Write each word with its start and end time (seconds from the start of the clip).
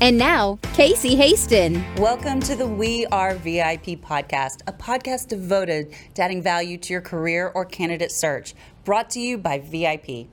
And 0.00 0.16
now, 0.16 0.60
Casey 0.74 1.16
Hasten. 1.16 1.84
Welcome 1.96 2.38
to 2.42 2.54
the 2.54 2.68
We 2.68 3.04
Are 3.06 3.34
VIP 3.34 4.00
podcast, 4.00 4.60
a 4.68 4.72
podcast 4.72 5.26
devoted 5.26 5.92
to 6.14 6.22
adding 6.22 6.40
value 6.40 6.78
to 6.78 6.92
your 6.92 7.02
career 7.02 7.50
or 7.52 7.64
candidate 7.64 8.12
search, 8.12 8.54
brought 8.84 9.10
to 9.10 9.20
you 9.20 9.36
by 9.38 9.58
VIP. 9.58 10.28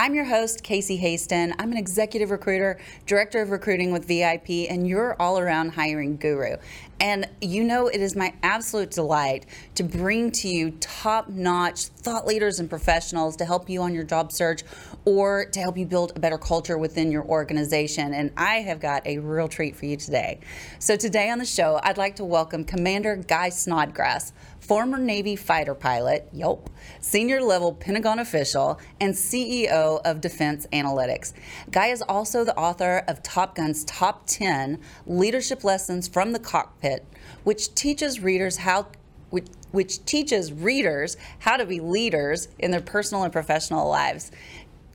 I'm 0.00 0.14
your 0.14 0.26
host, 0.26 0.62
Casey 0.62 0.96
Hasten. 0.96 1.52
I'm 1.58 1.72
an 1.72 1.76
executive 1.76 2.30
recruiter, 2.30 2.78
director 3.06 3.42
of 3.42 3.50
recruiting 3.50 3.90
with 3.90 4.06
VIP, 4.06 4.70
and 4.70 4.86
your 4.86 5.20
all 5.20 5.40
around 5.40 5.70
hiring 5.70 6.16
guru. 6.18 6.56
And 7.00 7.28
you 7.40 7.64
know, 7.64 7.88
it 7.88 8.00
is 8.00 8.14
my 8.14 8.32
absolute 8.44 8.92
delight 8.92 9.46
to 9.74 9.82
bring 9.82 10.30
to 10.30 10.46
you 10.48 10.70
top 10.78 11.28
notch 11.28 11.86
thought 11.86 12.28
leaders 12.28 12.60
and 12.60 12.70
professionals 12.70 13.34
to 13.38 13.44
help 13.44 13.68
you 13.68 13.82
on 13.82 13.92
your 13.92 14.04
job 14.04 14.30
search 14.30 14.62
or 15.08 15.46
to 15.46 15.60
help 15.60 15.78
you 15.78 15.86
build 15.86 16.12
a 16.16 16.20
better 16.20 16.36
culture 16.36 16.76
within 16.76 17.10
your 17.10 17.24
organization. 17.24 18.12
And 18.12 18.30
I 18.36 18.56
have 18.56 18.78
got 18.78 19.06
a 19.06 19.16
real 19.16 19.48
treat 19.48 19.74
for 19.74 19.86
you 19.86 19.96
today. 19.96 20.40
So, 20.80 20.96
today 20.96 21.30
on 21.30 21.38
the 21.38 21.46
show, 21.46 21.80
I'd 21.82 21.96
like 21.96 22.16
to 22.16 22.26
welcome 22.26 22.62
Commander 22.62 23.16
Guy 23.16 23.48
Snodgrass 23.48 24.34
former 24.60 24.98
Navy 24.98 25.34
fighter 25.34 25.74
pilot, 25.74 26.28
yelp, 26.30 26.68
senior 27.00 27.40
level 27.40 27.72
Pentagon 27.72 28.18
official, 28.18 28.78
and 29.00 29.14
CEO 29.14 30.02
of 30.04 30.20
Defense 30.20 30.66
Analytics. 30.74 31.32
Guy 31.70 31.86
is 31.86 32.02
also 32.02 32.44
the 32.44 32.54
author 32.54 33.02
of 33.08 33.22
Top 33.22 33.54
Gun's 33.54 33.84
Top 33.84 34.26
10 34.26 34.78
Leadership 35.06 35.64
Lessons 35.64 36.06
from 36.06 36.32
the 36.32 36.38
Cockpit, 36.38 37.06
which 37.44 37.74
teaches 37.74 38.20
readers 38.20 38.58
how 38.58 38.88
which, 39.30 39.46
which 39.72 40.04
teaches 40.04 40.52
readers 40.52 41.16
how 41.40 41.56
to 41.56 41.66
be 41.66 41.80
leaders 41.80 42.48
in 42.58 42.70
their 42.70 42.80
personal 42.80 43.24
and 43.24 43.32
professional 43.32 43.88
lives. 43.88 44.30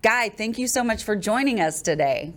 Guy, 0.04 0.28
thank 0.28 0.58
you 0.58 0.68
so 0.68 0.84
much 0.84 1.06
for 1.06 1.16
joining 1.16 1.62
us 1.62 1.82
today. 1.82 2.34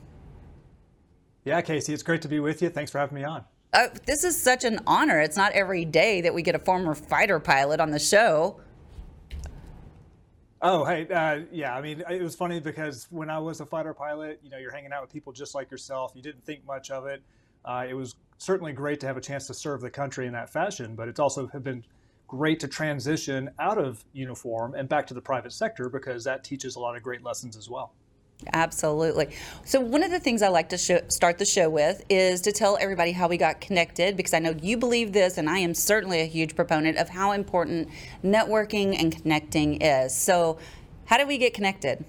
Yeah, 1.45 1.61
Casey, 1.63 1.93
it's 1.93 2.05
great 2.05 2.23
to 2.23 2.29
be 2.29 2.39
with 2.39 2.63
you. 2.63 2.71
Thanks 2.71 2.93
for 2.93 2.99
having 2.99 3.17
me 3.17 3.25
on. 3.25 3.45
Uh, 3.73 3.89
this 4.07 4.23
is 4.23 4.41
such 4.41 4.63
an 4.63 4.79
honor. 4.87 5.21
It's 5.21 5.37
not 5.37 5.51
every 5.51 5.85
day 5.85 6.21
that 6.21 6.33
we 6.33 6.43
get 6.43 6.55
a 6.55 6.61
former 6.61 6.95
fighter 6.95 7.41
pilot 7.41 7.81
on 7.81 7.91
the 7.91 7.99
show. 7.99 8.61
Oh, 10.63 10.85
hey, 10.85 11.09
uh, 11.09 11.41
yeah. 11.51 11.77
I 11.77 11.83
mean, 11.83 12.05
it 12.09 12.23
was 12.23 12.37
funny 12.37 12.61
because 12.61 13.09
when 13.11 13.29
I 13.29 13.41
was 13.41 13.61
a 13.61 13.67
fighter 13.67 13.93
pilot, 13.93 14.39
you 14.45 14.51
know, 14.51 14.59
you're 14.59 14.73
hanging 14.73 14.93
out 14.93 15.03
with 15.03 15.13
people 15.13 15.33
just 15.33 15.57
like 15.57 15.69
yourself. 15.69 16.13
You 16.15 16.23
didn't 16.23 16.45
think 16.45 16.65
much 16.65 16.93
of 16.93 17.07
it. 17.07 17.21
Uh, 17.65 17.85
it 17.89 17.95
was 17.95 18.15
certainly 18.39 18.73
great 18.75 19.01
to 19.01 19.09
have 19.09 19.17
a 19.17 19.21
chance 19.21 19.49
to 19.49 19.55
serve 19.55 19.81
the 19.81 19.91
country 19.91 20.29
in 20.29 20.33
that 20.35 20.51
fashion, 20.51 20.95
but 20.95 21.09
it's 21.09 21.19
also 21.19 21.49
been 21.49 21.85
great 22.29 22.61
to 22.61 22.69
transition 22.69 23.51
out 23.59 23.79
of 23.79 24.05
uniform 24.13 24.75
and 24.75 24.89
back 24.89 25.07
to 25.07 25.15
the 25.15 25.21
private 25.21 25.53
sector 25.53 25.89
because 25.89 26.25
that 26.25 26.45
teaches 26.45 26.77
a 26.77 26.81
lot 26.81 26.97
of 26.97 27.03
great 27.03 27.23
lessons 27.23 27.57
as 27.57 27.69
well. 27.69 27.93
Absolutely. 28.53 29.35
So, 29.65 29.81
one 29.81 30.03
of 30.03 30.11
the 30.11 30.21
things 30.21 30.43
I 30.43 30.49
like 30.49 30.69
to 30.69 30.79
show, 30.79 31.01
start 31.09 31.39
the 31.39 31.47
show 31.47 31.71
with 31.71 32.05
is 32.11 32.43
to 32.43 32.53
tell 32.53 32.77
everybody 32.79 33.13
how 33.13 33.29
we 33.29 33.39
got 33.39 33.61
connected 33.61 34.17
because 34.17 34.35
I 34.35 34.41
know 34.41 34.55
you 34.61 34.77
believe 34.77 35.13
this, 35.13 35.39
and 35.39 35.49
I 35.49 35.59
am 35.59 35.73
certainly 35.73 36.21
a 36.21 36.27
huge 36.27 36.55
proponent 36.55 36.99
of 36.99 37.09
how 37.09 37.33
important 37.33 37.89
networking 38.23 38.99
and 38.99 39.15
connecting 39.15 39.81
is. 39.81 40.15
So, 40.15 40.59
how 41.07 41.17
did 41.17 41.29
we 41.29 41.39
get 41.39 41.55
connected? 41.55 42.05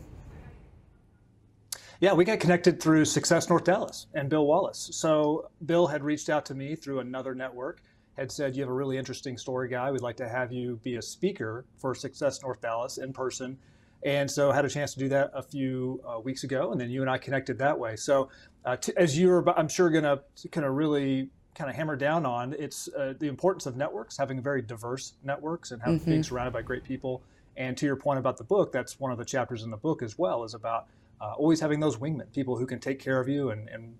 Yeah, 2.01 2.13
we 2.13 2.25
got 2.25 2.39
connected 2.39 2.81
through 2.81 3.05
Success 3.05 3.49
North 3.49 3.63
Dallas 3.63 4.07
and 4.13 4.29
Bill 4.29 4.45
Wallace. 4.45 4.89
So, 4.91 5.49
Bill 5.65 5.87
had 5.87 6.03
reached 6.03 6.29
out 6.29 6.45
to 6.47 6.55
me 6.55 6.75
through 6.75 6.99
another 6.99 7.33
network, 7.35 7.81
had 8.17 8.31
said, 8.31 8.55
You 8.55 8.63
have 8.63 8.69
a 8.69 8.73
really 8.73 8.97
interesting 8.97 9.37
story, 9.37 9.69
guy. 9.69 9.91
We'd 9.91 10.01
like 10.01 10.17
to 10.17 10.27
have 10.27 10.51
you 10.51 10.79
be 10.83 10.95
a 10.95 11.01
speaker 11.01 11.65
for 11.77 11.95
Success 11.95 12.41
North 12.41 12.61
Dallas 12.61 12.97
in 12.97 13.13
person 13.13 13.57
and 14.03 14.29
so 14.29 14.51
I 14.51 14.55
had 14.55 14.65
a 14.65 14.69
chance 14.69 14.93
to 14.93 14.99
do 14.99 15.09
that 15.09 15.31
a 15.33 15.41
few 15.41 16.01
uh, 16.07 16.19
weeks 16.19 16.43
ago, 16.43 16.71
and 16.71 16.79
then 16.79 16.89
you 16.89 17.01
and 17.01 17.09
I 17.09 17.17
connected 17.17 17.57
that 17.59 17.77
way. 17.77 17.95
So 17.95 18.29
uh, 18.63 18.75
t- 18.77 18.93
as 18.95 19.17
you're, 19.17 19.47
I'm 19.57 19.67
sure, 19.67 19.89
going 19.89 20.03
to 20.03 20.21
kind 20.49 20.65
of 20.65 20.75
really 20.75 21.29
kind 21.55 21.69
of 21.69 21.75
hammer 21.75 21.95
down 21.95 22.25
on, 22.25 22.55
it's 22.59 22.87
uh, 22.95 23.15
the 23.17 23.27
importance 23.27 23.65
of 23.65 23.75
networks, 23.75 24.15
having 24.17 24.41
very 24.41 24.61
diverse 24.61 25.13
networks, 25.23 25.71
and 25.71 25.81
having, 25.81 25.99
mm-hmm. 25.99 26.09
being 26.11 26.23
surrounded 26.23 26.51
by 26.51 26.61
great 26.61 26.83
people. 26.83 27.23
And 27.55 27.75
to 27.77 27.87
your 27.87 27.95
point 27.95 28.19
about 28.19 28.37
the 28.37 28.43
book, 28.43 28.71
that's 28.71 28.99
one 28.99 29.11
of 29.11 29.17
the 29.17 29.25
chapters 29.25 29.63
in 29.63 29.71
the 29.71 29.77
book 29.77 30.03
as 30.03 30.17
well, 30.17 30.43
is 30.43 30.53
about 30.53 30.85
uh, 31.19 31.33
always 31.33 31.59
having 31.59 31.79
those 31.79 31.97
wingmen, 31.97 32.31
people 32.31 32.55
who 32.55 32.67
can 32.67 32.79
take 32.79 32.99
care 32.99 33.19
of 33.19 33.27
you 33.27 33.49
and, 33.49 33.67
and 33.69 33.95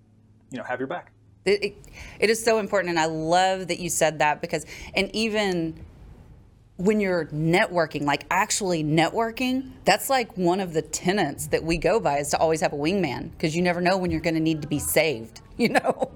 you 0.50 0.58
know 0.58 0.64
have 0.64 0.78
your 0.78 0.86
back. 0.86 1.12
It, 1.44 1.64
it, 1.64 1.76
it 2.20 2.30
is 2.30 2.42
so 2.42 2.58
important, 2.58 2.90
and 2.90 2.98
I 2.98 3.06
love 3.06 3.68
that 3.68 3.78
you 3.78 3.88
said 3.88 4.18
that 4.18 4.40
because, 4.40 4.66
and 4.94 5.10
even 5.14 5.84
when 6.78 7.00
you're 7.00 7.26
networking, 7.26 8.02
like 8.02 8.24
actually 8.30 8.84
networking, 8.84 9.72
that's 9.84 10.08
like 10.08 10.36
one 10.36 10.60
of 10.60 10.72
the 10.72 10.82
tenets 10.82 11.48
that 11.48 11.64
we 11.64 11.76
go 11.76 11.98
by 11.98 12.18
is 12.18 12.30
to 12.30 12.38
always 12.38 12.60
have 12.60 12.72
a 12.72 12.76
wingman 12.76 13.32
because 13.32 13.54
you 13.56 13.62
never 13.62 13.80
know 13.80 13.98
when 13.98 14.12
you're 14.12 14.20
going 14.20 14.34
to 14.34 14.40
need 14.40 14.62
to 14.62 14.68
be 14.68 14.78
saved, 14.78 15.40
you 15.56 15.70
know? 15.70 16.12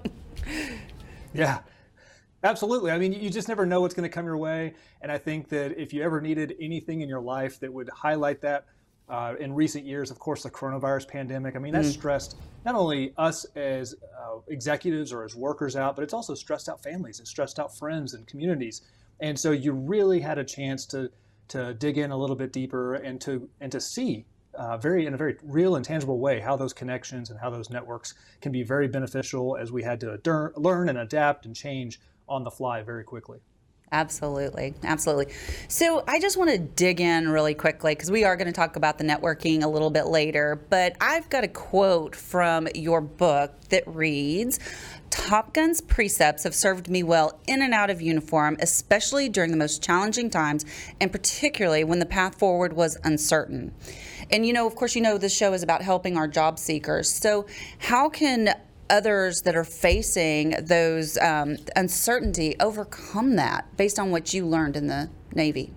yeah, 1.35 1.59
absolutely. 2.45 2.93
I 2.93 2.99
mean, 2.99 3.13
you 3.13 3.29
just 3.29 3.49
never 3.49 3.67
know 3.67 3.81
what's 3.81 3.95
going 3.95 4.09
to 4.09 4.15
come 4.15 4.25
your 4.25 4.37
way. 4.37 4.75
And 5.01 5.11
I 5.11 5.19
think 5.19 5.49
that 5.49 5.81
if 5.81 5.93
you 5.93 6.01
ever 6.03 6.21
needed 6.21 6.55
anything 6.61 7.01
in 7.01 7.09
your 7.09 7.21
life 7.21 7.59
that 7.59 7.73
would 7.73 7.89
highlight 7.89 8.41
that, 8.43 8.67
uh, 9.13 9.35
in 9.39 9.53
recent 9.53 9.85
years, 9.85 10.11
of 10.11 10.19
course, 10.19 10.43
the 10.43 10.51
coronavirus 10.51 11.07
pandemic. 11.07 11.55
I 11.55 11.59
mean, 11.59 11.75
that's 11.75 11.91
mm. 11.91 11.93
stressed 11.93 12.37
not 12.65 12.75
only 12.75 13.13
us 13.19 13.45
as 13.55 13.95
uh, 14.19 14.39
executives 14.49 15.13
or 15.13 15.23
as 15.23 15.37
workers 15.37 15.77
out, 15.77 15.97
but 15.97 16.03
it's 16.03 16.15
also 16.15 16.35
stressed 16.35 16.69
out 16.69 16.83
families. 16.83 17.19
and 17.19 17.29
stressed 17.29 17.59
out 17.59 17.77
friends 17.77 18.15
and 18.15 18.27
communities. 18.27 18.81
And 19.21 19.39
so 19.39 19.51
you 19.51 19.73
really 19.73 20.21
had 20.21 20.39
a 20.39 20.45
chance 20.45 20.87
to 20.87 21.11
to 21.49 21.75
dig 21.75 21.99
in 21.99 22.11
a 22.11 22.17
little 22.17 22.37
bit 22.37 22.53
deeper 22.53 22.95
and 22.95 23.21
to 23.21 23.51
and 23.61 23.71
to 23.71 23.81
see 23.81 24.25
uh, 24.55 24.79
very 24.79 25.05
in 25.05 25.13
a 25.13 25.17
very 25.19 25.37
real 25.43 25.77
and 25.77 25.85
tangible 25.85 26.19
way 26.19 26.41
how 26.41 26.57
those 26.57 26.73
connections 26.73 27.29
and 27.29 27.39
how 27.39 27.51
those 27.51 27.69
networks 27.69 28.15
can 28.41 28.51
be 28.51 28.63
very 28.63 28.89
beneficial 28.89 29.59
as 29.59 29.71
we 29.71 29.83
had 29.83 30.01
to 30.01 30.19
learn 30.57 30.89
and 30.89 30.97
adapt 30.97 31.45
and 31.45 31.55
change 31.55 32.01
on 32.29 32.45
the 32.45 32.51
fly 32.51 32.81
very 32.81 33.05
quickly. 33.05 33.41
Absolutely. 33.93 34.73
Absolutely. 34.83 35.27
So 35.69 36.03
I 36.09 36.19
just 36.19 36.39
want 36.39 36.51
to 36.51 36.59
dig 36.59 36.99
in 36.99 37.29
really 37.29 37.53
quickly 37.53 37.95
because 37.95 38.11
we 38.11 38.25
are 38.25 38.37
going 38.37 38.47
to 38.47 38.53
talk 38.53 38.77
about 38.77 38.97
the 38.97 39.05
networking 39.05 39.63
a 39.63 39.69
little 39.69 39.91
bit 39.91 40.07
later. 40.07 40.59
But 40.71 40.97
I've 40.99 41.29
got 41.29 41.45
a 41.45 41.49
quote 41.49 42.17
from 42.17 42.69
your 42.75 43.03
book 43.03 43.53
that 43.69 43.85
reads 43.87 44.59
Top 45.11 45.53
Gun's 45.53 45.83
precepts 45.83 46.45
have 46.45 46.55
served 46.55 46.89
me 46.89 47.03
well 47.03 47.39
in 47.47 47.61
and 47.61 47.75
out 47.75 47.91
of 47.91 48.01
uniform, 48.01 48.57
especially 48.61 49.29
during 49.29 49.51
the 49.51 49.59
most 49.59 49.83
challenging 49.83 50.31
times, 50.31 50.65
and 50.99 51.13
particularly 51.13 51.85
when 51.85 51.99
the 51.99 52.07
path 52.07 52.39
forward 52.39 52.73
was 52.73 52.97
uncertain. 53.05 53.75
And 54.31 54.47
you 54.47 54.55
know, 54.55 54.67
of 54.67 54.75
course, 54.75 54.97
you 54.97 55.03
know 55.03 55.19
this 55.19 55.37
show 55.37 55.53
is 55.53 55.63
about 55.63 55.83
helping 55.83 56.17
our 56.17 56.27
job 56.27 56.59
seekers. 56.59 57.13
So, 57.13 57.45
how 57.79 58.09
can 58.09 58.55
others 58.93 59.43
that 59.43 59.57
are 59.57 59.65
facing 59.65 60.55
those 60.63 61.19
um, 61.19 61.57
uncertainty 61.75 62.55
overcome 62.61 63.37
that 63.37 63.77
based 63.77 63.99
on 63.99 64.11
what 64.13 64.33
you 64.33 64.47
learned 64.47 64.77
in 64.77 64.87
the 64.87 65.11
Navy? 65.35 65.73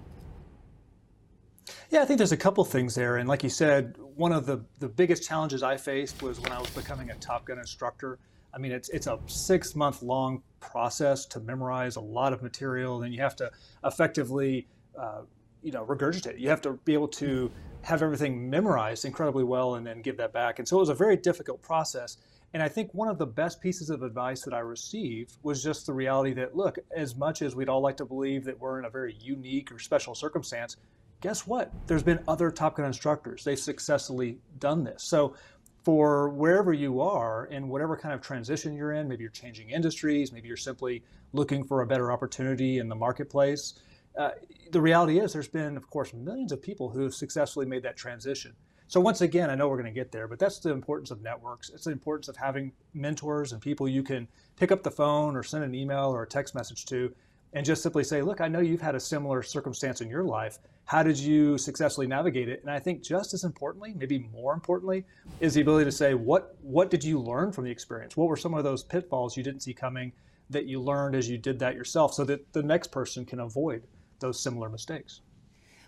Yeah, 1.90 2.02
I 2.02 2.06
think 2.06 2.18
there's 2.18 2.34
a 2.34 2.38
couple 2.38 2.64
things 2.66 2.94
there. 2.94 3.18
And 3.18 3.30
like 3.30 3.42
you 3.42 3.50
said, 3.50 3.96
one 4.16 4.32
of 4.32 4.46
the, 4.46 4.64
the 4.80 4.90
biggest 4.90 5.28
challenges 5.28 5.64
I 5.64 5.78
faced 5.78 6.22
was 6.22 6.40
when 6.40 6.52
I 6.52 6.60
was 6.60 6.70
becoming 6.72 7.10
a 7.10 7.16
Top 7.16 7.46
Gun 7.46 7.58
instructor. 7.58 8.20
I 8.54 8.58
mean, 8.58 8.72
it's 8.72 8.90
it's 8.90 9.08
a 9.08 9.20
six 9.28 9.76
month 9.76 10.02
long 10.02 10.42
process 10.60 11.26
to 11.28 11.40
memorize 11.40 11.98
a 11.98 12.02
lot 12.02 12.34
of 12.34 12.42
material. 12.42 13.00
Then 13.00 13.12
you 13.12 13.22
have 13.22 13.36
to 13.38 13.52
effectively, 13.84 14.68
uh, 14.98 15.22
you 15.62 15.72
know, 15.72 15.86
regurgitate. 15.86 16.40
You 16.40 16.50
have 16.50 16.62
to 16.62 16.74
be 16.86 16.94
able 16.94 17.10
to 17.10 17.52
have 17.82 18.02
everything 18.02 18.50
memorized 18.50 19.06
incredibly 19.06 19.44
well 19.44 19.76
and 19.76 19.86
then 19.86 20.02
give 20.02 20.18
that 20.18 20.34
back. 20.34 20.60
And 20.60 20.68
so 20.68 20.78
it 20.78 20.80
was 20.80 20.90
a 20.90 20.96
very 20.96 21.18
difficult 21.18 21.62
process. 21.62 22.18
And 22.56 22.64
I 22.64 22.70
think 22.70 22.94
one 22.94 23.10
of 23.10 23.18
the 23.18 23.26
best 23.26 23.60
pieces 23.60 23.90
of 23.90 24.02
advice 24.02 24.44
that 24.44 24.54
I 24.54 24.60
received 24.60 25.36
was 25.44 25.62
just 25.62 25.86
the 25.86 25.92
reality 25.92 26.32
that, 26.36 26.56
look, 26.56 26.78
as 26.96 27.14
much 27.14 27.42
as 27.42 27.54
we'd 27.54 27.68
all 27.68 27.82
like 27.82 27.98
to 27.98 28.06
believe 28.06 28.46
that 28.46 28.58
we're 28.58 28.80
in 28.80 28.86
a 28.86 28.90
very 28.90 29.14
unique 29.20 29.74
or 29.74 29.78
special 29.78 30.16
circumstance, 30.16 30.78
guess 31.20 31.46
what? 31.46 31.70
There's 31.86 32.02
been 32.02 32.24
other 32.30 32.50
Top 32.50 32.78
Gun 32.78 32.86
instructors. 32.86 33.44
They've 33.44 33.60
successfully 33.60 34.38
done 34.58 34.86
this. 34.86 35.04
So 35.04 35.36
for 35.84 36.30
wherever 36.30 36.72
you 36.72 37.02
are 37.02 37.48
in 37.48 37.68
whatever 37.68 37.98
kind 37.98 38.14
of 38.14 38.22
transition 38.22 38.74
you're 38.74 38.94
in, 38.94 39.10
maybe 39.10 39.24
you're 39.24 39.32
changing 39.32 39.72
industries, 39.72 40.32
maybe 40.32 40.48
you're 40.48 40.56
simply 40.56 41.04
looking 41.34 41.62
for 41.66 41.82
a 41.82 41.86
better 41.86 42.10
opportunity 42.10 42.78
in 42.78 42.88
the 42.88 42.96
marketplace. 42.96 43.74
Uh, 44.18 44.32
the 44.72 44.80
reality 44.80 45.20
is, 45.20 45.34
there's 45.34 45.50
been, 45.50 45.76
of 45.76 45.90
course, 45.90 46.14
millions 46.14 46.54
of 46.54 46.62
people 46.62 46.88
who 46.88 47.02
have 47.02 47.14
successfully 47.14 47.66
made 47.66 47.84
that 47.84 47.98
transition. 47.98 48.54
So, 48.88 49.00
once 49.00 49.22
again, 49.22 49.50
I 49.50 49.56
know 49.56 49.68
we're 49.68 49.78
going 49.82 49.92
to 49.94 50.00
get 50.00 50.12
there, 50.12 50.28
but 50.28 50.38
that's 50.38 50.60
the 50.60 50.72
importance 50.72 51.10
of 51.12 51.22
networks. 51.22 51.70
It's 51.70 51.86
the 51.86 51.92
importance 51.92 52.28
of 52.28 52.38
having 52.38 52.72
mentors 52.94 53.52
and 53.52 53.62
people 53.62 53.88
you 53.88 54.04
can 54.04 54.28
pick 54.58 54.72
up 54.72 54.84
the 54.84 54.92
phone 54.92 55.36
or 55.36 55.44
send 55.44 55.64
an 55.64 55.74
email 55.74 56.14
or 56.14 56.24
a 56.24 56.28
text 56.28 56.54
message 56.54 56.86
to 56.86 57.14
and 57.54 57.66
just 57.66 57.82
simply 57.82 58.04
say, 58.04 58.22
look, 58.22 58.42
I 58.42 58.50
know 58.50 58.60
you've 58.60 58.82
had 58.82 58.96
a 58.96 59.00
similar 59.00 59.42
circumstance 59.42 60.02
in 60.02 60.10
your 60.10 60.26
life. 60.26 60.60
How 60.84 61.02
did 61.02 61.18
you 61.18 61.58
successfully 61.58 62.06
navigate 62.06 62.50
it? 62.50 62.62
And 62.62 62.70
I 62.70 62.80
think 62.80 63.02
just 63.02 63.34
as 63.34 63.46
importantly, 63.46 63.96
maybe 63.98 64.30
more 64.34 64.54
importantly, 64.54 65.06
is 65.40 65.54
the 65.54 65.62
ability 65.62 65.86
to 65.86 65.92
say, 65.92 66.14
what 66.14 66.58
what 66.62 66.92
did 66.92 67.04
you 67.04 67.20
learn 67.20 67.52
from 67.52 67.64
the 67.64 67.72
experience? 67.72 68.16
What 68.16 68.28
were 68.28 68.38
some 68.38 68.54
of 68.54 68.64
those 68.64 68.84
pitfalls 68.84 69.36
you 69.38 69.44
didn't 69.44 69.62
see 69.62 69.74
coming 69.74 70.12
that 70.50 70.66
you 70.66 70.80
learned 70.80 71.16
as 71.16 71.30
you 71.30 71.38
did 71.38 71.58
that 71.60 71.76
yourself 71.76 72.14
so 72.14 72.24
that 72.26 72.54
the 72.54 72.62
next 72.62 72.92
person 72.92 73.26
can 73.26 73.40
avoid 73.40 73.88
those 74.20 74.40
similar 74.40 74.70
mistakes? 74.70 75.22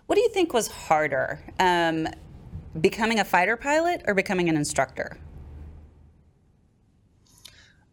What 0.06 0.16
do 0.16 0.22
you 0.22 0.30
think 0.30 0.54
was 0.54 0.68
harder, 0.68 1.38
um, 1.60 2.08
becoming 2.80 3.20
a 3.20 3.24
fighter 3.24 3.56
pilot 3.56 4.02
or 4.06 4.14
becoming 4.14 4.48
an 4.48 4.56
instructor? 4.56 5.18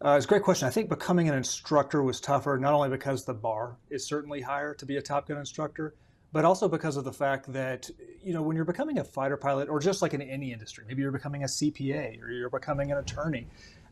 Uh, 0.04 0.10
it's 0.16 0.26
a 0.26 0.28
great 0.28 0.42
question. 0.42 0.68
I 0.68 0.70
think 0.70 0.88
becoming 0.88 1.28
an 1.28 1.34
instructor 1.34 2.02
was 2.02 2.20
tougher, 2.20 2.58
not 2.58 2.74
only 2.74 2.90
because 2.90 3.24
the 3.24 3.34
bar 3.34 3.76
is 3.88 4.06
certainly 4.06 4.40
higher 4.40 4.74
to 4.74 4.86
be 4.86 4.96
a 4.96 5.02
Top 5.02 5.26
Gun 5.26 5.38
instructor, 5.38 5.94
but 6.32 6.44
also 6.44 6.68
because 6.68 6.96
of 6.96 7.04
the 7.04 7.12
fact 7.12 7.50
that, 7.52 7.88
you 8.22 8.34
know, 8.34 8.42
when 8.42 8.56
you're 8.56 8.66
becoming 8.66 8.98
a 8.98 9.04
fighter 9.04 9.38
pilot, 9.38 9.68
or 9.70 9.80
just 9.80 10.02
like 10.02 10.12
in 10.12 10.20
any 10.20 10.52
industry, 10.52 10.84
maybe 10.86 11.00
you're 11.00 11.12
becoming 11.12 11.44
a 11.44 11.46
CPA 11.46 12.22
or 12.22 12.30
you're 12.30 12.50
becoming 12.50 12.92
an 12.92 12.98
attorney, 12.98 13.46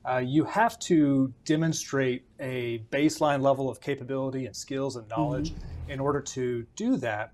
uh, 0.05 0.19
you 0.19 0.45
have 0.45 0.79
to 0.81 1.33
demonstrate 1.47 2.25
a 2.39 2.81
baseline 2.91 3.41
level 3.41 3.71
of 3.71 3.81
capability 3.81 4.45
and 4.45 4.55
skills 4.55 4.97
and 4.97 5.09
knowledge 5.09 5.53
mm-hmm. 5.53 5.91
in 5.93 6.01
order 6.01 6.21
to 6.21 6.67
do 6.77 6.99
that. 6.99 7.33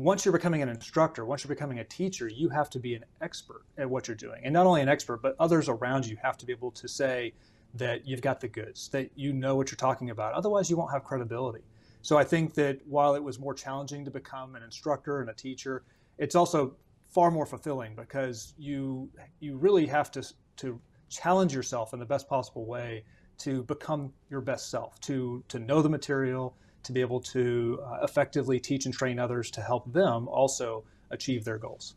Once 0.00 0.24
you're 0.24 0.32
becoming 0.32 0.62
an 0.62 0.68
instructor, 0.70 1.26
once 1.26 1.44
you're 1.44 1.54
becoming 1.54 1.80
a 1.80 1.84
teacher, 1.84 2.26
you 2.26 2.48
have 2.48 2.70
to 2.70 2.78
be 2.78 2.94
an 2.94 3.04
expert 3.20 3.64
at 3.76 3.88
what 3.88 4.08
you're 4.08 4.14
doing. 4.16 4.40
And 4.44 4.52
not 4.54 4.66
only 4.66 4.80
an 4.80 4.88
expert, 4.88 5.20
but 5.20 5.36
others 5.38 5.68
around 5.68 6.06
you 6.06 6.16
have 6.22 6.38
to 6.38 6.46
be 6.46 6.52
able 6.52 6.70
to 6.70 6.88
say, 6.88 7.34
that 7.74 8.06
you've 8.06 8.22
got 8.22 8.40
the 8.40 8.48
goods, 8.48 8.88
that 8.88 9.10
you 9.14 9.32
know 9.32 9.54
what 9.54 9.70
you're 9.70 9.76
talking 9.76 10.10
about. 10.10 10.32
Otherwise, 10.32 10.70
you 10.70 10.76
won't 10.76 10.90
have 10.90 11.04
credibility. 11.04 11.62
So 12.02 12.16
I 12.16 12.24
think 12.24 12.54
that 12.54 12.80
while 12.86 13.14
it 13.14 13.22
was 13.22 13.38
more 13.38 13.54
challenging 13.54 14.04
to 14.04 14.10
become 14.10 14.56
an 14.56 14.62
instructor 14.62 15.20
and 15.20 15.30
a 15.30 15.34
teacher, 15.34 15.84
it's 16.18 16.34
also 16.34 16.74
far 17.08 17.30
more 17.30 17.46
fulfilling 17.46 17.94
because 17.94 18.54
you 18.58 19.10
you 19.40 19.56
really 19.56 19.86
have 19.86 20.10
to 20.12 20.34
to 20.56 20.80
challenge 21.08 21.54
yourself 21.54 21.92
in 21.92 21.98
the 21.98 22.06
best 22.06 22.28
possible 22.28 22.64
way 22.64 23.04
to 23.38 23.62
become 23.64 24.12
your 24.30 24.40
best 24.40 24.70
self, 24.70 24.98
to 25.00 25.44
to 25.48 25.58
know 25.58 25.82
the 25.82 25.88
material, 25.88 26.56
to 26.82 26.92
be 26.92 27.00
able 27.00 27.20
to 27.20 27.80
uh, 27.84 27.98
effectively 28.02 28.58
teach 28.60 28.86
and 28.86 28.94
train 28.94 29.18
others 29.18 29.50
to 29.52 29.60
help 29.60 29.92
them 29.92 30.28
also 30.28 30.84
achieve 31.10 31.44
their 31.44 31.58
goals. 31.58 31.94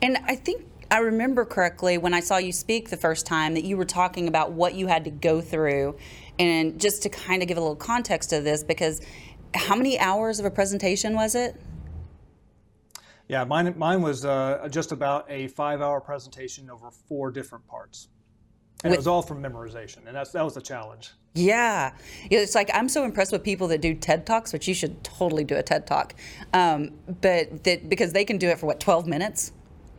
And 0.00 0.18
I 0.26 0.36
think 0.36 0.66
I 0.90 0.98
remember 0.98 1.44
correctly 1.44 1.98
when 1.98 2.12
I 2.12 2.20
saw 2.20 2.36
you 2.36 2.52
speak 2.52 2.90
the 2.90 2.96
first 2.96 3.26
time 3.26 3.54
that 3.54 3.64
you 3.64 3.76
were 3.76 3.84
talking 3.84 4.28
about 4.28 4.52
what 4.52 4.74
you 4.74 4.86
had 4.86 5.04
to 5.04 5.10
go 5.10 5.40
through. 5.40 5.96
And 6.38 6.80
just 6.80 7.02
to 7.02 7.08
kind 7.08 7.42
of 7.42 7.48
give 7.48 7.56
a 7.56 7.60
little 7.60 7.76
context 7.76 8.30
to 8.30 8.40
this, 8.40 8.64
because 8.64 9.00
how 9.54 9.74
many 9.74 9.98
hours 9.98 10.38
of 10.38 10.46
a 10.46 10.50
presentation 10.50 11.14
was 11.14 11.34
it? 11.34 11.60
Yeah, 13.28 13.44
mine, 13.44 13.74
mine 13.78 14.02
was 14.02 14.24
uh, 14.24 14.68
just 14.70 14.92
about 14.92 15.30
a 15.30 15.48
five 15.48 15.80
hour 15.80 16.00
presentation 16.00 16.68
over 16.68 16.90
four 16.90 17.30
different 17.30 17.66
parts. 17.66 18.08
And 18.84 18.90
with, 18.90 18.96
it 18.96 18.98
was 18.98 19.06
all 19.06 19.22
from 19.22 19.42
memorization, 19.42 20.06
and 20.06 20.16
that's 20.16 20.32
that 20.32 20.44
was 20.44 20.54
the 20.54 20.60
challenge. 20.60 21.12
Yeah, 21.34 21.94
it's 22.30 22.54
like 22.54 22.70
I'm 22.74 22.90
so 22.90 23.04
impressed 23.04 23.32
with 23.32 23.42
people 23.42 23.68
that 23.68 23.80
do 23.80 23.94
TED 23.94 24.26
talks, 24.26 24.52
which 24.52 24.68
you 24.68 24.74
should 24.74 25.02
totally 25.02 25.44
do 25.44 25.56
a 25.56 25.62
TED 25.62 25.86
talk, 25.86 26.14
um, 26.52 26.90
but 27.06 27.64
that 27.64 27.88
because 27.88 28.12
they 28.12 28.24
can 28.24 28.36
do 28.36 28.48
it 28.48 28.58
for 28.58 28.66
what 28.66 28.80
12 28.80 29.06
minutes 29.06 29.52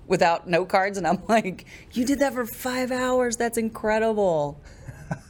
without 0.06 0.47
note 0.47 0.69
cards, 0.69 0.97
and 0.97 1.07
I'm 1.07 1.24
like, 1.27 1.65
you 1.94 2.06
did 2.06 2.19
that 2.19 2.33
for 2.33 2.45
five 2.45 2.91
hours. 2.91 3.35
That's 3.35 3.57
incredible. 3.57 4.62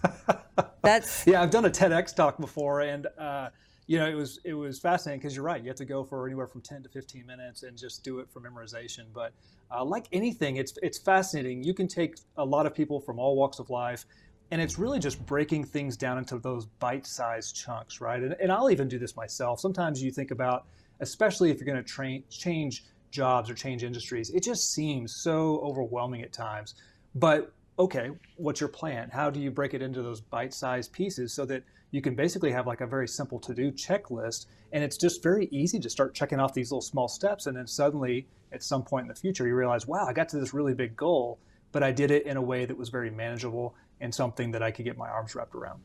That's 0.81 1.25
yeah. 1.25 1.41
I've 1.41 1.51
done 1.51 1.65
a 1.65 1.69
TEDx 1.69 2.13
talk 2.13 2.37
before, 2.37 2.81
and 2.81 3.07
uh, 3.17 3.49
you 3.87 3.97
know 3.97 4.07
it 4.07 4.15
was 4.15 4.39
it 4.43 4.53
was 4.53 4.79
fascinating 4.79 5.21
because 5.21 5.37
you're 5.37 5.45
right. 5.45 5.61
You 5.61 5.69
have 5.69 5.77
to 5.77 5.85
go 5.85 6.03
for 6.03 6.25
anywhere 6.27 6.47
from 6.47 6.59
10 6.59 6.83
to 6.83 6.89
15 6.89 7.25
minutes 7.25 7.63
and 7.63 7.77
just 7.77 8.03
do 8.03 8.19
it 8.19 8.27
for 8.29 8.41
memorization. 8.41 9.05
But 9.13 9.31
uh, 9.71 9.85
like 9.85 10.07
anything, 10.11 10.57
it's 10.57 10.73
it's 10.83 10.97
fascinating. 10.97 11.63
You 11.63 11.73
can 11.73 11.87
take 11.87 12.15
a 12.35 12.43
lot 12.43 12.65
of 12.65 12.75
people 12.75 12.99
from 12.99 13.19
all 13.19 13.37
walks 13.37 13.59
of 13.59 13.69
life. 13.69 14.05
And 14.53 14.61
it's 14.61 14.77
really 14.77 14.99
just 14.99 15.25
breaking 15.25 15.63
things 15.63 15.97
down 15.97 16.19
into 16.19 16.37
those 16.37 16.67
bite-sized 16.67 17.55
chunks, 17.55 17.99
right? 17.99 18.21
And, 18.21 18.35
and 18.39 18.51
I'll 18.51 18.69
even 18.69 18.87
do 18.87 18.99
this 18.99 19.15
myself. 19.15 19.59
Sometimes 19.59 19.99
you 19.99 20.11
think 20.11 20.29
about, 20.29 20.67
especially 20.99 21.49
if 21.49 21.57
you're 21.57 21.65
going 21.65 21.83
to 21.83 21.91
train 21.91 22.23
change 22.29 22.83
jobs 23.09 23.49
or 23.49 23.55
change 23.55 23.83
industries. 23.83 24.29
It 24.29 24.43
just 24.43 24.71
seems 24.71 25.15
so 25.15 25.59
overwhelming 25.63 26.21
at 26.21 26.31
times. 26.31 26.75
But 27.15 27.51
okay, 27.79 28.11
what's 28.35 28.59
your 28.59 28.69
plan? 28.69 29.09
How 29.11 29.31
do 29.31 29.39
you 29.39 29.49
break 29.49 29.73
it 29.73 29.81
into 29.81 30.03
those 30.03 30.21
bite 30.21 30.53
sized 30.53 30.93
pieces 30.93 31.33
so 31.33 31.45
that 31.45 31.63
you 31.89 32.03
can 32.03 32.13
basically 32.13 32.51
have 32.51 32.67
like 32.67 32.81
a 32.81 32.85
very 32.85 33.07
simple 33.07 33.39
to 33.39 33.55
do 33.55 33.71
checklist? 33.71 34.45
And 34.71 34.83
it's 34.83 34.97
just 34.97 35.23
very 35.23 35.47
easy 35.47 35.79
to 35.79 35.89
start 35.89 36.13
checking 36.13 36.39
off 36.39 36.53
these 36.53 36.69
little 36.69 36.83
small 36.83 37.07
steps. 37.07 37.47
And 37.47 37.57
then 37.57 37.65
suddenly, 37.65 38.27
at 38.51 38.61
some 38.61 38.83
point 38.83 39.05
in 39.05 39.07
the 39.07 39.15
future, 39.15 39.47
you 39.47 39.55
realize, 39.55 39.87
wow, 39.87 40.05
I 40.07 40.13
got 40.13 40.29
to 40.29 40.37
this 40.37 40.53
really 40.53 40.75
big 40.75 40.95
goal, 40.95 41.39
but 41.71 41.81
I 41.81 41.91
did 41.91 42.11
it 42.11 42.27
in 42.27 42.37
a 42.37 42.41
way 42.41 42.65
that 42.65 42.77
was 42.77 42.89
very 42.89 43.09
manageable 43.09 43.73
and 44.03 44.13
something 44.13 44.51
that 44.51 44.61
I 44.61 44.69
could 44.69 44.85
get 44.85 44.97
my 44.97 45.09
arms 45.09 45.33
wrapped 45.33 45.55
around. 45.55 45.79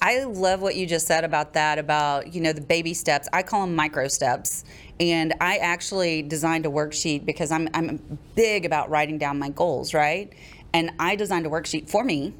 I 0.00 0.24
love 0.24 0.62
what 0.62 0.74
you 0.74 0.86
just 0.86 1.06
said 1.06 1.24
about 1.24 1.52
that, 1.52 1.78
about, 1.78 2.32
you 2.32 2.40
know, 2.40 2.52
the 2.52 2.60
baby 2.60 2.94
steps. 2.94 3.28
I 3.32 3.42
call 3.42 3.60
them 3.66 3.76
micro 3.76 4.08
steps. 4.08 4.64
And 4.98 5.34
I 5.40 5.58
actually 5.58 6.22
designed 6.22 6.66
a 6.66 6.68
worksheet 6.68 7.26
because 7.26 7.52
I'm, 7.52 7.68
I'm 7.74 8.18
big 8.34 8.64
about 8.64 8.90
writing 8.90 9.18
down 9.18 9.38
my 9.38 9.50
goals, 9.50 9.92
right? 9.92 10.32
And 10.72 10.92
I 10.98 11.16
designed 11.16 11.46
a 11.46 11.50
worksheet 11.50 11.90
for 11.90 12.04
me 12.04 12.32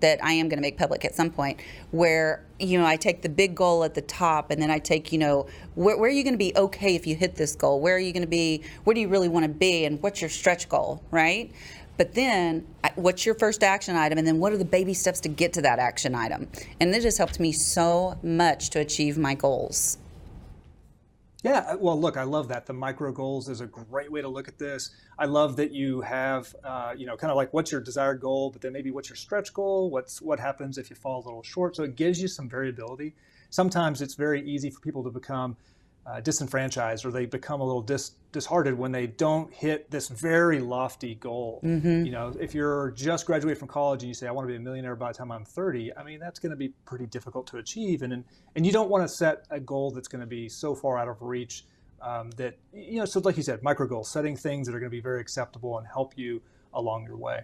that 0.00 0.22
I 0.24 0.32
am 0.32 0.48
going 0.48 0.58
to 0.58 0.62
make 0.62 0.78
public 0.78 1.04
at 1.04 1.14
some 1.14 1.30
point 1.30 1.60
where, 1.90 2.44
you 2.58 2.78
know, 2.78 2.86
I 2.86 2.96
take 2.96 3.22
the 3.22 3.28
big 3.28 3.54
goal 3.54 3.84
at 3.84 3.94
the 3.94 4.02
top 4.02 4.50
and 4.50 4.60
then 4.60 4.70
I 4.70 4.78
take, 4.78 5.12
you 5.12 5.18
know, 5.18 5.46
where, 5.74 5.96
where 5.96 6.08
are 6.08 6.12
you 6.12 6.24
going 6.24 6.34
to 6.34 6.38
be 6.38 6.52
okay 6.56 6.94
if 6.94 7.06
you 7.06 7.14
hit 7.16 7.36
this 7.36 7.54
goal? 7.54 7.80
Where 7.80 7.96
are 7.96 8.00
you 8.00 8.12
going 8.12 8.22
to 8.22 8.28
be? 8.28 8.62
Where 8.84 8.94
do 8.94 9.00
you 9.00 9.08
really 9.08 9.28
want 9.28 9.44
to 9.44 9.52
be? 9.52 9.84
And 9.84 10.02
what's 10.02 10.20
your 10.20 10.30
stretch 10.30 10.68
goal, 10.68 11.02
right? 11.10 11.52
But 12.00 12.14
then, 12.14 12.66
what's 12.94 13.26
your 13.26 13.34
first 13.34 13.62
action 13.62 13.94
item? 13.94 14.16
And 14.16 14.26
then, 14.26 14.38
what 14.38 14.54
are 14.54 14.56
the 14.56 14.64
baby 14.64 14.94
steps 14.94 15.20
to 15.20 15.28
get 15.28 15.52
to 15.52 15.60
that 15.60 15.78
action 15.78 16.14
item? 16.14 16.48
And 16.80 16.94
this 16.94 17.04
has 17.04 17.18
helped 17.18 17.38
me 17.38 17.52
so 17.52 18.18
much 18.22 18.70
to 18.70 18.78
achieve 18.80 19.18
my 19.18 19.34
goals. 19.34 19.98
Yeah, 21.42 21.74
well, 21.74 22.00
look, 22.00 22.16
I 22.16 22.22
love 22.22 22.48
that. 22.48 22.64
The 22.64 22.72
micro 22.72 23.12
goals 23.12 23.50
is 23.50 23.60
a 23.60 23.66
great 23.66 24.10
way 24.10 24.22
to 24.22 24.28
look 24.28 24.48
at 24.48 24.56
this. 24.56 24.92
I 25.18 25.26
love 25.26 25.56
that 25.56 25.72
you 25.72 26.00
have, 26.00 26.56
uh, 26.64 26.94
you 26.96 27.04
know, 27.04 27.18
kind 27.18 27.30
of 27.30 27.36
like 27.36 27.52
what's 27.52 27.70
your 27.70 27.82
desired 27.82 28.18
goal, 28.18 28.48
but 28.48 28.62
then 28.62 28.72
maybe 28.72 28.90
what's 28.90 29.10
your 29.10 29.16
stretch 29.16 29.52
goal? 29.52 29.90
What's 29.90 30.22
what 30.22 30.40
happens 30.40 30.78
if 30.78 30.88
you 30.88 30.96
fall 30.96 31.22
a 31.22 31.24
little 31.26 31.42
short? 31.42 31.76
So 31.76 31.82
it 31.82 31.96
gives 31.96 32.18
you 32.18 32.28
some 32.28 32.48
variability. 32.48 33.14
Sometimes 33.50 34.00
it's 34.00 34.14
very 34.14 34.40
easy 34.48 34.70
for 34.70 34.80
people 34.80 35.04
to 35.04 35.10
become 35.10 35.58
uh, 36.10 36.20
disenfranchised 36.20 37.04
or 37.04 37.10
they 37.10 37.24
become 37.24 37.60
a 37.60 37.64
little 37.64 37.82
dis- 37.82 38.12
disheartened 38.32 38.76
when 38.76 38.90
they 38.90 39.06
don't 39.06 39.52
hit 39.52 39.90
this 39.90 40.08
very 40.08 40.58
lofty 40.58 41.14
goal. 41.14 41.60
Mm-hmm. 41.62 42.04
You 42.04 42.10
know, 42.10 42.34
if 42.40 42.54
you're 42.54 42.90
just 42.92 43.26
graduated 43.26 43.58
from 43.58 43.68
college 43.68 44.02
and 44.02 44.08
you 44.08 44.14
say, 44.14 44.26
I 44.26 44.32
want 44.32 44.48
to 44.48 44.52
be 44.52 44.56
a 44.56 44.60
millionaire 44.60 44.96
by 44.96 45.12
the 45.12 45.18
time 45.18 45.30
I'm 45.30 45.44
30, 45.44 45.96
I 45.96 46.02
mean, 46.02 46.18
that's 46.18 46.40
going 46.40 46.50
to 46.50 46.56
be 46.56 46.70
pretty 46.84 47.06
difficult 47.06 47.46
to 47.48 47.58
achieve. 47.58 48.02
And, 48.02 48.12
and 48.12 48.24
and 48.56 48.66
you 48.66 48.72
don't 48.72 48.90
want 48.90 49.04
to 49.04 49.08
set 49.08 49.46
a 49.50 49.60
goal 49.60 49.90
that's 49.90 50.08
going 50.08 50.20
to 50.20 50.26
be 50.26 50.48
so 50.48 50.74
far 50.74 50.98
out 50.98 51.08
of 51.08 51.22
reach 51.22 51.64
um, 52.02 52.30
that, 52.32 52.58
you 52.72 52.98
know, 52.98 53.04
so 53.04 53.20
like 53.20 53.36
you 53.36 53.42
said, 53.42 53.62
micro 53.62 53.86
goals, 53.86 54.10
setting 54.10 54.36
things 54.36 54.66
that 54.66 54.74
are 54.74 54.80
going 54.80 54.90
to 54.90 54.96
be 54.96 55.00
very 55.00 55.20
acceptable 55.20 55.78
and 55.78 55.86
help 55.86 56.16
you 56.16 56.42
along 56.74 57.04
your 57.04 57.16
way. 57.16 57.42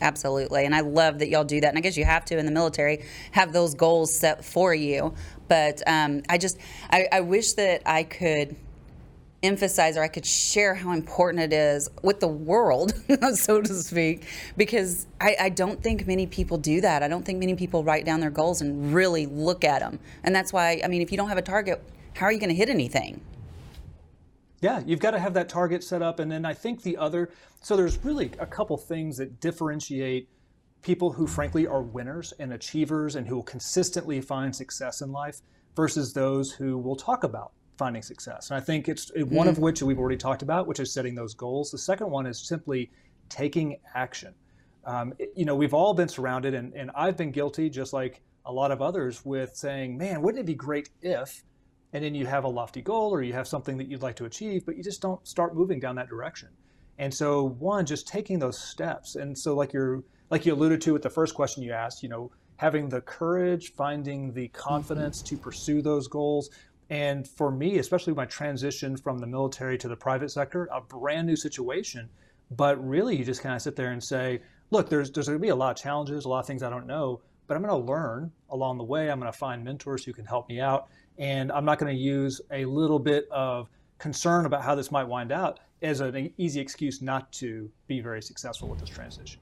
Absolutely. 0.00 0.64
And 0.64 0.74
I 0.74 0.80
love 0.80 1.18
that 1.18 1.28
y'all 1.28 1.44
do 1.44 1.60
that. 1.60 1.68
And 1.68 1.78
I 1.78 1.80
guess 1.80 1.96
you 1.96 2.04
have 2.04 2.24
to 2.26 2.38
in 2.38 2.46
the 2.46 2.52
military 2.52 3.04
have 3.32 3.52
those 3.52 3.74
goals 3.74 4.14
set 4.14 4.44
for 4.44 4.74
you. 4.74 5.14
But 5.48 5.82
um, 5.86 6.22
I 6.28 6.38
just, 6.38 6.58
I, 6.90 7.08
I 7.10 7.20
wish 7.20 7.54
that 7.54 7.82
I 7.86 8.04
could 8.04 8.56
emphasize 9.42 9.96
or 9.96 10.02
I 10.02 10.08
could 10.08 10.26
share 10.26 10.74
how 10.74 10.92
important 10.92 11.42
it 11.42 11.52
is 11.52 11.88
with 12.02 12.20
the 12.20 12.28
world, 12.28 12.92
so 13.34 13.60
to 13.60 13.74
speak, 13.74 14.26
because 14.56 15.06
I, 15.20 15.36
I, 15.40 15.48
don't 15.48 15.80
think 15.80 16.08
many 16.08 16.26
people 16.26 16.58
do 16.58 16.80
that. 16.80 17.04
I 17.04 17.08
don't 17.08 17.24
think 17.24 17.38
many 17.38 17.54
people 17.54 17.84
write 17.84 18.04
down 18.04 18.18
their 18.18 18.30
goals 18.30 18.60
and 18.62 18.92
really 18.92 19.26
look 19.26 19.62
at 19.62 19.78
them. 19.78 20.00
And 20.24 20.34
that's 20.34 20.52
why, 20.52 20.80
I 20.84 20.88
mean, 20.88 21.02
if 21.02 21.12
you 21.12 21.16
don't 21.16 21.28
have 21.28 21.38
a 21.38 21.42
target, 21.42 21.80
how 22.14 22.26
are 22.26 22.32
you 22.32 22.40
going 22.40 22.50
to 22.50 22.54
hit 22.54 22.68
anything? 22.68 23.20
Yeah, 24.60 24.82
you've 24.84 25.00
got 25.00 25.12
to 25.12 25.18
have 25.18 25.34
that 25.34 25.48
target 25.48 25.84
set 25.84 26.02
up. 26.02 26.18
And 26.18 26.30
then 26.30 26.44
I 26.44 26.54
think 26.54 26.82
the 26.82 26.96
other, 26.96 27.30
so 27.62 27.76
there's 27.76 28.04
really 28.04 28.32
a 28.38 28.46
couple 28.46 28.76
things 28.76 29.16
that 29.18 29.40
differentiate 29.40 30.28
people 30.82 31.12
who 31.12 31.26
frankly 31.26 31.66
are 31.66 31.82
winners 31.82 32.32
and 32.38 32.52
achievers 32.52 33.16
and 33.16 33.26
who 33.26 33.36
will 33.36 33.42
consistently 33.42 34.20
find 34.20 34.54
success 34.54 35.00
in 35.00 35.12
life 35.12 35.40
versus 35.76 36.12
those 36.12 36.52
who 36.52 36.78
will 36.78 36.96
talk 36.96 37.24
about 37.24 37.52
finding 37.76 38.02
success. 38.02 38.50
And 38.50 38.56
I 38.56 38.60
think 38.60 38.88
it's 38.88 39.10
mm-hmm. 39.10 39.32
one 39.32 39.46
of 39.46 39.54
mm-hmm. 39.54 39.64
which 39.64 39.82
we've 39.82 39.98
already 39.98 40.16
talked 40.16 40.42
about, 40.42 40.66
which 40.66 40.80
is 40.80 40.92
setting 40.92 41.14
those 41.14 41.34
goals. 41.34 41.70
The 41.70 41.78
second 41.78 42.10
one 42.10 42.26
is 42.26 42.38
simply 42.40 42.90
taking 43.28 43.76
action. 43.94 44.34
Um, 44.84 45.12
you 45.36 45.44
know, 45.44 45.54
we've 45.54 45.74
all 45.74 45.94
been 45.94 46.08
surrounded, 46.08 46.54
and, 46.54 46.72
and 46.74 46.90
I've 46.94 47.16
been 47.16 47.30
guilty, 47.30 47.70
just 47.70 47.92
like 47.92 48.22
a 48.46 48.52
lot 48.52 48.70
of 48.70 48.80
others, 48.82 49.24
with 49.24 49.54
saying, 49.54 49.98
man, 49.98 50.22
wouldn't 50.22 50.40
it 50.42 50.46
be 50.46 50.54
great 50.54 50.90
if, 51.02 51.44
and 51.92 52.04
then 52.04 52.14
you 52.14 52.26
have 52.26 52.44
a 52.44 52.48
lofty 52.48 52.82
goal 52.82 53.10
or 53.12 53.22
you 53.22 53.32
have 53.32 53.48
something 53.48 53.78
that 53.78 53.88
you'd 53.88 54.02
like 54.02 54.16
to 54.16 54.24
achieve, 54.24 54.66
but 54.66 54.76
you 54.76 54.82
just 54.82 55.00
don't 55.00 55.26
start 55.26 55.54
moving 55.54 55.80
down 55.80 55.96
that 55.96 56.08
direction. 56.08 56.48
And 56.98 57.12
so, 57.12 57.44
one, 57.44 57.86
just 57.86 58.08
taking 58.08 58.38
those 58.38 58.58
steps. 58.58 59.14
And 59.14 59.36
so, 59.36 59.54
like 59.54 59.72
you're 59.72 60.02
like 60.30 60.44
you 60.44 60.52
alluded 60.52 60.80
to 60.82 60.92
with 60.92 61.02
the 61.02 61.10
first 61.10 61.34
question 61.34 61.62
you 61.62 61.72
asked, 61.72 62.02
you 62.02 62.08
know, 62.08 62.30
having 62.56 62.88
the 62.88 63.00
courage, 63.00 63.72
finding 63.72 64.32
the 64.32 64.48
confidence 64.48 65.18
mm-hmm. 65.18 65.36
to 65.36 65.42
pursue 65.42 65.80
those 65.80 66.08
goals. 66.08 66.50
And 66.90 67.26
for 67.26 67.50
me, 67.50 67.78
especially 67.78 68.14
my 68.14 68.24
transition 68.24 68.96
from 68.96 69.18
the 69.18 69.26
military 69.26 69.78
to 69.78 69.88
the 69.88 69.96
private 69.96 70.30
sector, 70.30 70.68
a 70.72 70.80
brand 70.80 71.26
new 71.26 71.36
situation. 71.36 72.08
But 72.50 72.84
really, 72.86 73.16
you 73.16 73.24
just 73.24 73.42
kind 73.42 73.54
of 73.54 73.62
sit 73.62 73.76
there 73.76 73.92
and 73.92 74.02
say, 74.02 74.40
look, 74.70 74.88
there's, 74.88 75.10
there's 75.10 75.28
going 75.28 75.38
to 75.38 75.42
be 75.42 75.50
a 75.50 75.56
lot 75.56 75.70
of 75.70 75.82
challenges, 75.82 76.24
a 76.24 76.28
lot 76.28 76.40
of 76.40 76.46
things 76.46 76.62
I 76.62 76.70
don't 76.70 76.86
know, 76.86 77.20
but 77.46 77.56
I'm 77.56 77.62
going 77.62 77.80
to 77.80 77.86
learn 77.86 78.32
along 78.50 78.78
the 78.78 78.84
way. 78.84 79.10
I'm 79.10 79.20
going 79.20 79.30
to 79.30 79.38
find 79.38 79.62
mentors 79.62 80.04
who 80.04 80.12
can 80.12 80.24
help 80.24 80.48
me 80.48 80.60
out. 80.60 80.88
And 81.18 81.50
I'm 81.52 81.64
not 81.64 81.78
going 81.78 81.94
to 81.94 82.00
use 82.00 82.40
a 82.50 82.64
little 82.64 82.98
bit 82.98 83.28
of 83.30 83.68
concern 83.98 84.46
about 84.46 84.62
how 84.62 84.74
this 84.74 84.90
might 84.90 85.04
wind 85.04 85.32
out 85.32 85.60
as 85.82 86.00
an 86.00 86.32
easy 86.38 86.60
excuse 86.60 87.02
not 87.02 87.30
to 87.32 87.70
be 87.86 88.00
very 88.00 88.22
successful 88.22 88.68
with 88.68 88.80
this 88.80 88.88
transition. 88.88 89.40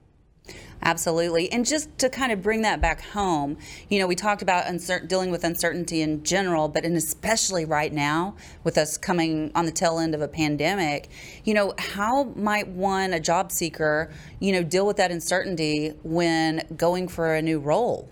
Absolutely. 0.82 1.50
And 1.50 1.66
just 1.66 1.98
to 1.98 2.08
kind 2.08 2.30
of 2.30 2.42
bring 2.42 2.62
that 2.62 2.80
back 2.80 3.00
home, 3.00 3.56
you 3.88 3.98
know, 3.98 4.06
we 4.06 4.14
talked 4.14 4.42
about 4.42 4.64
dealing 5.08 5.30
with 5.30 5.42
uncertainty 5.42 6.02
in 6.02 6.22
general, 6.22 6.68
but 6.68 6.84
and 6.84 6.96
especially 6.96 7.64
right 7.64 7.92
now 7.92 8.36
with 8.62 8.78
us 8.78 8.96
coming 8.96 9.50
on 9.54 9.66
the 9.66 9.72
tail 9.72 9.98
end 9.98 10.14
of 10.14 10.20
a 10.20 10.28
pandemic, 10.28 11.08
you 11.44 11.54
know, 11.54 11.74
how 11.78 12.24
might 12.36 12.68
one, 12.68 13.12
a 13.12 13.20
job 13.20 13.50
seeker, 13.50 14.12
you 14.38 14.52
know, 14.52 14.62
deal 14.62 14.86
with 14.86 14.98
that 14.98 15.10
uncertainty 15.10 15.94
when 16.04 16.62
going 16.76 17.08
for 17.08 17.34
a 17.34 17.42
new 17.42 17.58
role? 17.58 18.08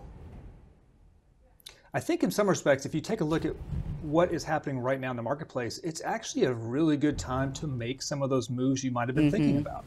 I 1.95 2.01
think 2.01 2.25
in 2.25 2.31
some 2.33 2.49
respects, 2.49 2.85
if 2.85 2.95
you 2.95 3.01
take 3.01 3.21
a 3.21 3.25
look 3.25 3.45
at 3.45 3.55
what 4.03 4.33
is 4.33 4.43
happening 4.43 4.81
right 4.81 4.99
now 4.99 5.13
in 5.13 5.17
the 5.17 5.23
marketplace, 5.23 5.79
it's 5.85 6.03
actually 6.05 6.45
a 6.47 6.53
really 6.53 6.97
good 6.97 7.17
time 7.17 7.53
to 7.55 7.69
make 7.69 8.03
some 8.03 8.21
of 8.21 8.31
those 8.31 8.51
moves 8.51 8.83
you 8.83 8.91
might 8.91 9.09
have 9.09 9.15
been 9.15 9.31
mm-hmm. 9.31 9.37
thinking 9.37 9.59
about. 9.59 9.85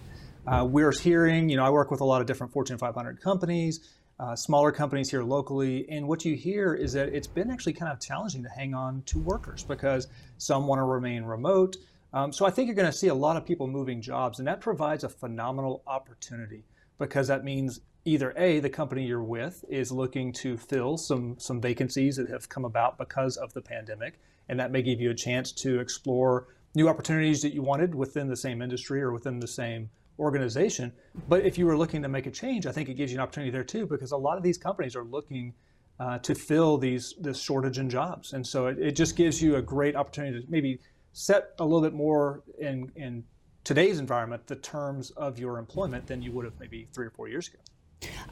Uh, 0.47 0.63
we're 0.63 0.93
hearing, 0.93 1.49
you 1.49 1.57
know, 1.57 1.65
I 1.65 1.69
work 1.69 1.91
with 1.91 1.99
a 1.99 2.05
lot 2.05 2.21
of 2.21 2.27
different 2.27 2.53
Fortune 2.53 2.77
500 2.77 3.19
companies, 3.19 3.89
uh, 4.21 4.37
smaller 4.37 4.71
companies 4.71 5.11
here 5.11 5.21
locally, 5.21 5.85
and 5.89 6.07
what 6.07 6.23
you 6.23 6.33
hear 6.33 6.73
is 6.73 6.93
that 6.93 7.09
it's 7.09 7.27
been 7.27 7.51
actually 7.51 7.73
kind 7.73 7.91
of 7.91 7.99
challenging 7.99 8.41
to 8.43 8.49
hang 8.49 8.73
on 8.73 9.03
to 9.07 9.19
workers 9.19 9.63
because 9.63 10.07
some 10.37 10.65
want 10.65 10.79
to 10.79 10.83
remain 10.83 11.23
remote. 11.23 11.75
Um, 12.13 12.31
so 12.31 12.45
I 12.45 12.51
think 12.51 12.67
you're 12.67 12.75
going 12.75 12.89
to 12.89 12.97
see 12.97 13.09
a 13.09 13.13
lot 13.13 13.35
of 13.35 13.45
people 13.45 13.67
moving 13.67 14.01
jobs, 14.01 14.39
and 14.39 14.47
that 14.47 14.61
provides 14.61 15.03
a 15.03 15.09
phenomenal 15.09 15.83
opportunity 15.85 16.63
because 16.97 17.27
that 17.27 17.43
means 17.43 17.81
either 18.07 18.33
a 18.37 18.59
the 18.61 18.69
company 18.69 19.05
you're 19.05 19.21
with 19.21 19.65
is 19.67 19.91
looking 19.91 20.31
to 20.31 20.57
fill 20.57 20.97
some 20.97 21.35
some 21.37 21.59
vacancies 21.59 22.15
that 22.15 22.29
have 22.29 22.47
come 22.47 22.63
about 22.63 22.97
because 22.97 23.35
of 23.35 23.53
the 23.53 23.61
pandemic, 23.61 24.19
and 24.47 24.59
that 24.59 24.71
may 24.71 24.81
give 24.81 25.01
you 25.01 25.11
a 25.11 25.15
chance 25.15 25.51
to 25.51 25.79
explore 25.79 26.47
new 26.73 26.87
opportunities 26.87 27.41
that 27.41 27.53
you 27.53 27.61
wanted 27.61 27.93
within 27.93 28.27
the 28.27 28.35
same 28.35 28.61
industry 28.61 29.01
or 29.01 29.11
within 29.11 29.39
the 29.39 29.47
same 29.47 29.89
organization. 30.19 30.91
But 31.27 31.45
if 31.45 31.57
you 31.57 31.65
were 31.65 31.77
looking 31.77 32.01
to 32.01 32.07
make 32.07 32.25
a 32.25 32.31
change, 32.31 32.65
I 32.65 32.71
think 32.71 32.87
it 32.87 32.93
gives 32.93 33.11
you 33.11 33.17
an 33.17 33.21
opportunity 33.21 33.51
there 33.51 33.63
too, 33.63 33.85
because 33.85 34.13
a 34.13 34.17
lot 34.17 34.37
of 34.37 34.43
these 34.43 34.57
companies 34.57 34.95
are 34.95 35.03
looking 35.03 35.53
uh, 35.99 36.17
to 36.19 36.33
fill 36.33 36.77
these 36.77 37.13
this 37.19 37.39
shortage 37.39 37.77
in 37.77 37.89
jobs, 37.89 38.33
and 38.33 38.47
so 38.47 38.67
it, 38.67 38.79
it, 38.79 38.91
just 38.91 39.15
gives 39.17 39.41
you 39.41 39.57
a 39.57 39.61
great 39.61 39.95
opportunity 39.95 40.39
to 40.39 40.49
maybe 40.49 40.79
set 41.11 41.53
a 41.59 41.63
little 41.65 41.81
bit 41.81 41.93
more 41.93 42.43
in 42.59 42.89
in 42.95 43.23
today's 43.65 43.99
environment 43.99 44.47
the 44.47 44.55
terms 44.55 45.09
of 45.11 45.37
your 45.37 45.57
employment 45.57 46.07
than 46.07 46.21
you 46.21 46.31
would 46.31 46.45
have 46.45 46.57
maybe 46.57 46.87
three 46.93 47.05
or 47.05 47.09
four 47.09 47.27
years 47.27 47.49
ago. 47.49 47.59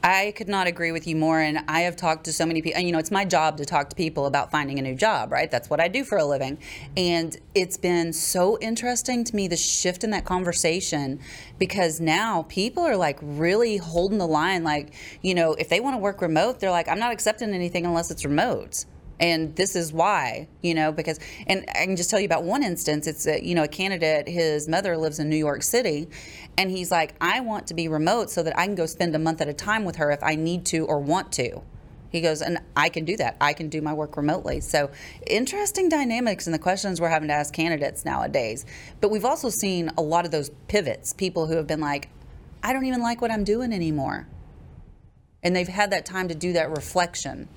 I 0.02 0.32
could 0.36 0.48
not 0.48 0.68
agree 0.68 0.92
with 0.92 1.06
you 1.06 1.16
more. 1.16 1.40
And 1.40 1.64
I 1.66 1.80
have 1.80 1.96
talked 1.96 2.24
to 2.24 2.32
so 2.32 2.46
many 2.46 2.62
people, 2.62 2.78
and 2.78 2.86
you 2.86 2.92
know, 2.92 2.98
it's 2.98 3.10
my 3.10 3.24
job 3.24 3.56
to 3.56 3.64
talk 3.64 3.90
to 3.90 3.96
people 3.96 4.26
about 4.26 4.50
finding 4.50 4.78
a 4.78 4.82
new 4.82 4.94
job, 4.94 5.32
right? 5.32 5.50
That's 5.50 5.68
what 5.68 5.80
I 5.80 5.88
do 5.88 6.04
for 6.04 6.16
a 6.18 6.24
living. 6.24 6.58
And 6.96 7.36
it's 7.54 7.76
been 7.76 8.12
so 8.12 8.58
interesting 8.60 9.24
to 9.24 9.34
me 9.34 9.48
the 9.48 9.56
shift 9.56 10.04
in 10.04 10.10
that 10.10 10.24
conversation 10.24 11.18
because 11.58 12.00
now 12.00 12.44
people 12.48 12.84
are 12.84 12.96
like 12.96 13.18
really 13.20 13.78
holding 13.78 14.18
the 14.18 14.28
line. 14.28 14.62
Like, 14.62 14.94
you 15.22 15.34
know, 15.34 15.54
if 15.54 15.68
they 15.68 15.80
want 15.80 15.94
to 15.94 15.98
work 15.98 16.20
remote, 16.20 16.60
they're 16.60 16.70
like, 16.70 16.88
I'm 16.88 17.00
not 17.00 17.12
accepting 17.12 17.52
anything 17.52 17.84
unless 17.84 18.10
it's 18.10 18.24
remote 18.24 18.84
and 19.18 19.54
this 19.56 19.74
is 19.76 19.92
why 19.92 20.48
you 20.62 20.74
know 20.74 20.92
because 20.92 21.18
and 21.46 21.64
i 21.74 21.84
can 21.84 21.96
just 21.96 22.10
tell 22.10 22.20
you 22.20 22.26
about 22.26 22.44
one 22.44 22.62
instance. 22.62 23.06
It's 23.06 23.26
a, 23.26 23.42
you 23.42 23.54
know 23.54 23.64
a 23.64 23.68
candidate 23.68 24.28
his 24.28 24.68
mother 24.68 24.96
lives 24.96 25.18
in 25.18 25.28
new 25.28 25.36
york 25.36 25.62
city 25.62 26.08
and 26.58 26.70
he's 26.70 26.90
like 26.90 27.14
i 27.20 27.40
want 27.40 27.66
to 27.68 27.74
be 27.74 27.88
remote 27.88 28.30
so 28.30 28.42
that 28.42 28.58
i 28.58 28.66
can 28.66 28.74
go 28.74 28.86
spend 28.86 29.14
a 29.14 29.18
month 29.18 29.40
at 29.40 29.48
a 29.48 29.54
time 29.54 29.84
with 29.84 29.96
her 29.96 30.10
if 30.10 30.22
i 30.22 30.34
need 30.34 30.64
to 30.66 30.84
or 30.86 30.98
want 30.98 31.32
to. 31.32 31.62
He 32.10 32.20
goes 32.20 32.40
and 32.40 32.58
i 32.76 32.88
can 32.88 33.04
do 33.04 33.16
that. 33.16 33.36
I 33.40 33.52
can 33.52 33.68
do 33.68 33.80
my 33.80 33.92
work 33.92 34.16
remotely. 34.16 34.60
So 34.60 34.90
interesting 35.26 35.88
dynamics 35.88 36.46
in 36.46 36.52
the 36.52 36.58
questions 36.58 37.00
we're 37.00 37.08
having 37.08 37.28
to 37.28 37.34
ask 37.34 37.52
candidates 37.52 38.04
nowadays. 38.04 38.64
But 39.00 39.10
we've 39.10 39.24
also 39.24 39.50
seen 39.50 39.90
a 39.98 40.02
lot 40.02 40.24
of 40.24 40.30
those 40.30 40.50
pivots 40.68 41.12
people 41.12 41.46
who 41.46 41.56
have 41.56 41.66
been 41.66 41.80
like 41.80 42.08
i 42.62 42.72
don't 42.72 42.84
even 42.84 43.00
like 43.00 43.20
what 43.20 43.30
i'm 43.30 43.44
doing 43.44 43.72
anymore. 43.72 44.26
And 45.42 45.54
they've 45.54 45.68
had 45.68 45.90
that 45.90 46.04
time 46.04 46.28
to 46.28 46.34
do 46.34 46.54
that 46.54 46.70
reflection 46.70 47.48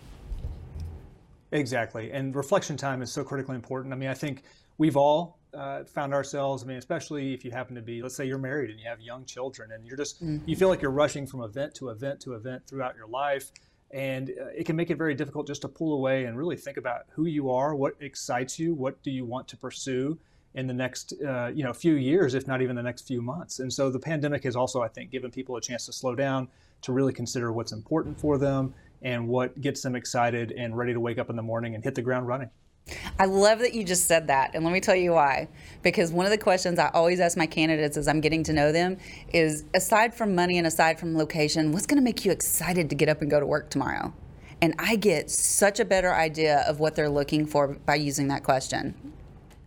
Exactly. 1.51 2.11
And 2.11 2.35
reflection 2.35 2.77
time 2.77 3.01
is 3.01 3.11
so 3.11 3.23
critically 3.23 3.55
important. 3.55 3.93
I 3.93 3.97
mean, 3.97 4.09
I 4.09 4.13
think 4.13 4.43
we've 4.77 4.97
all 4.97 5.39
uh, 5.53 5.83
found 5.83 6.13
ourselves, 6.13 6.63
I 6.63 6.67
mean, 6.67 6.77
especially 6.77 7.33
if 7.33 7.43
you 7.43 7.51
happen 7.51 7.75
to 7.75 7.81
be, 7.81 8.01
let's 8.01 8.15
say 8.15 8.25
you're 8.25 8.37
married 8.37 8.69
and 8.69 8.79
you 8.79 8.87
have 8.87 9.01
young 9.01 9.25
children 9.25 9.71
and 9.71 9.85
you're 9.85 9.97
just, 9.97 10.23
mm-hmm. 10.23 10.47
you 10.47 10.55
feel 10.55 10.69
like 10.69 10.81
you're 10.81 10.91
rushing 10.91 11.25
from 11.25 11.41
event 11.41 11.73
to 11.75 11.89
event 11.89 12.19
to 12.21 12.33
event 12.33 12.67
throughout 12.67 12.95
your 12.95 13.07
life. 13.07 13.51
And 13.91 14.29
uh, 14.29 14.45
it 14.55 14.65
can 14.65 14.75
make 14.75 14.91
it 14.91 14.97
very 14.97 15.15
difficult 15.15 15.47
just 15.47 15.63
to 15.63 15.67
pull 15.67 15.95
away 15.95 16.25
and 16.25 16.37
really 16.37 16.55
think 16.55 16.77
about 16.77 17.01
who 17.09 17.25
you 17.25 17.49
are, 17.49 17.75
what 17.75 17.95
excites 17.99 18.59
you, 18.59 18.75
what 18.75 19.01
do 19.01 19.09
you 19.09 19.25
want 19.25 19.47
to 19.47 19.57
pursue 19.57 20.19
in 20.53 20.67
the 20.67 20.73
next, 20.73 21.13
uh, 21.27 21.47
you 21.53 21.63
know, 21.63 21.73
few 21.73 21.93
years, 21.93 22.33
if 22.35 22.47
not 22.47 22.61
even 22.61 22.75
the 22.75 22.83
next 22.83 23.07
few 23.07 23.21
months. 23.21 23.59
And 23.59 23.71
so 23.71 23.89
the 23.89 23.99
pandemic 23.99 24.43
has 24.43 24.55
also, 24.55 24.81
I 24.81 24.87
think, 24.87 25.11
given 25.11 25.31
people 25.31 25.55
a 25.57 25.61
chance 25.61 25.85
to 25.87 25.93
slow 25.93 26.15
down, 26.15 26.47
to 26.81 26.93
really 26.93 27.13
consider 27.13 27.51
what's 27.51 27.71
important 27.71 28.19
for 28.19 28.37
them 28.37 28.73
and 29.01 29.27
what 29.27 29.59
gets 29.59 29.81
them 29.81 29.95
excited 29.95 30.51
and 30.51 30.77
ready 30.77 30.93
to 30.93 30.99
wake 30.99 31.17
up 31.17 31.29
in 31.29 31.35
the 31.35 31.41
morning 31.41 31.75
and 31.75 31.83
hit 31.83 31.95
the 31.95 32.01
ground 32.01 32.27
running. 32.27 32.49
I 33.19 33.25
love 33.25 33.59
that 33.59 33.73
you 33.73 33.83
just 33.83 34.05
said 34.05 34.27
that. 34.27 34.51
And 34.53 34.63
let 34.63 34.73
me 34.73 34.79
tell 34.79 34.95
you 34.95 35.11
why. 35.13 35.47
Because 35.83 36.11
one 36.11 36.25
of 36.25 36.31
the 36.31 36.37
questions 36.37 36.79
I 36.79 36.89
always 36.89 37.19
ask 37.19 37.37
my 37.37 37.45
candidates 37.45 37.97
as 37.97 38.07
I'm 38.07 38.21
getting 38.21 38.43
to 38.45 38.53
know 38.53 38.71
them 38.71 38.97
is 39.33 39.65
aside 39.73 40.13
from 40.13 40.33
money 40.33 40.57
and 40.57 40.65
aside 40.65 40.99
from 40.99 41.15
location, 41.17 41.71
what's 41.71 41.85
going 41.85 41.97
to 41.97 42.03
make 42.03 42.25
you 42.25 42.31
excited 42.31 42.89
to 42.89 42.95
get 42.95 43.09
up 43.09 43.21
and 43.21 43.29
go 43.29 43.39
to 43.39 43.45
work 43.45 43.69
tomorrow? 43.69 44.13
And 44.61 44.73
I 44.77 44.95
get 44.95 45.29
such 45.29 45.79
a 45.79 45.85
better 45.85 46.13
idea 46.13 46.63
of 46.67 46.79
what 46.79 46.95
they're 46.95 47.09
looking 47.09 47.45
for 47.45 47.75
by 47.85 47.95
using 47.95 48.27
that 48.29 48.43
question. 48.43 49.13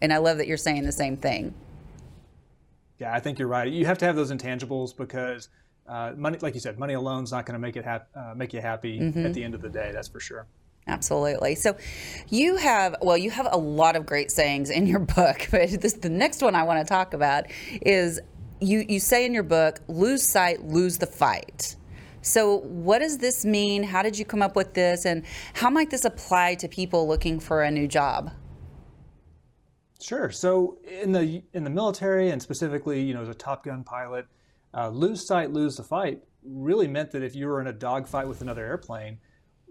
And 0.01 0.13
I 0.13 0.19
love 0.19 0.39
that 0.39 0.47
you're 0.47 0.57
saying 0.57 0.85
the 0.85 0.93
same 0.93 1.17
thing. 1.17 1.55
Yeah, 2.99 3.15
I 3.15 3.21
think 3.21 3.39
you're 3.39 3.49
right. 3.49 3.71
You 3.71 3.87
have 3.87 3.99
to 3.99 4.05
have 4.05 4.17
those 4.17 4.31
intangibles 4.31 4.97
because 4.97 5.49
uh, 5.87 6.13
money, 6.17 6.39
like 6.41 6.55
you 6.55 6.61
said, 6.61 6.79
money 6.79 6.95
alone 6.95 7.25
is 7.25 7.33
not 7.33 7.47
going 7.47 7.55
to 7.55 7.59
make 7.59 7.77
it 7.77 7.85
hap- 7.85 8.09
uh, 8.15 8.35
make 8.37 8.53
you 8.53 8.61
happy 8.61 9.01
mm-hmm. 9.01 9.27
at 9.27 9.35
the 9.35 9.43
end 9.43 9.55
of 9.55 9.63
the 9.63 9.69
day. 9.69 9.91
That's 9.93 10.09
for 10.09 10.21
sure. 10.21 10.47
Absolutely. 10.87 11.55
So, 11.55 11.77
you 12.29 12.57
have 12.57 12.97
well, 13.03 13.17
you 13.17 13.31
have 13.31 13.49
a 13.51 13.57
lot 13.57 13.95
of 13.95 14.05
great 14.05 14.31
sayings 14.31 14.71
in 14.71 14.87
your 14.87 14.99
book, 15.17 15.49
but 15.51 15.71
this, 15.81 15.95
the 15.95 16.09
next 16.09 16.43
one 16.43 16.55
I 16.55 16.63
want 16.65 16.81
to 16.81 16.85
talk 16.85 17.15
about 17.15 17.45
is 17.83 18.21
you 18.61 18.85
you 18.89 19.01
say 19.01 19.25
in 19.25 19.35
your 19.35 19.43
book, 19.43 19.81
"Lose 19.89 20.23
sight, 20.23 20.65
lose 20.65 20.99
the 20.99 21.07
fight." 21.07 21.77
So, 22.23 22.59
what 22.59 23.01
does 23.01 23.19
this 23.19 23.45
mean? 23.45 23.83
How 23.83 24.03
did 24.03 24.17
you 24.17 24.25
come 24.25 24.43
up 24.43 24.55
with 24.55 24.75
this, 24.75 25.05
and 25.05 25.25
how 25.55 25.71
might 25.71 25.91
this 25.91 26.05
apply 26.05 26.55
to 26.57 26.69
people 26.69 27.09
looking 27.09 27.41
for 27.41 27.63
a 27.63 27.71
new 27.71 27.89
job? 27.89 28.31
Sure. 30.01 30.31
So, 30.31 30.79
in 30.85 31.13
the 31.13 31.43
in 31.53 31.65
the 31.65 31.71
military, 31.71 32.31
and 32.31 32.41
specifically, 32.41 33.03
you 33.03 33.15
know, 33.15 33.23
as 33.23 33.29
a 33.29 33.35
Top 33.35 33.65
Gun 33.65 33.83
pilot 33.83 34.27
uh, 34.75 34.89
lose 34.89 35.27
sight, 35.27 35.53
lose 35.53 35.77
the 35.77 35.83
fight 35.83 36.23
really 36.45 36.89
meant 36.89 37.11
that 37.13 37.23
if 37.23 37.35
you 37.35 37.47
were 37.47 37.61
in 37.61 37.69
a 37.69 37.73
dogfight 37.73 38.27
with 38.27 38.41
another 38.41 38.65
airplane, 38.65 39.19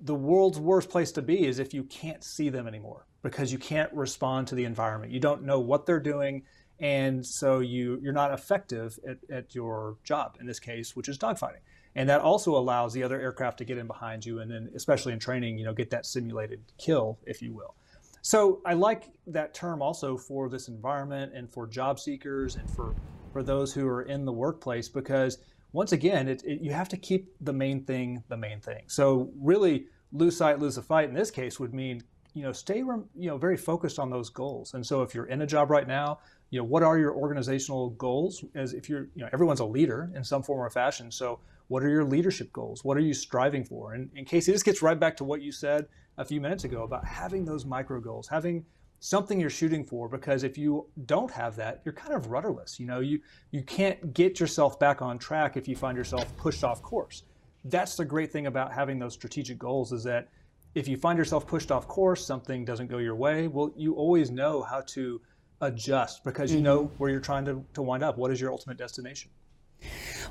the 0.03 0.15
world's 0.15 0.60
worst 0.60 0.89
place 0.89 1.12
to 1.12 1.22
be 1.22 1.46
is 1.46 1.60
if 1.60 1.74
you 1.74 1.84
can't 1.84 2.24
see 2.24 2.50
them 2.50 2.67
anymore 2.67 3.05
because 3.22 3.51
you 3.51 3.60
can't 3.60 3.91
respond 3.93 4.48
to 4.48 4.55
the 4.55 4.65
environment. 4.65 5.12
You 5.12 5.20
don't 5.20 5.43
know 5.43 5.60
what 5.60 5.86
they're 5.86 6.00
doing, 6.00 6.43
and 6.79 7.24
so 7.24 7.60
you 7.60 8.00
you're 8.01 8.13
not 8.13 8.34
effective 8.34 8.98
at, 9.08 9.17
at 9.29 9.53
your 9.53 9.98
job 10.03 10.38
in 10.39 10.48
this 10.48 10.60
case, 10.60 10.96
which 10.96 11.08
is 11.08 11.17
dogfighting. 11.17 11.62
And 11.93 12.10
that 12.10 12.22
also 12.22 12.55
allows 12.55 12.93
the 12.93 13.03
other 13.03 13.20
aircraft 13.20 13.58
to 13.60 13.65
get 13.65 13.77
in 13.77 13.86
behind 13.86 14.25
you, 14.25 14.39
and 14.39 14.50
then 14.50 14.72
especially 14.75 15.13
in 15.13 15.20
training, 15.20 15.58
you 15.58 15.65
know, 15.65 15.74
get 15.74 15.89
that 15.91 16.05
simulated 16.05 16.62
kill, 16.77 17.20
if 17.25 17.41
you 17.41 17.53
will. 17.53 17.75
So 18.24 18.62
I 18.65 18.74
like 18.74 19.10
that 19.27 19.53
term 19.53 19.81
also 19.81 20.15
for 20.15 20.48
this 20.48 20.67
environment 20.67 21.34
and 21.36 21.50
for 21.50 21.67
job 21.67 22.00
seekers 22.00 22.55
and 22.55 22.70
for 22.70 22.96
for 23.31 23.43
those 23.43 23.73
who 23.73 23.88
are 23.88 24.03
in 24.03 24.25
the 24.25 24.31
workplace 24.31 24.89
because 24.89 25.38
once 25.73 25.93
again, 25.93 26.27
it, 26.27 26.43
it, 26.43 26.61
you 26.61 26.71
have 26.71 26.89
to 26.89 26.97
keep 26.97 27.33
the 27.39 27.53
main 27.53 27.83
thing 27.85 28.23
the 28.27 28.38
main 28.38 28.59
thing. 28.59 28.83
So 28.88 29.31
really, 29.39 29.85
lose 30.11 30.35
sight, 30.38 30.59
lose 30.59 30.75
the 30.75 30.81
fight 30.81 31.07
in 31.07 31.15
this 31.15 31.31
case 31.31 31.59
would 31.59 31.73
mean 31.73 32.03
you 32.33 32.43
know 32.43 32.53
stay 32.53 32.77
you 32.77 33.09
know 33.15 33.38
very 33.38 33.57
focused 33.57 34.00
on 34.00 34.09
those 34.09 34.29
goals. 34.29 34.73
And 34.73 34.85
so 34.85 35.01
if 35.01 35.15
you're 35.15 35.25
in 35.25 35.41
a 35.41 35.47
job 35.47 35.69
right 35.69 35.88
now, 35.88 36.19
you 36.50 36.59
know 36.59 36.65
what 36.65 36.83
are 36.83 36.97
your 36.97 37.13
organizational 37.15 37.91
goals? 37.91 38.43
As 38.55 38.73
if 38.73 38.89
you're 38.89 39.07
you 39.15 39.23
know 39.23 39.29
everyone's 39.31 39.61
a 39.61 39.65
leader 39.65 40.11
in 40.15 40.23
some 40.23 40.43
form 40.43 40.59
or 40.59 40.69
fashion. 40.69 41.11
So 41.11 41.39
what 41.67 41.83
are 41.83 41.89
your 41.89 42.03
leadership 42.03 42.51
goals? 42.51 42.83
What 42.83 42.97
are 42.97 43.01
you 43.01 43.13
striving 43.13 43.63
for? 43.63 43.93
And 43.93 44.09
in 44.13 44.25
case 44.25 44.45
this 44.45 44.61
gets 44.61 44.81
right 44.81 45.00
back 45.00 45.15
to 45.17 45.23
what 45.23 45.41
you 45.41 45.53
said 45.53 45.88
a 46.17 46.25
few 46.25 46.41
minutes 46.41 46.65
ago 46.65 46.83
about 46.83 47.05
having 47.05 47.45
those 47.45 47.65
micro 47.65 48.01
goals, 48.01 48.27
having 48.27 48.65
something 49.01 49.39
you're 49.39 49.50
shooting 49.50 49.84
for 49.84 50.08
because 50.08 50.43
if 50.43 50.58
you 50.58 50.88
don't 51.05 51.31
have 51.31 51.55
that 51.55 51.81
you're 51.84 51.93
kind 51.93 52.13
of 52.13 52.27
rudderless 52.27 52.79
you 52.79 52.86
know 52.86 53.00
you 53.00 53.20
you 53.51 53.62
can't 53.63 54.13
get 54.13 54.39
yourself 54.39 54.79
back 54.79 55.01
on 55.01 55.17
track 55.17 55.58
if 55.58 55.67
you 55.67 55.75
find 55.75 55.98
yourself 55.98 56.25
pushed 56.38 56.63
off 56.63 56.81
course 56.81 57.24
that's 57.65 57.96
the 57.96 58.05
great 58.05 58.31
thing 58.31 58.48
about 58.48 58.72
having 58.72 59.00
those 59.00 59.13
strategic 59.13 59.58
goals 59.58 59.91
is 59.91 60.03
that 60.03 60.29
if 60.74 60.88
you 60.88 60.98
find 60.98 61.17
yourself 61.17 61.46
pushed 61.46 61.72
off 61.72 61.88
course, 61.88 62.25
something 62.25 62.63
doesn't 62.63 62.88
go 62.88 62.98
your 62.98 63.15
way, 63.15 63.48
well, 63.48 63.72
you 63.75 63.93
always 63.93 64.31
know 64.31 64.62
how 64.62 64.81
to 64.81 65.22
adjust 65.60 66.24
because 66.24 66.51
you 66.51 66.58
mm-hmm. 66.58 66.65
know 66.65 66.91
where 66.98 67.10
you're 67.10 67.20
trying 67.20 67.46
to, 67.46 67.63
to 67.74 67.81
wind 67.81 68.03
up. 68.03 68.17
What 68.17 68.31
is 68.31 68.39
your 68.39 68.51
ultimate 68.51 68.77
destination? 68.77 69.29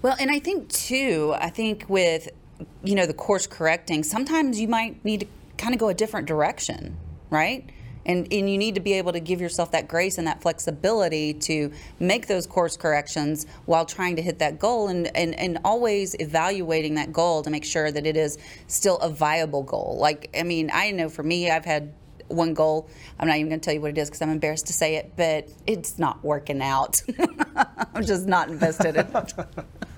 Well, 0.02 0.16
and 0.18 0.30
I 0.30 0.38
think 0.38 0.68
too, 0.68 1.34
I 1.38 1.50
think 1.50 1.84
with 1.88 2.28
you 2.82 2.94
know 2.94 3.06
the 3.06 3.14
course 3.14 3.46
correcting, 3.46 4.02
sometimes 4.02 4.60
you 4.60 4.68
might 4.68 5.04
need 5.04 5.20
to 5.20 5.26
kind 5.58 5.74
of 5.74 5.80
go 5.80 5.88
a 5.88 5.94
different 5.94 6.26
direction, 6.26 6.96
right? 7.30 7.68
And, 8.10 8.26
and 8.32 8.50
you 8.50 8.58
need 8.58 8.74
to 8.74 8.80
be 8.80 8.94
able 8.94 9.12
to 9.12 9.20
give 9.20 9.40
yourself 9.40 9.70
that 9.70 9.86
grace 9.86 10.18
and 10.18 10.26
that 10.26 10.42
flexibility 10.42 11.32
to 11.34 11.70
make 12.00 12.26
those 12.26 12.44
course 12.44 12.76
corrections 12.76 13.46
while 13.66 13.86
trying 13.86 14.16
to 14.16 14.22
hit 14.22 14.40
that 14.40 14.58
goal 14.58 14.88
and, 14.88 15.14
and, 15.16 15.38
and 15.38 15.58
always 15.64 16.16
evaluating 16.18 16.96
that 16.96 17.12
goal 17.12 17.42
to 17.42 17.50
make 17.50 17.64
sure 17.64 17.92
that 17.92 18.06
it 18.06 18.16
is 18.16 18.36
still 18.66 18.98
a 18.98 19.08
viable 19.08 19.62
goal. 19.62 19.96
Like, 20.00 20.28
I 20.36 20.42
mean, 20.42 20.70
I 20.72 20.90
know 20.90 21.08
for 21.08 21.22
me, 21.22 21.52
I've 21.52 21.64
had 21.64 21.92
one 22.26 22.52
goal. 22.52 22.88
I'm 23.20 23.28
not 23.28 23.36
even 23.36 23.48
going 23.48 23.60
to 23.60 23.64
tell 23.64 23.74
you 23.74 23.80
what 23.80 23.90
it 23.90 23.98
is 23.98 24.08
because 24.08 24.22
I'm 24.22 24.30
embarrassed 24.30 24.66
to 24.66 24.72
say 24.72 24.96
it, 24.96 25.12
but 25.16 25.48
it's 25.68 25.96
not 25.96 26.24
working 26.24 26.60
out. 26.62 27.02
I'm 27.94 28.04
just 28.04 28.26
not 28.26 28.48
invested 28.48 28.96
in 28.96 29.06
it. 29.06 29.34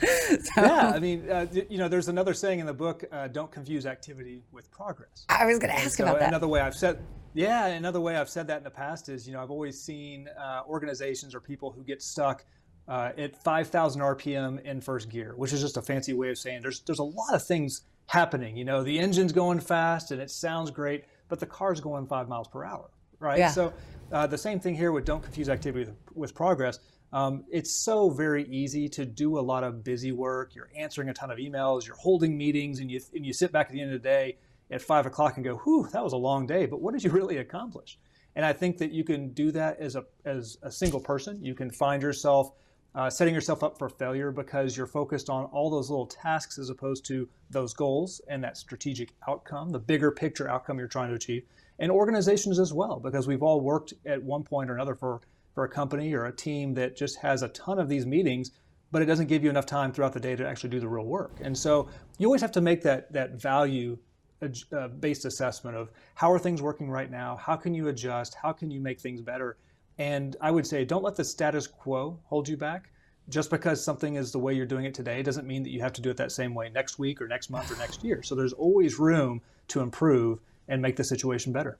so, 0.00 0.38
yeah, 0.58 0.92
I 0.94 0.98
mean, 0.98 1.30
uh, 1.30 1.46
you 1.70 1.78
know, 1.78 1.88
there's 1.88 2.08
another 2.08 2.34
saying 2.34 2.60
in 2.60 2.66
the 2.66 2.74
book: 2.74 3.04
uh, 3.10 3.28
"Don't 3.28 3.50
confuse 3.50 3.86
activity 3.86 4.42
with 4.52 4.70
progress." 4.70 5.24
I 5.28 5.46
was 5.46 5.58
going 5.58 5.72
to 5.72 5.78
ask 5.78 5.96
so 5.96 6.04
about 6.04 6.18
that. 6.20 6.28
Another 6.28 6.48
way 6.48 6.60
I've 6.60 6.74
said, 6.74 6.98
yeah, 7.36 7.66
another 7.66 8.00
way 8.00 8.16
I've 8.16 8.30
said 8.30 8.46
that 8.48 8.58
in 8.58 8.64
the 8.64 8.70
past 8.70 9.08
is, 9.08 9.26
you 9.26 9.34
know, 9.34 9.42
I've 9.42 9.50
always 9.50 9.80
seen 9.80 10.28
uh, 10.38 10.62
organizations 10.66 11.34
or 11.34 11.40
people 11.40 11.70
who 11.70 11.84
get 11.84 12.02
stuck 12.02 12.44
uh, 12.88 13.12
at 13.18 13.42
5,000 13.42 14.00
RPM 14.00 14.62
in 14.64 14.80
first 14.80 15.10
gear, 15.10 15.34
which 15.36 15.52
is 15.52 15.60
just 15.60 15.76
a 15.76 15.82
fancy 15.82 16.12
way 16.14 16.30
of 16.30 16.38
saying 16.38 16.62
there's 16.62 16.80
there's 16.80 16.98
a 16.98 17.04
lot 17.04 17.34
of 17.34 17.44
things 17.44 17.82
happening. 18.06 18.56
You 18.56 18.64
know, 18.64 18.82
the 18.82 18.98
engine's 18.98 19.32
going 19.32 19.60
fast 19.60 20.12
and 20.12 20.20
it 20.20 20.30
sounds 20.30 20.70
great, 20.70 21.04
but 21.28 21.40
the 21.40 21.46
car's 21.46 21.80
going 21.80 22.06
five 22.06 22.28
miles 22.28 22.48
per 22.48 22.64
hour, 22.64 22.90
right? 23.18 23.38
Yeah. 23.38 23.50
So 23.50 23.72
uh, 24.12 24.26
the 24.26 24.38
same 24.38 24.60
thing 24.60 24.74
here 24.74 24.92
with 24.92 25.04
don't 25.04 25.22
confuse 25.22 25.48
activity 25.48 25.86
with, 25.86 25.96
with 26.14 26.34
progress. 26.34 26.78
Um, 27.12 27.44
it's 27.50 27.72
so 27.72 28.10
very 28.10 28.44
easy 28.48 28.88
to 28.90 29.04
do 29.04 29.38
a 29.38 29.40
lot 29.40 29.64
of 29.64 29.84
busy 29.84 30.12
work. 30.12 30.54
You're 30.54 30.70
answering 30.76 31.08
a 31.08 31.14
ton 31.14 31.30
of 31.30 31.38
emails, 31.38 31.86
you're 31.86 31.96
holding 31.96 32.36
meetings, 32.36 32.80
and 32.80 32.90
you 32.90 33.00
and 33.14 33.24
you 33.24 33.32
sit 33.32 33.52
back 33.52 33.66
at 33.66 33.72
the 33.72 33.80
end 33.80 33.92
of 33.92 34.02
the 34.02 34.08
day 34.08 34.38
at 34.70 34.82
five 34.82 35.06
o'clock 35.06 35.36
and 35.36 35.44
go, 35.44 35.56
"Whew, 35.56 35.88
that 35.92 36.02
was 36.02 36.12
a 36.12 36.18
long 36.18 36.46
day." 36.46 36.66
But 36.66 36.80
what 36.80 36.92
did 36.92 37.04
you 37.04 37.10
really 37.20 37.38
accomplish? 37.38 37.98
And 38.34 38.44
I 38.44 38.52
think 38.52 38.76
that 38.78 38.92
you 38.92 39.02
can 39.02 39.30
do 39.32 39.50
that 39.52 39.78
as 39.80 39.96
a 39.96 40.04
as 40.24 40.58
a 40.62 40.70
single 40.70 41.00
person. 41.00 41.42
You 41.44 41.54
can 41.54 41.70
find 41.70 42.02
yourself 42.02 42.52
uh, 42.96 43.10
setting 43.10 43.34
yourself 43.34 43.62
up 43.62 43.78
for 43.78 43.90
failure 43.90 44.32
because 44.32 44.74
you're 44.74 44.86
focused 44.86 45.28
on 45.28 45.44
all 45.46 45.68
those 45.68 45.90
little 45.90 46.06
tasks 46.06 46.58
as 46.58 46.70
opposed 46.70 47.04
to 47.04 47.28
those 47.50 47.74
goals 47.74 48.22
and 48.28 48.42
that 48.42 48.56
strategic 48.56 49.12
outcome, 49.28 49.70
the 49.70 49.78
bigger 49.78 50.10
picture 50.10 50.48
outcome 50.48 50.78
you're 50.78 50.88
trying 50.88 51.10
to 51.10 51.14
achieve. 51.14 51.44
And 51.78 51.92
organizations 51.92 52.58
as 52.58 52.72
well, 52.72 52.98
because 52.98 53.26
we've 53.28 53.42
all 53.42 53.60
worked 53.60 53.92
at 54.06 54.22
one 54.22 54.42
point 54.42 54.70
or 54.70 54.74
another 54.74 54.94
for 54.94 55.20
for 55.56 55.64
a 55.64 55.68
company 55.68 56.12
or 56.12 56.26
a 56.26 56.32
team 56.32 56.74
that 56.74 56.94
just 56.94 57.16
has 57.16 57.42
a 57.42 57.48
ton 57.48 57.78
of 57.78 57.88
these 57.88 58.04
meetings, 58.04 58.50
but 58.92 59.00
it 59.00 59.06
doesn't 59.06 59.26
give 59.26 59.42
you 59.42 59.48
enough 59.48 59.64
time 59.64 59.90
throughout 59.90 60.12
the 60.12 60.20
day 60.20 60.36
to 60.36 60.46
actually 60.46 60.68
do 60.68 60.78
the 60.78 60.86
real 60.86 61.06
work. 61.06 61.32
And 61.40 61.56
so 61.56 61.88
you 62.18 62.26
always 62.26 62.42
have 62.42 62.52
to 62.52 62.60
make 62.60 62.82
that 62.82 63.10
that 63.14 63.40
value 63.40 63.96
uh, 64.42 64.88
based 64.88 65.24
assessment 65.24 65.74
of 65.74 65.90
how 66.14 66.30
are 66.30 66.38
things 66.38 66.60
working 66.60 66.90
right 66.90 67.10
now? 67.10 67.36
How 67.36 67.56
can 67.56 67.72
you 67.72 67.88
adjust? 67.88 68.34
How 68.34 68.52
can 68.52 68.70
you 68.70 68.80
make 68.80 69.00
things 69.00 69.22
better? 69.22 69.56
And 69.96 70.36
I 70.42 70.50
would 70.50 70.66
say 70.66 70.84
don't 70.84 71.02
let 71.02 71.16
the 71.16 71.24
status 71.24 71.66
quo 71.66 72.20
hold 72.26 72.48
you 72.48 72.58
back. 72.58 72.90
Just 73.30 73.48
because 73.50 73.82
something 73.82 74.16
is 74.16 74.30
the 74.32 74.38
way 74.38 74.52
you're 74.52 74.66
doing 74.66 74.84
it 74.84 74.92
today 74.92 75.22
doesn't 75.22 75.46
mean 75.46 75.62
that 75.62 75.70
you 75.70 75.80
have 75.80 75.94
to 75.94 76.02
do 76.02 76.10
it 76.10 76.18
that 76.18 76.32
same 76.32 76.54
way 76.54 76.68
next 76.68 76.98
week 76.98 77.22
or 77.22 77.26
next 77.26 77.48
month 77.48 77.72
or 77.72 77.76
next 77.78 78.04
year. 78.04 78.22
So 78.22 78.34
there's 78.34 78.52
always 78.52 78.98
room 78.98 79.40
to 79.68 79.80
improve 79.80 80.38
and 80.68 80.82
make 80.82 80.96
the 80.96 81.02
situation 81.02 81.50
better. 81.50 81.78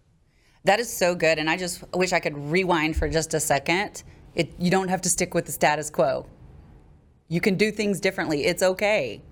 That 0.67 0.81
is 0.81 0.93
so 0.93 1.15
good. 1.15 1.39
And 1.39 1.49
I 1.49 1.57
just 1.57 1.85
wish 1.95 2.13
I 2.13 2.19
could 2.19 2.37
rewind 2.37 2.97
for 2.97 3.09
just 3.09 3.35
a 3.35 3.41
second. 3.41 4.03
It, 4.35 4.53
you 4.59 4.69
don't 4.69 4.89
have 4.89 5.01
to 5.03 5.09
stick 5.09 5.33
with 5.33 5.47
the 5.47 5.53
status 5.53 5.91
quo. 5.91 6.27
You 7.29 7.41
can 7.41 7.55
do 7.55 7.71
things 7.71 8.01
differently. 8.01 8.45
It's 8.45 8.65
okay. 8.65 9.23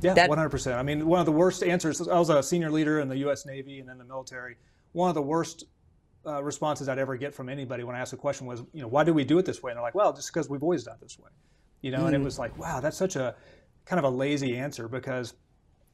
Yeah, 0.00 0.14
that, 0.14 0.30
100%. 0.30 0.74
I 0.74 0.82
mean, 0.82 1.06
one 1.06 1.20
of 1.20 1.26
the 1.26 1.32
worst 1.32 1.62
answers, 1.62 2.00
I 2.08 2.18
was 2.18 2.30
a 2.30 2.42
senior 2.42 2.70
leader 2.70 3.00
in 3.00 3.08
the 3.08 3.18
U.S. 3.18 3.44
Navy 3.44 3.80
and 3.80 3.90
in 3.90 3.98
the 3.98 4.04
military. 4.04 4.56
One 4.92 5.10
of 5.10 5.14
the 5.14 5.22
worst 5.22 5.64
uh, 6.26 6.42
responses 6.42 6.88
I'd 6.88 6.98
ever 6.98 7.16
get 7.16 7.34
from 7.34 7.50
anybody 7.50 7.84
when 7.84 7.94
I 7.94 7.98
asked 7.98 8.14
a 8.14 8.16
question 8.16 8.46
was, 8.46 8.62
you 8.72 8.80
know, 8.80 8.88
why 8.88 9.04
do 9.04 9.12
we 9.12 9.24
do 9.24 9.36
it 9.36 9.44
this 9.44 9.62
way? 9.62 9.72
And 9.72 9.76
they're 9.76 9.82
like, 9.82 9.94
well, 9.94 10.14
just 10.14 10.32
because 10.32 10.48
we've 10.48 10.62
always 10.62 10.84
done 10.84 10.94
it 10.94 11.02
this 11.02 11.18
way. 11.18 11.30
You 11.82 11.90
know, 11.90 11.98
mm-hmm. 11.98 12.06
and 12.06 12.16
it 12.16 12.20
mm. 12.20 12.24
was 12.24 12.38
like, 12.38 12.56
wow, 12.58 12.80
that's 12.80 12.96
such 12.96 13.16
a 13.16 13.34
kind 13.84 13.98
of 13.98 14.10
a 14.10 14.16
lazy 14.16 14.56
answer 14.56 14.88
because 14.88 15.34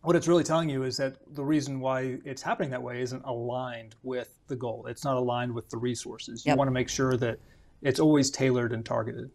what 0.02 0.16
it's 0.16 0.28
really 0.28 0.44
telling 0.44 0.68
you 0.68 0.84
is 0.84 0.96
that 0.98 1.16
the 1.34 1.44
reason 1.44 1.80
why 1.80 2.18
it's 2.24 2.42
happening 2.42 2.70
that 2.70 2.82
way 2.82 3.00
isn't 3.02 3.22
aligned 3.24 3.94
with 4.02 4.34
the 4.46 4.56
goal. 4.56 4.86
It's 4.88 5.04
not 5.04 5.16
aligned 5.16 5.52
with 5.52 5.68
the 5.70 5.76
resources. 5.76 6.44
You 6.46 6.50
yep. 6.50 6.58
want 6.58 6.68
to 6.68 6.72
make 6.72 6.88
sure 6.88 7.16
that 7.16 7.38
it's 7.82 8.00
always 8.00 8.30
tailored 8.30 8.72
and 8.72 8.84
targeted. 8.84 9.30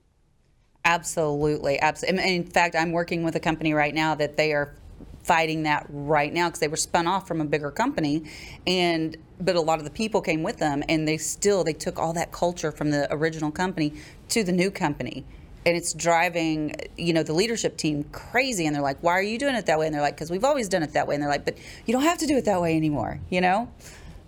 Absolutely, 0.85 1.79
absolutely. 1.79 2.35
In 2.35 2.45
fact, 2.45 2.75
I'm 2.75 2.91
working 2.91 3.23
with 3.23 3.35
a 3.35 3.39
company 3.39 3.73
right 3.73 3.93
now 3.93 4.15
that 4.15 4.35
they 4.35 4.51
are 4.53 4.75
fighting 5.23 5.63
that 5.63 5.85
right 5.89 6.33
now 6.33 6.49
because 6.49 6.59
they 6.59 6.67
were 6.67 6.75
spun 6.75 7.07
off 7.07 7.27
from 7.27 7.39
a 7.39 7.45
bigger 7.45 7.71
company 7.71 8.23
and 8.67 9.15
but 9.39 9.55
a 9.55 9.61
lot 9.61 9.79
of 9.79 9.85
the 9.85 9.91
people 9.91 10.21
came 10.21 10.43
with 10.43 10.57
them 10.57 10.83
and 10.89 11.07
they 11.07 11.17
still 11.17 11.63
they 11.63 11.71
took 11.71 11.97
all 11.97 12.11
that 12.11 12.31
culture 12.33 12.73
from 12.73 12.91
the 12.91 13.07
original 13.09 13.49
company 13.49 13.93
to 14.27 14.43
the 14.43 14.51
new 14.51 14.69
company 14.69 15.25
and 15.65 15.77
it's 15.77 15.93
driving 15.93 16.75
you 16.97 17.13
know 17.13 17.23
the 17.23 17.33
leadership 17.33 17.77
team 17.77 18.03
crazy 18.11 18.65
and 18.65 18.75
they're 18.75 18.83
like 18.83 19.01
why 19.01 19.13
are 19.13 19.23
you 19.23 19.37
doing 19.37 19.55
it 19.55 19.65
that 19.65 19.79
way 19.79 19.85
and 19.85 19.93
they're 19.93 20.01
like 20.01 20.15
because 20.15 20.31
we've 20.31 20.43
always 20.43 20.67
done 20.69 20.83
it 20.83 20.93
that 20.93 21.07
way 21.07 21.15
and 21.15 21.21
they're 21.21 21.29
like 21.29 21.45
but 21.45 21.57
you 21.85 21.93
don't 21.93 22.03
have 22.03 22.17
to 22.17 22.25
do 22.25 22.37
it 22.37 22.45
that 22.45 22.61
way 22.61 22.75
anymore 22.75 23.19
you 23.29 23.41
know 23.41 23.71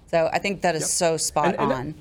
so 0.07 0.29
i 0.31 0.39
think 0.39 0.61
that 0.61 0.75
is 0.75 0.83
yep. 0.83 0.89
so 0.89 1.17
spot 1.17 1.47
and, 1.47 1.59
and 1.59 1.71
on 1.71 1.95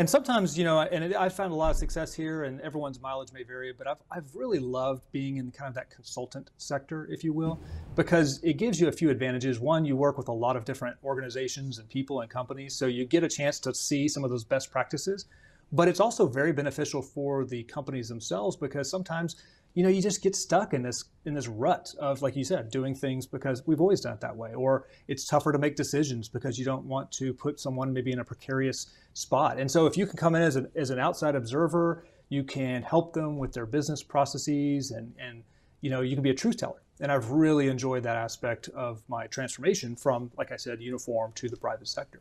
and 0.00 0.08
sometimes, 0.08 0.56
you 0.56 0.64
know, 0.64 0.80
and 0.80 1.14
I've 1.14 1.34
found 1.34 1.52
a 1.52 1.54
lot 1.54 1.72
of 1.72 1.76
success 1.76 2.14
here, 2.14 2.44
and 2.44 2.58
everyone's 2.62 3.02
mileage 3.02 3.34
may 3.34 3.42
vary, 3.42 3.72
but 3.72 3.86
I've, 3.86 3.98
I've 4.10 4.34
really 4.34 4.58
loved 4.58 5.02
being 5.12 5.36
in 5.36 5.50
kind 5.50 5.68
of 5.68 5.74
that 5.74 5.90
consultant 5.90 6.48
sector, 6.56 7.06
if 7.10 7.22
you 7.22 7.34
will, 7.34 7.58
because 7.96 8.40
it 8.42 8.54
gives 8.54 8.80
you 8.80 8.88
a 8.88 8.92
few 8.92 9.10
advantages. 9.10 9.60
One, 9.60 9.84
you 9.84 9.96
work 9.96 10.16
with 10.16 10.28
a 10.28 10.32
lot 10.32 10.56
of 10.56 10.64
different 10.64 10.96
organizations 11.04 11.78
and 11.78 11.86
people 11.86 12.22
and 12.22 12.30
companies, 12.30 12.74
so 12.74 12.86
you 12.86 13.04
get 13.04 13.24
a 13.24 13.28
chance 13.28 13.60
to 13.60 13.74
see 13.74 14.08
some 14.08 14.24
of 14.24 14.30
those 14.30 14.42
best 14.42 14.70
practices. 14.70 15.26
But 15.72 15.88
it's 15.88 16.00
also 16.00 16.26
very 16.26 16.52
beneficial 16.52 17.00
for 17.02 17.44
the 17.44 17.62
companies 17.64 18.08
themselves 18.08 18.56
because 18.56 18.90
sometimes 18.90 19.36
you 19.74 19.84
know 19.84 19.88
you 19.88 20.02
just 20.02 20.22
get 20.22 20.34
stuck 20.34 20.74
in 20.74 20.82
this 20.82 21.04
in 21.24 21.34
this 21.34 21.46
rut 21.46 21.94
of 22.00 22.22
like 22.22 22.34
you 22.34 22.42
said 22.42 22.70
doing 22.70 22.94
things 22.94 23.26
because 23.26 23.66
we've 23.66 23.80
always 23.80 24.00
done 24.00 24.14
it 24.14 24.20
that 24.20 24.36
way 24.36 24.52
or 24.54 24.88
it's 25.06 25.24
tougher 25.24 25.52
to 25.52 25.58
make 25.58 25.76
decisions 25.76 26.28
because 26.28 26.58
you 26.58 26.64
don't 26.64 26.84
want 26.84 27.10
to 27.12 27.32
put 27.32 27.60
someone 27.60 27.92
maybe 27.92 28.10
in 28.10 28.18
a 28.18 28.24
precarious 28.24 28.92
spot. 29.14 29.60
And 29.60 29.70
so 29.70 29.86
if 29.86 29.96
you 29.96 30.06
can 30.06 30.16
come 30.16 30.34
in 30.34 30.42
as 30.42 30.56
an, 30.56 30.68
as 30.74 30.90
an 30.90 30.98
outside 30.98 31.34
observer 31.36 32.04
you 32.28 32.42
can 32.44 32.82
help 32.82 33.12
them 33.12 33.38
with 33.38 33.52
their 33.52 33.66
business 33.66 34.02
processes 34.02 34.90
and 34.90 35.14
and 35.20 35.44
you 35.80 35.90
know 35.90 36.00
you 36.00 36.16
can 36.16 36.22
be 36.22 36.30
a 36.30 36.34
truth 36.34 36.56
teller. 36.56 36.82
And 37.00 37.10
i've 37.12 37.30
really 37.30 37.68
enjoyed 37.68 38.02
that 38.02 38.16
aspect 38.16 38.68
of 38.70 39.02
my 39.08 39.28
transformation 39.28 39.94
from 39.94 40.30
like 40.36 40.50
i 40.50 40.56
said 40.56 40.82
uniform 40.82 41.32
to 41.36 41.48
the 41.48 41.56
private 41.56 41.88
sector 41.88 42.20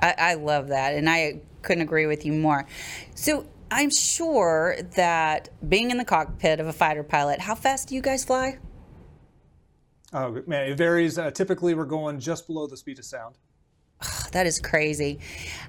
I, 0.00 0.14
I 0.18 0.34
love 0.34 0.68
that 0.68 0.94
and 0.94 1.08
i 1.08 1.40
couldn't 1.62 1.82
agree 1.82 2.06
with 2.06 2.26
you 2.26 2.32
more 2.32 2.66
so 3.14 3.46
I'm 3.70 3.90
sure 3.90 4.76
that 4.94 5.48
being 5.68 5.90
in 5.90 5.96
the 5.96 6.04
cockpit 6.04 6.60
of 6.60 6.68
a 6.68 6.72
fighter 6.72 7.02
pilot, 7.02 7.40
how 7.40 7.56
fast 7.56 7.88
do 7.88 7.96
you 7.96 8.02
guys 8.02 8.24
fly? 8.24 8.58
Oh 10.12 10.40
man, 10.46 10.70
it 10.70 10.78
varies. 10.78 11.18
Uh, 11.18 11.32
typically, 11.32 11.74
we're 11.74 11.84
going 11.84 12.20
just 12.20 12.46
below 12.46 12.68
the 12.68 12.76
speed 12.76 13.00
of 13.00 13.04
sound. 13.04 13.36
that 14.30 14.46
is 14.46 14.60
crazy. 14.60 15.18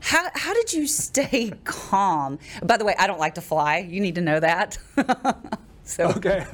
How 0.02 0.30
how 0.36 0.54
did 0.54 0.72
you 0.72 0.86
stay 0.86 1.52
calm? 1.64 2.38
By 2.64 2.78
the 2.78 2.86
way, 2.86 2.94
I 2.98 3.08
don't 3.08 3.20
like 3.20 3.36
to 3.36 3.42
fly. 3.42 3.80
You 3.80 4.02
need 4.02 4.16
to 4.16 4.22
know 4.22 4.40
that. 4.40 4.78
so 5.84 6.10
okay, 6.10 6.46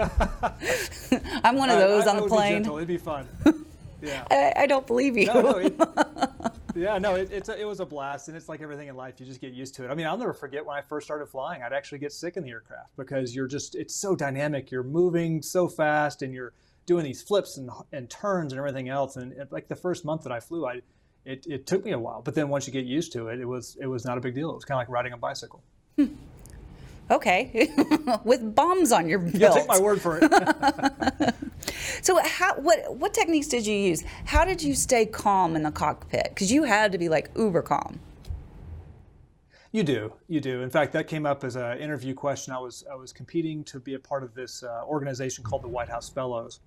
I'm 1.43 1.57
one 1.57 1.69
of 1.69 1.79
those 1.79 2.07
I, 2.07 2.11
I, 2.11 2.15
on 2.15 2.21
the 2.21 2.27
plane. 2.29 2.63
Be 2.63 2.69
It'd 2.69 2.87
be 2.87 2.97
fun. 2.97 3.27
Yeah. 4.01 4.25
I, 4.31 4.53
I 4.63 4.65
don't 4.67 4.87
believe 4.87 5.17
you. 5.17 5.27
No, 5.27 5.41
no, 5.41 5.57
it, 5.57 5.77
yeah, 6.75 6.97
no, 6.97 7.15
it, 7.15 7.31
it's 7.31 7.49
a, 7.49 7.59
it 7.59 7.65
was 7.65 7.79
a 7.79 7.85
blast, 7.85 8.27
and 8.27 8.37
it's 8.37 8.49
like 8.49 8.61
everything 8.61 8.87
in 8.87 8.95
life, 8.95 9.19
you 9.19 9.25
just 9.25 9.41
get 9.41 9.53
used 9.53 9.75
to 9.75 9.85
it. 9.85 9.89
I 9.89 9.95
mean, 9.95 10.07
I'll 10.07 10.17
never 10.17 10.33
forget 10.33 10.65
when 10.65 10.77
I 10.77 10.81
first 10.81 11.05
started 11.05 11.27
flying. 11.27 11.63
I'd 11.63 11.73
actually 11.73 11.99
get 11.99 12.11
sick 12.11 12.37
in 12.37 12.43
the 12.43 12.49
aircraft 12.49 12.95
because 12.97 13.35
you're 13.35 13.47
just 13.47 13.75
it's 13.75 13.95
so 13.95 14.15
dynamic. 14.15 14.71
You're 14.71 14.83
moving 14.83 15.41
so 15.41 15.67
fast, 15.67 16.21
and 16.21 16.33
you're 16.33 16.53
doing 16.85 17.03
these 17.03 17.21
flips 17.21 17.57
and, 17.57 17.69
and 17.91 18.09
turns 18.09 18.53
and 18.53 18.59
everything 18.59 18.89
else. 18.89 19.15
And 19.15 19.33
it, 19.33 19.51
like 19.51 19.67
the 19.67 19.75
first 19.75 20.05
month 20.05 20.23
that 20.23 20.31
I 20.31 20.39
flew, 20.39 20.65
I 20.65 20.81
it, 21.25 21.45
it 21.47 21.67
took 21.67 21.85
me 21.85 21.91
a 21.91 21.99
while, 21.99 22.21
but 22.21 22.33
then 22.33 22.49
once 22.49 22.65
you 22.65 22.73
get 22.73 22.85
used 22.85 23.13
to 23.13 23.27
it, 23.27 23.39
it 23.39 23.45
was 23.45 23.77
it 23.79 23.87
was 23.87 24.05
not 24.05 24.17
a 24.17 24.21
big 24.21 24.35
deal. 24.35 24.49
It 24.49 24.55
was 24.55 24.65
kind 24.65 24.81
of 24.81 24.87
like 24.87 24.89
riding 24.89 25.13
a 25.13 25.17
bicycle. 25.17 25.63
Hmm. 25.97 26.07
Okay, 27.11 27.69
with 28.23 28.55
bombs 28.55 28.91
on 28.91 29.07
your 29.07 29.19
belt. 29.19 29.35
Yeah, 29.35 29.49
take 29.49 29.67
my 29.67 29.79
word 29.79 30.01
for 30.01 30.19
it. 30.21 31.35
So 32.01 32.19
how 32.23 32.55
what 32.55 32.95
what 32.95 33.13
techniques 33.13 33.47
did 33.47 33.65
you 33.65 33.75
use? 33.75 34.03
How 34.25 34.45
did 34.45 34.61
you 34.61 34.73
stay 34.73 35.05
calm 35.05 35.55
in 35.55 35.63
the 35.63 35.71
cockpit? 35.71 36.29
Because 36.29 36.51
you 36.51 36.63
had 36.63 36.91
to 36.91 36.97
be 36.97 37.09
like 37.09 37.29
uber 37.35 37.61
calm. 37.61 37.99
You 39.71 39.83
do, 39.83 40.13
you 40.27 40.41
do. 40.41 40.61
In 40.61 40.69
fact, 40.69 40.91
that 40.93 41.07
came 41.07 41.25
up 41.25 41.43
as 41.43 41.55
an 41.55 41.77
interview 41.77 42.13
question. 42.13 42.53
I 42.53 42.59
was 42.59 42.83
I 42.91 42.95
was 42.95 43.13
competing 43.13 43.63
to 43.65 43.79
be 43.79 43.93
a 43.93 43.99
part 43.99 44.23
of 44.23 44.33
this 44.33 44.63
uh, 44.63 44.83
organization 44.85 45.43
called 45.43 45.61
the 45.61 45.69
White 45.69 45.89
House 45.89 46.09
Fellows, 46.09 46.59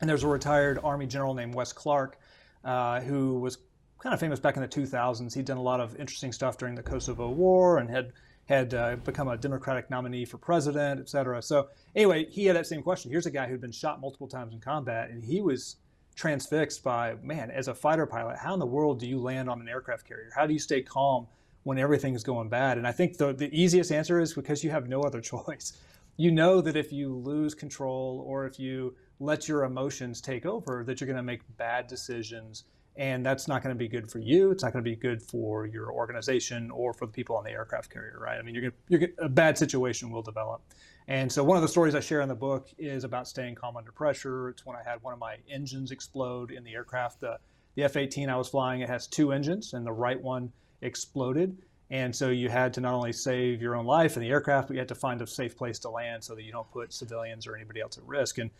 and 0.00 0.10
there's 0.10 0.24
a 0.24 0.28
retired 0.28 0.78
Army 0.82 1.06
general 1.06 1.34
named 1.34 1.54
Wes 1.54 1.72
Clark, 1.72 2.18
uh, 2.64 3.00
who 3.00 3.38
was 3.40 3.58
kind 4.00 4.12
of 4.12 4.20
famous 4.20 4.40
back 4.40 4.56
in 4.56 4.62
the 4.62 4.68
2000s. 4.68 5.34
He'd 5.34 5.46
done 5.46 5.56
a 5.56 5.62
lot 5.62 5.80
of 5.80 5.96
interesting 5.96 6.32
stuff 6.32 6.58
during 6.58 6.74
the 6.74 6.82
Kosovo 6.82 7.30
War 7.30 7.78
and 7.78 7.88
had 7.88 8.12
had 8.46 8.74
uh, 8.74 8.96
become 8.96 9.28
a 9.28 9.36
Democratic 9.36 9.90
nominee 9.90 10.24
for 10.24 10.38
president, 10.38 11.00
et 11.00 11.08
cetera. 11.08 11.40
So 11.40 11.68
anyway, 11.94 12.26
he 12.30 12.44
had 12.46 12.56
that 12.56 12.66
same 12.66 12.82
question. 12.82 13.10
Here's 13.10 13.26
a 13.26 13.30
guy 13.30 13.46
who'd 13.46 13.60
been 13.60 13.72
shot 13.72 14.00
multiple 14.00 14.28
times 14.28 14.52
in 14.52 14.60
combat, 14.60 15.10
and 15.10 15.24
he 15.24 15.40
was 15.40 15.76
transfixed 16.14 16.82
by, 16.82 17.14
man, 17.22 17.50
as 17.50 17.68
a 17.68 17.74
fighter 17.74 18.06
pilot, 18.06 18.38
how 18.38 18.54
in 18.54 18.60
the 18.60 18.66
world 18.66 19.00
do 19.00 19.06
you 19.06 19.18
land 19.18 19.48
on 19.48 19.60
an 19.60 19.68
aircraft 19.68 20.06
carrier? 20.06 20.30
How 20.34 20.46
do 20.46 20.52
you 20.52 20.58
stay 20.58 20.82
calm 20.82 21.26
when 21.64 21.78
everything's 21.78 22.22
going 22.22 22.48
bad? 22.48 22.78
And 22.78 22.86
I 22.86 22.92
think 22.92 23.16
the, 23.16 23.32
the 23.32 23.48
easiest 23.58 23.90
answer 23.90 24.20
is 24.20 24.34
because 24.34 24.62
you 24.62 24.70
have 24.70 24.88
no 24.88 25.02
other 25.02 25.20
choice. 25.32 25.72
You 26.16 26.30
know 26.30 26.60
that 26.60 26.76
if 26.76 26.92
you 26.92 27.12
lose 27.14 27.54
control 27.54 28.22
or 28.26 28.46
if 28.46 28.58
you 28.60 28.94
let 29.18 29.48
your 29.48 29.64
emotions 29.64 30.20
take 30.20 30.46
over, 30.46 30.84
that 30.84 31.00
you're 31.00 31.06
going 31.06 31.16
to 31.16 31.22
make 31.22 31.40
bad 31.56 31.86
decisions 31.88 32.64
and 32.96 33.26
that's 33.26 33.48
not 33.48 33.62
going 33.62 33.74
to 33.74 33.78
be 33.78 33.88
good 33.88 34.10
for 34.10 34.20
you. 34.20 34.50
It's 34.50 34.62
not 34.62 34.72
going 34.72 34.84
to 34.84 34.88
be 34.88 34.96
good 34.96 35.20
for 35.20 35.66
your 35.66 35.90
organization 35.90 36.70
or 36.70 36.92
for 36.92 37.06
the 37.06 37.12
people 37.12 37.36
on 37.36 37.44
the 37.44 37.50
aircraft 37.50 37.90
carrier, 37.90 38.18
right? 38.20 38.38
I 38.38 38.42
mean, 38.42 38.54
you're 38.54 38.72
you're 38.88 39.08
a 39.18 39.28
bad 39.28 39.58
situation 39.58 40.10
will 40.10 40.22
develop. 40.22 40.62
And 41.06 41.30
so 41.30 41.44
one 41.44 41.56
of 41.56 41.62
the 41.62 41.68
stories 41.68 41.94
I 41.94 42.00
share 42.00 42.20
in 42.22 42.28
the 42.28 42.34
book 42.34 42.68
is 42.78 43.04
about 43.04 43.28
staying 43.28 43.56
calm 43.56 43.76
under 43.76 43.92
pressure. 43.92 44.48
It's 44.48 44.64
when 44.64 44.76
I 44.76 44.82
had 44.88 45.02
one 45.02 45.12
of 45.12 45.18
my 45.18 45.36
engines 45.50 45.90
explode 45.90 46.50
in 46.50 46.64
the 46.64 46.72
aircraft. 46.72 47.20
The, 47.20 47.38
the 47.74 47.82
F-18 47.84 48.30
I 48.30 48.36
was 48.36 48.48
flying, 48.48 48.80
it 48.80 48.88
has 48.88 49.06
two 49.06 49.32
engines, 49.32 49.74
and 49.74 49.84
the 49.84 49.92
right 49.92 50.20
one 50.20 50.50
exploded. 50.80 51.58
And 51.90 52.14
so 52.14 52.30
you 52.30 52.48
had 52.48 52.72
to 52.74 52.80
not 52.80 52.94
only 52.94 53.12
save 53.12 53.60
your 53.60 53.76
own 53.76 53.84
life 53.84 54.16
in 54.16 54.22
the 54.22 54.30
aircraft, 54.30 54.68
but 54.68 54.74
you 54.74 54.80
had 54.80 54.88
to 54.88 54.94
find 54.94 55.20
a 55.20 55.26
safe 55.26 55.56
place 55.56 55.78
to 55.80 55.90
land 55.90 56.24
so 56.24 56.34
that 56.34 56.42
you 56.42 56.52
don't 56.52 56.70
put 56.70 56.92
civilians 56.92 57.46
or 57.46 57.54
anybody 57.54 57.80
else 57.80 57.98
at 57.98 58.04
risk. 58.04 58.38
And 58.38 58.50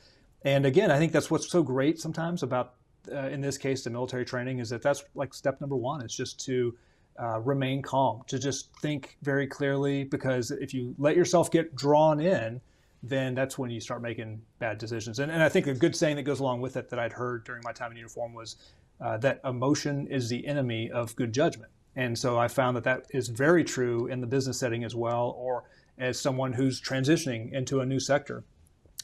and 0.44 0.66
again, 0.66 0.90
I 0.90 0.98
think 0.98 1.12
that's 1.12 1.30
what's 1.30 1.48
so 1.48 1.62
great 1.62 1.98
sometimes 1.98 2.42
about 2.42 2.74
uh, 3.12 3.28
in 3.28 3.40
this 3.40 3.58
case, 3.58 3.84
the 3.84 3.90
military 3.90 4.24
training 4.24 4.58
is 4.58 4.70
that 4.70 4.82
that's 4.82 5.04
like 5.14 5.34
step 5.34 5.60
number 5.60 5.76
one 5.76 6.02
is 6.02 6.14
just 6.14 6.44
to 6.46 6.76
uh, 7.20 7.40
remain 7.40 7.82
calm, 7.82 8.22
to 8.26 8.38
just 8.38 8.74
think 8.80 9.16
very 9.22 9.46
clearly, 9.46 10.04
because 10.04 10.50
if 10.50 10.74
you 10.74 10.94
let 10.98 11.16
yourself 11.16 11.50
get 11.50 11.74
drawn 11.76 12.20
in, 12.20 12.60
then 13.02 13.34
that's 13.34 13.58
when 13.58 13.70
you 13.70 13.80
start 13.80 14.02
making 14.02 14.40
bad 14.58 14.78
decisions. 14.78 15.18
And, 15.18 15.30
and 15.30 15.42
I 15.42 15.48
think 15.48 15.66
a 15.66 15.74
good 15.74 15.94
saying 15.94 16.16
that 16.16 16.22
goes 16.22 16.40
along 16.40 16.62
with 16.62 16.76
it 16.76 16.88
that 16.88 16.98
I'd 16.98 17.12
heard 17.12 17.44
during 17.44 17.62
my 17.62 17.72
time 17.72 17.90
in 17.90 17.98
uniform 17.98 18.32
was 18.32 18.56
uh, 19.00 19.18
that 19.18 19.40
emotion 19.44 20.06
is 20.06 20.28
the 20.28 20.46
enemy 20.46 20.90
of 20.90 21.14
good 21.14 21.32
judgment. 21.32 21.70
And 21.96 22.18
so 22.18 22.38
I 22.38 22.48
found 22.48 22.76
that 22.76 22.84
that 22.84 23.06
is 23.10 23.28
very 23.28 23.62
true 23.62 24.06
in 24.06 24.20
the 24.20 24.26
business 24.26 24.58
setting 24.58 24.84
as 24.84 24.94
well, 24.94 25.34
or 25.36 25.64
as 25.98 26.18
someone 26.18 26.54
who's 26.54 26.80
transitioning 26.80 27.52
into 27.52 27.80
a 27.80 27.86
new 27.86 28.00
sector 28.00 28.42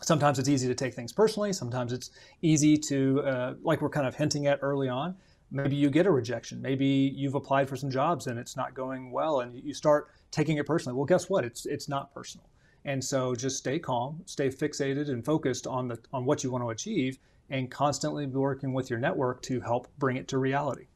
sometimes 0.03 0.39
it's 0.39 0.49
easy 0.49 0.69
to 0.69 0.75
take 0.75 0.95
things 0.95 1.13
personally. 1.13 1.53
Sometimes 1.53 1.93
it's 1.93 2.11
easy 2.43 2.77
to, 2.77 3.23
uh, 3.23 3.55
like 3.63 3.81
we're 3.81 3.91
kind 3.91 4.07
of 4.07 4.15
hinting 4.15 4.47
at 4.47 4.59
early 4.63 4.89
on, 4.89 5.15
maybe 5.51 5.77
you 5.77 5.91
get 5.91 6.07
a 6.07 6.11
rejection. 6.11 6.61
Maybe 6.63 6.87
you've 6.87 7.35
applied 7.35 7.69
for 7.69 7.77
some 7.77 7.91
jobs 7.91 8.27
and 8.27 8.39
it's 8.39 8.57
not 8.57 8.75
going 8.75 9.11
well, 9.11 9.41
and 9.41 9.55
you 9.55 9.75
start 9.75 10.09
taking 10.31 10.57
it 10.59 10.67
personally. 10.67 10.97
Well, 10.97 11.07
guess 11.07 11.29
what? 11.29 11.45
It's 11.45 11.67
it's 11.67 11.89
not 11.89 12.15
personal. 12.15 12.49
And 12.85 13.05
so 13.05 13.35
just 13.35 13.59
stay 13.59 13.79
calm, 13.79 14.23
stay 14.25 14.49
fixated 14.49 15.11
and 15.11 15.25
focused 15.25 15.67
on 15.67 15.89
the 15.89 15.99
on 16.13 16.25
what 16.25 16.43
you 16.43 16.51
want 16.51 16.65
to 16.65 16.71
achieve, 16.71 17.19
and 17.51 17.71
constantly 17.71 18.27
be 18.27 18.37
working 18.37 18.73
with 18.73 18.89
your 18.91 18.99
network 18.99 19.43
to 19.43 19.61
help 19.61 19.89
bring 19.99 20.17
it 20.17 20.29
to 20.29 20.39
reality. 20.39 20.87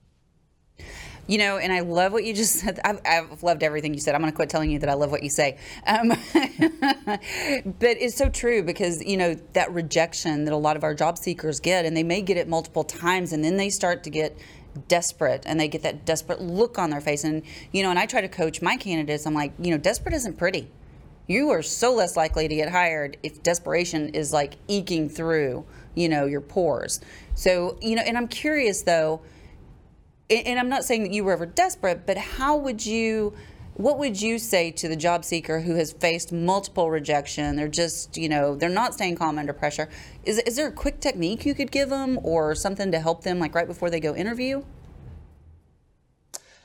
You 1.26 1.38
know, 1.38 1.56
and 1.56 1.72
I 1.72 1.80
love 1.80 2.12
what 2.12 2.24
you 2.24 2.34
just 2.34 2.54
said. 2.60 2.80
I've, 2.84 3.00
I've 3.06 3.42
loved 3.42 3.62
everything 3.62 3.94
you 3.94 4.00
said. 4.00 4.14
I'm 4.14 4.20
going 4.20 4.32
to 4.32 4.36
quit 4.36 4.50
telling 4.50 4.70
you 4.70 4.78
that 4.80 4.88
I 4.88 4.94
love 4.94 5.10
what 5.10 5.22
you 5.22 5.30
say. 5.30 5.58
Um, 5.86 6.08
but 6.34 7.96
it's 7.98 8.16
so 8.16 8.28
true 8.28 8.62
because, 8.62 9.02
you 9.04 9.16
know, 9.16 9.34
that 9.54 9.72
rejection 9.72 10.44
that 10.44 10.52
a 10.52 10.56
lot 10.56 10.76
of 10.76 10.84
our 10.84 10.94
job 10.94 11.18
seekers 11.18 11.60
get, 11.60 11.84
and 11.84 11.96
they 11.96 12.02
may 12.02 12.20
get 12.20 12.36
it 12.36 12.48
multiple 12.48 12.84
times, 12.84 13.32
and 13.32 13.44
then 13.44 13.56
they 13.56 13.70
start 13.70 14.04
to 14.04 14.10
get 14.10 14.36
desperate 14.88 15.44
and 15.46 15.58
they 15.58 15.68
get 15.68 15.82
that 15.82 16.04
desperate 16.04 16.40
look 16.40 16.78
on 16.78 16.90
their 16.90 17.00
face. 17.00 17.24
And, 17.24 17.42
you 17.72 17.82
know, 17.82 17.90
and 17.90 17.98
I 17.98 18.06
try 18.06 18.20
to 18.20 18.28
coach 18.28 18.60
my 18.60 18.76
candidates, 18.76 19.26
I'm 19.26 19.34
like, 19.34 19.52
you 19.58 19.70
know, 19.70 19.78
desperate 19.78 20.14
isn't 20.14 20.36
pretty. 20.36 20.70
You 21.26 21.50
are 21.50 21.62
so 21.62 21.94
less 21.94 22.16
likely 22.16 22.48
to 22.48 22.54
get 22.54 22.70
hired 22.70 23.16
if 23.22 23.42
desperation 23.42 24.10
is 24.10 24.32
like 24.32 24.54
eking 24.68 25.08
through, 25.08 25.64
you 25.94 26.08
know, 26.08 26.26
your 26.26 26.42
pores. 26.42 27.00
So, 27.34 27.78
you 27.80 27.96
know, 27.96 28.02
and 28.02 28.18
I'm 28.18 28.28
curious 28.28 28.82
though 28.82 29.22
and 30.30 30.58
I'm 30.58 30.68
not 30.68 30.84
saying 30.84 31.02
that 31.02 31.12
you 31.12 31.24
were 31.24 31.32
ever 31.32 31.46
desperate, 31.46 32.06
but 32.06 32.16
how 32.16 32.56
would 32.56 32.84
you, 32.84 33.34
what 33.74 33.98
would 33.98 34.20
you 34.20 34.38
say 34.38 34.70
to 34.70 34.88
the 34.88 34.96
job 34.96 35.24
seeker 35.24 35.60
who 35.60 35.74
has 35.74 35.92
faced 35.92 36.32
multiple 36.32 36.90
rejection? 36.90 37.56
They're 37.56 37.68
just, 37.68 38.16
you 38.16 38.28
know, 38.28 38.54
they're 38.54 38.68
not 38.68 38.94
staying 38.94 39.16
calm 39.16 39.38
under 39.38 39.52
pressure. 39.52 39.88
Is, 40.24 40.38
is 40.40 40.56
there 40.56 40.68
a 40.68 40.72
quick 40.72 41.00
technique 41.00 41.44
you 41.44 41.54
could 41.54 41.70
give 41.70 41.90
them 41.90 42.18
or 42.22 42.54
something 42.54 42.90
to 42.92 43.00
help 43.00 43.22
them, 43.22 43.38
like 43.38 43.54
right 43.54 43.66
before 43.66 43.90
they 43.90 44.00
go 44.00 44.14
interview? 44.14 44.62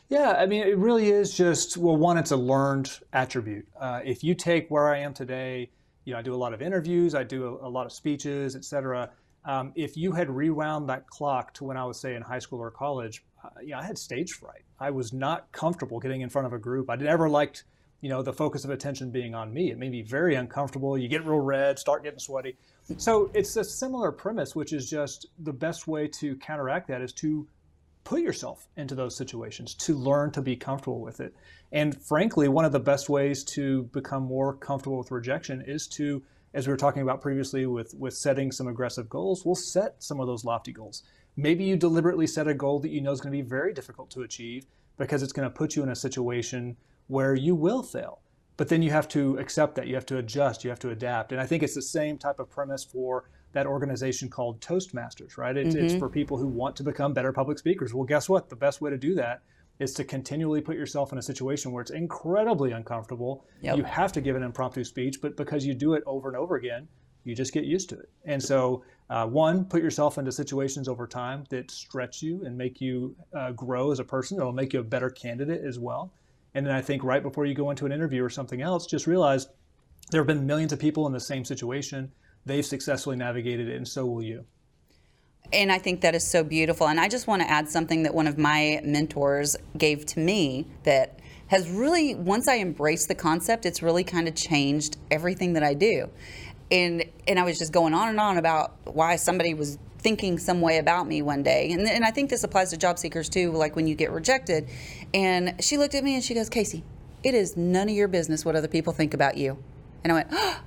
Yeah, 0.07 0.31
I 0.31 0.47
mean, 0.47 0.65
it 0.65 0.77
really 0.77 1.11
is 1.11 1.35
just, 1.35 1.77
well, 1.77 1.95
one, 1.95 2.17
it's 2.17 2.31
a 2.31 2.37
learned 2.37 2.91
attribute. 3.13 3.67
Uh, 3.79 4.01
if 4.03 4.23
you 4.23 4.33
take 4.33 4.67
where 4.69 4.89
I 4.89 4.99
am 4.99 5.13
today, 5.13 5.69
you 6.05 6.13
know, 6.13 6.19
I 6.19 6.23
do 6.23 6.33
a 6.33 6.37
lot 6.37 6.53
of 6.53 6.63
interviews, 6.63 7.13
I 7.13 7.23
do 7.23 7.59
a, 7.61 7.67
a 7.67 7.69
lot 7.69 7.85
of 7.85 7.91
speeches, 7.91 8.55
et 8.55 8.65
cetera. 8.65 9.11
Um, 9.45 9.71
if 9.75 9.95
you 9.95 10.11
had 10.11 10.29
rewound 10.29 10.89
that 10.89 11.05
clock 11.07 11.53
to 11.55 11.63
when 11.63 11.77
I 11.77 11.85
was, 11.85 11.99
say, 11.99 12.15
in 12.15 12.23
high 12.23 12.39
school 12.39 12.59
or 12.59 12.71
college, 12.71 13.23
you 13.61 13.69
know, 13.69 13.79
I 13.79 13.83
had 13.83 13.97
stage 13.97 14.31
fright. 14.33 14.63
I 14.79 14.91
was 14.91 15.13
not 15.13 15.51
comfortable 15.51 15.99
getting 15.99 16.21
in 16.21 16.29
front 16.29 16.47
of 16.47 16.53
a 16.53 16.59
group. 16.59 16.89
I 16.89 16.95
never 16.95 17.29
liked, 17.29 17.63
you 18.01 18.09
know, 18.09 18.21
the 18.21 18.33
focus 18.33 18.63
of 18.63 18.69
attention 18.69 19.11
being 19.11 19.35
on 19.35 19.53
me. 19.53 19.71
It 19.71 19.77
made 19.77 19.91
me 19.91 20.01
very 20.01 20.35
uncomfortable. 20.35 20.97
You 20.97 21.07
get 21.07 21.25
real 21.25 21.39
red, 21.39 21.79
start 21.79 22.03
getting 22.03 22.19
sweaty. 22.19 22.57
So 22.97 23.29
it's 23.33 23.55
a 23.55 23.63
similar 23.63 24.11
premise, 24.11 24.55
which 24.55 24.73
is 24.73 24.89
just 24.89 25.27
the 25.37 25.53
best 25.53 25.87
way 25.87 26.07
to 26.19 26.35
counteract 26.37 26.87
that 26.87 27.01
is 27.01 27.13
to 27.13 27.47
put 28.03 28.21
yourself 28.21 28.67
into 28.77 28.95
those 28.95 29.15
situations, 29.15 29.75
to 29.75 29.93
learn 29.93 30.31
to 30.31 30.41
be 30.41 30.55
comfortable 30.55 31.01
with 31.01 31.19
it. 31.19 31.35
And 31.71 32.01
frankly, 32.01 32.47
one 32.47 32.65
of 32.65 32.71
the 32.71 32.79
best 32.79 33.09
ways 33.09 33.43
to 33.45 33.83
become 33.93 34.23
more 34.23 34.55
comfortable 34.55 34.97
with 34.97 35.11
rejection 35.11 35.61
is 35.67 35.87
to, 35.89 36.23
as 36.53 36.65
we 36.65 36.73
were 36.73 36.77
talking 36.77 37.03
about 37.03 37.21
previously 37.21 37.67
with, 37.67 37.93
with 37.93 38.15
setting 38.15 38.51
some 38.51 38.67
aggressive 38.67 39.09
goals, 39.09 39.45
we'll 39.45 39.53
set 39.53 40.01
some 40.01 40.19
of 40.19 40.25
those 40.25 40.43
lofty 40.43 40.71
goals. 40.71 41.03
Maybe 41.41 41.63
you 41.63 41.77
deliberately 41.77 42.27
set 42.27 42.47
a 42.47 42.53
goal 42.53 42.79
that 42.81 42.89
you 42.89 43.01
know 43.01 43.11
is 43.11 43.21
going 43.21 43.31
to 43.31 43.43
be 43.43 43.47
very 43.47 43.73
difficult 43.73 44.11
to 44.11 44.23
achieve 44.23 44.65
because 44.97 45.23
it's 45.23 45.31
going 45.31 45.47
to 45.47 45.53
put 45.53 45.75
you 45.75 45.83
in 45.83 45.89
a 45.89 45.95
situation 45.95 46.75
where 47.07 47.33
you 47.33 47.55
will 47.55 47.81
fail. 47.81 48.19
But 48.57 48.67
then 48.67 48.81
you 48.81 48.91
have 48.91 49.07
to 49.09 49.37
accept 49.37 49.75
that. 49.75 49.87
You 49.87 49.95
have 49.95 50.05
to 50.07 50.17
adjust. 50.17 50.65
You 50.65 50.69
have 50.69 50.79
to 50.79 50.89
adapt. 50.89 51.31
And 51.31 51.39
I 51.39 51.45
think 51.45 51.63
it's 51.63 51.75
the 51.75 51.81
same 51.81 52.17
type 52.17 52.39
of 52.39 52.49
premise 52.49 52.83
for 52.83 53.29
that 53.53 53.65
organization 53.65 54.29
called 54.29 54.59
Toastmasters, 54.59 55.37
right? 55.37 55.55
It's, 55.55 55.75
mm-hmm. 55.75 55.85
it's 55.85 55.95
for 55.95 56.09
people 56.09 56.37
who 56.37 56.47
want 56.47 56.75
to 56.75 56.83
become 56.83 57.13
better 57.13 57.31
public 57.31 57.57
speakers. 57.57 57.93
Well, 57.93 58.03
guess 58.03 58.27
what? 58.27 58.49
The 58.49 58.57
best 58.57 58.81
way 58.81 58.91
to 58.91 58.97
do 58.97 59.15
that 59.15 59.41
is 59.79 59.93
to 59.93 60.03
continually 60.03 60.59
put 60.59 60.75
yourself 60.75 61.13
in 61.13 61.17
a 61.17 61.21
situation 61.21 61.71
where 61.71 61.81
it's 61.81 61.91
incredibly 61.91 62.73
uncomfortable. 62.73 63.45
Yep. 63.61 63.77
You 63.77 63.83
have 63.85 64.11
to 64.11 64.21
give 64.21 64.35
an 64.35 64.43
impromptu 64.43 64.83
speech, 64.83 65.21
but 65.21 65.37
because 65.37 65.65
you 65.65 65.73
do 65.73 65.93
it 65.93 66.03
over 66.05 66.27
and 66.27 66.37
over 66.37 66.57
again, 66.57 66.89
you 67.23 67.35
just 67.35 67.53
get 67.53 67.65
used 67.65 67.89
to 67.89 67.99
it. 67.99 68.09
And 68.25 68.41
so 68.41 68.83
uh, 69.09 69.25
one, 69.25 69.65
put 69.65 69.81
yourself 69.81 70.17
into 70.17 70.31
situations 70.31 70.87
over 70.87 71.07
time 71.07 71.43
that 71.49 71.71
stretch 71.71 72.21
you 72.21 72.45
and 72.45 72.57
make 72.57 72.79
you 72.79 73.15
uh, 73.33 73.51
grow 73.51 73.91
as 73.91 73.99
a 73.99 74.03
person. 74.03 74.37
It'll 74.37 74.51
make 74.51 74.73
you 74.73 74.79
a 74.79 74.83
better 74.83 75.09
candidate 75.09 75.63
as 75.63 75.79
well. 75.79 76.11
And 76.53 76.65
then 76.65 76.73
I 76.73 76.81
think 76.81 77.03
right 77.03 77.23
before 77.23 77.45
you 77.45 77.53
go 77.53 77.69
into 77.69 77.85
an 77.85 77.91
interview 77.91 78.23
or 78.23 78.29
something 78.29 78.61
else, 78.61 78.85
just 78.85 79.07
realize 79.07 79.47
there 80.11 80.21
have 80.21 80.27
been 80.27 80.45
millions 80.45 80.73
of 80.73 80.79
people 80.79 81.07
in 81.07 81.13
the 81.13 81.19
same 81.19 81.43
situation. 81.43 82.11
They've 82.45 82.65
successfully 82.65 83.15
navigated 83.15 83.67
it, 83.67 83.75
and 83.75 83.87
so 83.87 84.05
will 84.05 84.23
you. 84.23 84.45
And 85.51 85.71
I 85.71 85.79
think 85.79 86.01
that 86.01 86.15
is 86.15 86.25
so 86.25 86.43
beautiful. 86.43 86.87
And 86.87 86.99
I 86.99 87.07
just 87.07 87.27
want 87.27 87.41
to 87.41 87.49
add 87.49 87.69
something 87.69 88.03
that 88.03 88.13
one 88.13 88.27
of 88.27 88.37
my 88.37 88.81
mentors 88.83 89.55
gave 89.77 90.05
to 90.07 90.19
me 90.19 90.67
that 90.83 91.19
has 91.47 91.67
really, 91.69 92.13
once 92.13 92.47
I 92.47 92.59
embraced 92.59 93.07
the 93.07 93.15
concept, 93.15 93.65
it's 93.65 93.81
really 93.81 94.03
kind 94.03 94.27
of 94.27 94.35
changed 94.35 94.97
everything 95.09 95.53
that 95.53 95.63
I 95.63 95.73
do 95.73 96.09
and 96.71 97.03
and 97.27 97.39
I 97.39 97.43
was 97.43 97.57
just 97.57 97.71
going 97.71 97.93
on 97.93 98.09
and 98.09 98.19
on 98.19 98.37
about 98.37 98.73
why 98.85 99.15
somebody 99.15 99.53
was 99.53 99.77
thinking 99.99 100.37
some 100.37 100.61
way 100.61 100.77
about 100.77 101.07
me 101.07 101.21
one 101.21 101.43
day. 101.43 101.71
And, 101.71 101.87
and 101.87 102.05
I 102.05 102.11
think 102.11 102.29
this 102.29 102.43
applies 102.43 102.69
to 102.69 102.77
job 102.77 102.97
seekers 102.97 103.29
too, 103.29 103.51
like 103.51 103.75
when 103.75 103.85
you 103.87 103.95
get 103.95 104.11
rejected. 104.11 104.69
And 105.13 105.61
she 105.61 105.77
looked 105.77 105.93
at 105.93 106.03
me 106.03 106.15
and 106.15 106.23
she 106.23 106.33
goes, 106.33 106.49
Casey, 106.49 106.83
it 107.23 107.33
is 107.33 107.57
none 107.57 107.89
of 107.89 107.95
your 107.95 108.07
business 108.07 108.45
what 108.45 108.55
other 108.55 108.67
people 108.67 108.93
think 108.93 109.13
about 109.13 109.37
you. 109.37 109.61
And 110.03 110.11
I 110.11 110.15
went, 110.15 110.27
oh. 110.31 110.61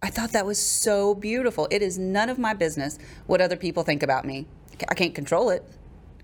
I 0.00 0.10
thought 0.10 0.32
that 0.32 0.46
was 0.46 0.60
so 0.60 1.14
beautiful. 1.14 1.66
It 1.70 1.82
is 1.82 1.98
none 1.98 2.28
of 2.28 2.38
my 2.38 2.54
business 2.54 2.98
what 3.26 3.40
other 3.40 3.56
people 3.56 3.82
think 3.82 4.02
about 4.02 4.24
me. 4.24 4.46
I 4.88 4.94
can't 4.94 5.14
control 5.14 5.50
it. 5.50 5.64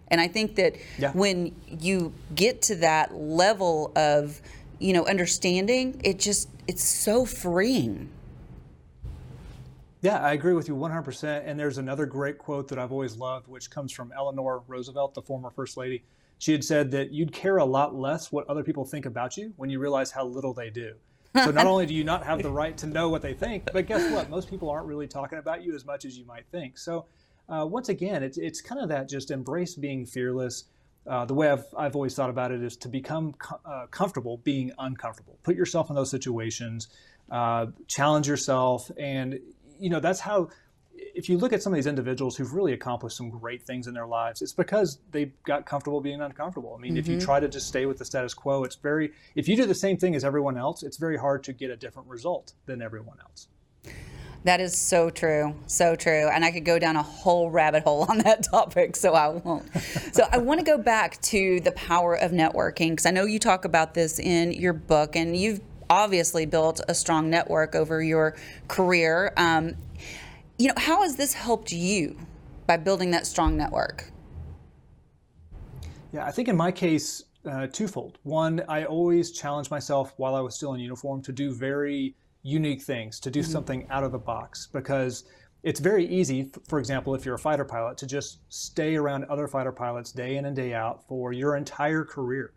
And 0.08 0.20
I 0.20 0.28
think 0.28 0.56
that 0.56 0.76
yeah. 0.98 1.10
when 1.12 1.54
you 1.66 2.12
get 2.34 2.62
to 2.62 2.76
that 2.76 3.14
level 3.14 3.90
of 3.96 4.40
you 4.78 4.92
know, 4.92 5.04
understanding, 5.06 6.00
it 6.04 6.18
just, 6.18 6.48
it's 6.66 6.84
so 6.84 7.24
freeing. 7.24 8.10
Yeah, 10.00 10.18
I 10.18 10.32
agree 10.32 10.52
with 10.52 10.68
you 10.68 10.76
100%. 10.76 11.42
And 11.46 11.58
there's 11.58 11.78
another 11.78 12.04
great 12.04 12.36
quote 12.36 12.68
that 12.68 12.78
I've 12.78 12.92
always 12.92 13.16
loved, 13.16 13.48
which 13.48 13.70
comes 13.70 13.90
from 13.90 14.12
Eleanor 14.14 14.62
Roosevelt, 14.68 15.14
the 15.14 15.22
former 15.22 15.50
First 15.50 15.76
Lady. 15.76 16.04
She 16.38 16.52
had 16.52 16.62
said 16.62 16.90
that 16.90 17.10
you'd 17.10 17.32
care 17.32 17.56
a 17.56 17.64
lot 17.64 17.94
less 17.94 18.30
what 18.30 18.46
other 18.48 18.62
people 18.62 18.84
think 18.84 19.06
about 19.06 19.36
you 19.36 19.54
when 19.56 19.70
you 19.70 19.78
realize 19.78 20.10
how 20.10 20.26
little 20.26 20.52
they 20.52 20.68
do. 20.68 20.94
So 21.42 21.50
not 21.50 21.66
only 21.66 21.86
do 21.86 21.94
you 21.94 22.04
not 22.04 22.24
have 22.24 22.42
the 22.42 22.50
right 22.52 22.76
to 22.76 22.86
know 22.86 23.08
what 23.08 23.22
they 23.22 23.32
think, 23.32 23.64
but 23.72 23.86
guess 23.86 24.12
what? 24.12 24.30
Most 24.30 24.50
people 24.50 24.68
aren't 24.68 24.86
really 24.86 25.08
talking 25.08 25.38
about 25.38 25.64
you 25.64 25.74
as 25.74 25.84
much 25.84 26.04
as 26.04 26.18
you 26.18 26.26
might 26.26 26.44
think. 26.52 26.76
So 26.76 27.06
uh, 27.48 27.66
once 27.68 27.88
again, 27.88 28.22
it's 28.22 28.38
it's 28.38 28.60
kind 28.60 28.80
of 28.80 28.88
that 28.88 29.08
just 29.08 29.30
embrace 29.30 29.74
being 29.74 30.06
fearless. 30.06 30.64
Uh, 31.06 31.24
the 31.24 31.34
way 31.34 31.50
I've, 31.50 31.66
I've 31.76 31.94
always 31.94 32.14
thought 32.14 32.30
about 32.30 32.50
it 32.50 32.62
is 32.62 32.76
to 32.78 32.88
become 32.88 33.34
co- 33.34 33.60
uh, 33.64 33.86
comfortable 33.86 34.38
being 34.38 34.72
uncomfortable. 34.78 35.38
Put 35.42 35.56
yourself 35.56 35.90
in 35.90 35.96
those 35.96 36.10
situations, 36.10 36.88
uh, 37.30 37.66
challenge 37.88 38.26
yourself, 38.26 38.90
and 38.98 39.38
you 39.78 39.90
know 39.90 40.00
that's 40.00 40.20
how 40.20 40.48
if 41.14 41.28
you 41.28 41.38
look 41.38 41.52
at 41.52 41.62
some 41.62 41.72
of 41.72 41.76
these 41.76 41.86
individuals 41.86 42.36
who've 42.36 42.52
really 42.52 42.72
accomplished 42.72 43.16
some 43.16 43.30
great 43.30 43.62
things 43.62 43.86
in 43.86 43.94
their 43.94 44.06
lives, 44.06 44.42
it's 44.42 44.52
because 44.52 44.98
they 45.10 45.32
got 45.46 45.66
comfortable 45.66 46.00
being 46.00 46.20
uncomfortable. 46.20 46.74
I 46.76 46.80
mean, 46.80 46.92
mm-hmm. 46.92 46.98
if 46.98 47.08
you 47.08 47.16
mm-hmm. 47.16 47.24
try 47.24 47.40
to 47.40 47.48
just 47.48 47.68
stay 47.68 47.86
with 47.86 47.98
the 47.98 48.04
status 48.04 48.34
quo, 48.34 48.64
it's 48.64 48.76
very, 48.76 49.12
if 49.34 49.48
you 49.48 49.56
do 49.56 49.66
the 49.66 49.74
same 49.74 49.96
thing 49.96 50.14
as 50.14 50.24
everyone 50.24 50.58
else, 50.58 50.82
it's 50.82 50.96
very 50.96 51.16
hard 51.16 51.44
to 51.44 51.52
get 51.52 51.70
a 51.70 51.76
different 51.76 52.08
result 52.08 52.54
than 52.66 52.82
everyone 52.82 53.18
else. 53.20 53.48
That 54.44 54.60
is 54.60 54.78
so 54.78 55.08
true, 55.08 55.54
so 55.66 55.96
true. 55.96 56.28
And 56.28 56.44
I 56.44 56.50
could 56.50 56.66
go 56.66 56.78
down 56.78 56.96
a 56.96 57.02
whole 57.02 57.50
rabbit 57.50 57.82
hole 57.82 58.04
on 58.08 58.18
that 58.18 58.42
topic, 58.50 58.94
so 58.94 59.14
I 59.14 59.28
won't. 59.28 59.66
so 60.12 60.26
I 60.30 60.36
want 60.36 60.60
to 60.60 60.66
go 60.66 60.76
back 60.76 61.20
to 61.22 61.60
the 61.60 61.72
power 61.72 62.14
of 62.14 62.30
networking 62.30 62.90
because 62.90 63.06
I 63.06 63.10
know 63.10 63.24
you 63.24 63.38
talk 63.38 63.64
about 63.64 63.94
this 63.94 64.18
in 64.18 64.52
your 64.52 64.74
book, 64.74 65.16
and 65.16 65.34
you've 65.34 65.60
obviously 65.88 66.44
built 66.44 66.80
a 66.88 66.94
strong 66.94 67.30
network 67.30 67.74
over 67.74 68.02
your 68.02 68.36
career. 68.68 69.32
Um, 69.38 69.76
you 70.58 70.68
know, 70.68 70.74
how 70.76 71.02
has 71.02 71.16
this 71.16 71.32
helped 71.32 71.72
you 71.72 72.18
by 72.66 72.76
building 72.76 73.12
that 73.12 73.26
strong 73.26 73.56
network? 73.56 74.10
Yeah, 76.12 76.26
I 76.26 76.30
think 76.30 76.48
in 76.48 76.56
my 76.56 76.70
case, 76.70 77.24
uh, 77.46 77.66
twofold. 77.66 78.18
One, 78.22 78.62
I 78.68 78.84
always 78.84 79.32
challenged 79.32 79.70
myself 79.70 80.12
while 80.18 80.34
I 80.34 80.40
was 80.40 80.54
still 80.54 80.74
in 80.74 80.80
uniform 80.80 81.22
to 81.22 81.32
do 81.32 81.52
very 81.52 82.14
unique 82.44 82.82
things, 82.82 83.18
to 83.20 83.30
do 83.30 83.40
mm-hmm. 83.40 83.50
something 83.50 83.86
out 83.90 84.04
of 84.04 84.12
the 84.12 84.18
box, 84.18 84.68
because 84.72 85.24
it's 85.64 85.80
very 85.80 86.06
easy, 86.06 86.50
for 86.68 86.78
example, 86.78 87.14
if 87.14 87.24
you're 87.24 87.34
a 87.34 87.38
fighter 87.38 87.64
pilot, 87.64 87.96
to 87.98 88.06
just 88.06 88.38
stay 88.50 88.94
around 88.94 89.24
other 89.24 89.48
fighter 89.48 89.72
pilots 89.72 90.12
day 90.12 90.36
in 90.36 90.44
and 90.44 90.54
day 90.54 90.74
out 90.74 91.08
for 91.08 91.32
your 91.32 91.56
entire 91.56 92.04
career. 92.04 92.52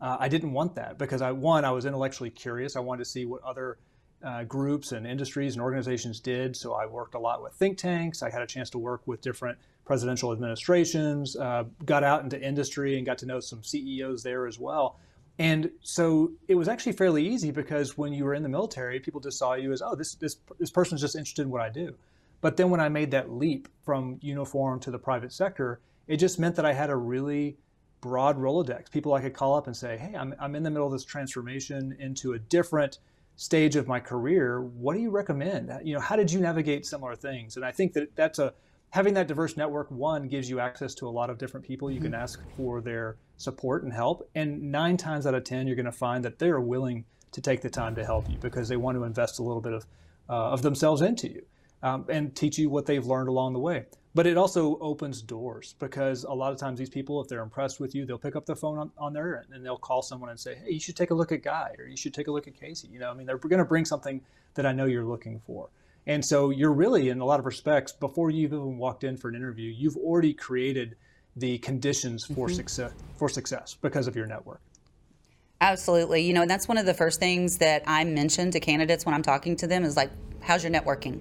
Uh, 0.00 0.16
I 0.18 0.28
didn't 0.28 0.52
want 0.52 0.74
that 0.76 0.96
because 0.96 1.22
I 1.22 1.30
one 1.30 1.64
I 1.64 1.70
was 1.70 1.84
intellectually 1.84 2.30
curious. 2.30 2.74
I 2.74 2.80
wanted 2.80 3.04
to 3.04 3.10
see 3.10 3.26
what 3.26 3.42
other 3.42 3.78
uh, 4.22 4.44
groups 4.44 4.92
and 4.92 5.06
industries 5.06 5.54
and 5.54 5.62
organizations 5.62 6.20
did. 6.20 6.56
So 6.56 6.72
I 6.72 6.86
worked 6.86 7.14
a 7.14 7.18
lot 7.18 7.42
with 7.42 7.52
think 7.52 7.78
tanks. 7.78 8.22
I 8.22 8.30
had 8.30 8.42
a 8.42 8.46
chance 8.46 8.70
to 8.70 8.78
work 8.78 9.02
with 9.06 9.20
different 9.20 9.58
presidential 9.84 10.32
administrations, 10.32 11.36
uh, 11.36 11.64
got 11.84 12.04
out 12.04 12.22
into 12.22 12.40
industry 12.40 12.96
and 12.96 13.06
got 13.06 13.18
to 13.18 13.26
know 13.26 13.40
some 13.40 13.62
CEOs 13.62 14.22
there 14.22 14.46
as 14.46 14.58
well. 14.58 14.98
And 15.38 15.70
so 15.82 16.32
it 16.48 16.56
was 16.56 16.68
actually 16.68 16.92
fairly 16.92 17.26
easy 17.26 17.50
because 17.50 17.96
when 17.96 18.12
you 18.12 18.24
were 18.24 18.34
in 18.34 18.42
the 18.42 18.48
military, 18.48 18.98
people 18.98 19.20
just 19.20 19.38
saw 19.38 19.54
you 19.54 19.72
as, 19.72 19.82
oh, 19.82 19.94
this 19.94 20.14
this 20.16 20.36
this 20.58 20.70
person's 20.70 21.00
just 21.00 21.14
interested 21.14 21.42
in 21.42 21.50
what 21.50 21.60
I 21.60 21.68
do. 21.68 21.94
But 22.40 22.56
then 22.56 22.70
when 22.70 22.80
I 22.80 22.88
made 22.88 23.10
that 23.12 23.30
leap 23.30 23.68
from 23.84 24.18
uniform 24.20 24.80
to 24.80 24.90
the 24.90 24.98
private 24.98 25.32
sector, 25.32 25.80
it 26.06 26.16
just 26.16 26.38
meant 26.38 26.56
that 26.56 26.64
I 26.64 26.72
had 26.72 26.90
a 26.90 26.96
really 26.96 27.56
broad 28.00 28.38
Rolodex. 28.38 28.90
People 28.90 29.14
I 29.14 29.20
could 29.20 29.34
call 29.34 29.56
up 29.56 29.66
and 29.66 29.76
say, 29.76 29.96
hey, 29.96 30.14
I'm, 30.16 30.34
I'm 30.38 30.54
in 30.54 30.62
the 30.62 30.70
middle 30.70 30.86
of 30.86 30.92
this 30.92 31.04
transformation 31.04 31.96
into 31.98 32.34
a 32.34 32.38
different 32.38 32.98
stage 33.38 33.76
of 33.76 33.86
my 33.86 34.00
career, 34.00 34.60
what 34.60 34.94
do 34.94 35.00
you 35.00 35.10
recommend? 35.10 35.72
You 35.84 35.94
know, 35.94 36.00
how 36.00 36.16
did 36.16 36.30
you 36.30 36.40
navigate 36.40 36.84
similar 36.84 37.14
things? 37.14 37.54
And 37.54 37.64
I 37.64 37.70
think 37.70 37.92
that 37.92 38.14
that's 38.16 38.40
a 38.40 38.52
having 38.90 39.14
that 39.14 39.26
diverse 39.26 39.56
network 39.56 39.90
one 39.90 40.28
gives 40.28 40.48
you 40.48 40.60
access 40.60 40.94
to 40.94 41.06
a 41.06 41.10
lot 41.10 41.30
of 41.30 41.38
different 41.38 41.66
people 41.66 41.90
you 41.90 42.00
can 42.00 42.12
mm-hmm. 42.12 42.22
ask 42.22 42.40
for 42.56 42.80
their 42.80 43.16
support 43.36 43.82
and 43.82 43.92
help 43.92 44.28
and 44.34 44.60
nine 44.72 44.96
times 44.96 45.26
out 45.26 45.34
of 45.34 45.44
ten 45.44 45.66
you're 45.66 45.76
going 45.76 45.86
to 45.86 45.92
find 45.92 46.24
that 46.24 46.38
they're 46.38 46.60
willing 46.60 47.04
to 47.32 47.40
take 47.40 47.60
the 47.60 47.70
time 47.70 47.94
to 47.94 48.04
help 48.04 48.28
you 48.28 48.36
because 48.38 48.68
they 48.68 48.76
want 48.76 48.96
to 48.96 49.04
invest 49.04 49.38
a 49.38 49.42
little 49.42 49.60
bit 49.60 49.72
of, 49.72 49.86
uh, 50.28 50.50
of 50.50 50.62
themselves 50.62 51.02
into 51.02 51.28
you 51.28 51.42
um, 51.82 52.04
and 52.08 52.34
teach 52.34 52.58
you 52.58 52.70
what 52.70 52.86
they've 52.86 53.06
learned 53.06 53.28
along 53.28 53.52
the 53.52 53.58
way 53.58 53.84
but 54.14 54.26
it 54.26 54.36
also 54.36 54.78
opens 54.80 55.22
doors 55.22 55.76
because 55.78 56.24
a 56.24 56.32
lot 56.32 56.52
of 56.52 56.58
times 56.58 56.78
these 56.78 56.90
people, 56.90 57.20
if 57.20 57.28
they're 57.28 57.42
impressed 57.42 57.78
with 57.78 57.94
you, 57.94 58.04
they'll 58.04 58.18
pick 58.18 58.34
up 58.34 58.46
the 58.46 58.56
phone 58.56 58.76
on, 58.76 58.90
on 58.98 59.12
their 59.12 59.38
end 59.38 59.46
and 59.52 59.64
they'll 59.64 59.78
call 59.78 60.02
someone 60.02 60.30
and 60.30 60.40
say, 60.40 60.56
"Hey, 60.56 60.72
you 60.72 60.80
should 60.80 60.96
take 60.96 61.10
a 61.10 61.14
look 61.14 61.30
at 61.30 61.42
Guy 61.44 61.74
or 61.78 61.86
you 61.86 61.96
should 61.96 62.14
take 62.14 62.26
a 62.26 62.32
look 62.32 62.48
at 62.48 62.54
Casey." 62.54 62.88
You 62.88 62.98
know, 62.98 63.10
I 63.10 63.14
mean, 63.14 63.26
they're 63.26 63.38
going 63.38 63.58
to 63.58 63.64
bring 63.64 63.84
something 63.84 64.20
that 64.54 64.66
I 64.66 64.72
know 64.72 64.86
you're 64.86 65.04
looking 65.04 65.40
for. 65.46 65.68
And 66.08 66.24
so 66.24 66.50
you're 66.50 66.72
really, 66.72 67.10
in 67.10 67.20
a 67.20 67.24
lot 67.24 67.38
of 67.38 67.46
respects, 67.46 67.92
before 67.92 68.30
you've 68.30 68.52
even 68.52 68.78
walked 68.78 69.04
in 69.04 69.16
for 69.16 69.28
an 69.28 69.34
interview, 69.34 69.70
you've 69.70 69.96
already 69.96 70.34
created 70.34 70.96
the 71.36 71.58
conditions 71.58 72.24
for 72.24 72.48
mm-hmm. 72.48 72.56
success 72.56 72.92
for 73.16 73.28
success 73.28 73.76
because 73.80 74.08
of 74.08 74.16
your 74.16 74.26
network. 74.26 74.60
Absolutely. 75.60 76.22
You 76.22 76.32
know, 76.32 76.42
and 76.42 76.50
that's 76.50 76.66
one 76.66 76.78
of 76.78 76.86
the 76.86 76.94
first 76.94 77.20
things 77.20 77.58
that 77.58 77.82
I 77.86 78.04
mention 78.04 78.50
to 78.52 78.60
candidates 78.60 79.04
when 79.04 79.14
I'm 79.14 79.22
talking 79.22 79.54
to 79.56 79.66
them 79.66 79.84
is 79.84 79.96
like, 79.96 80.10
how's 80.40 80.64
your 80.64 80.72
networking? 80.72 81.20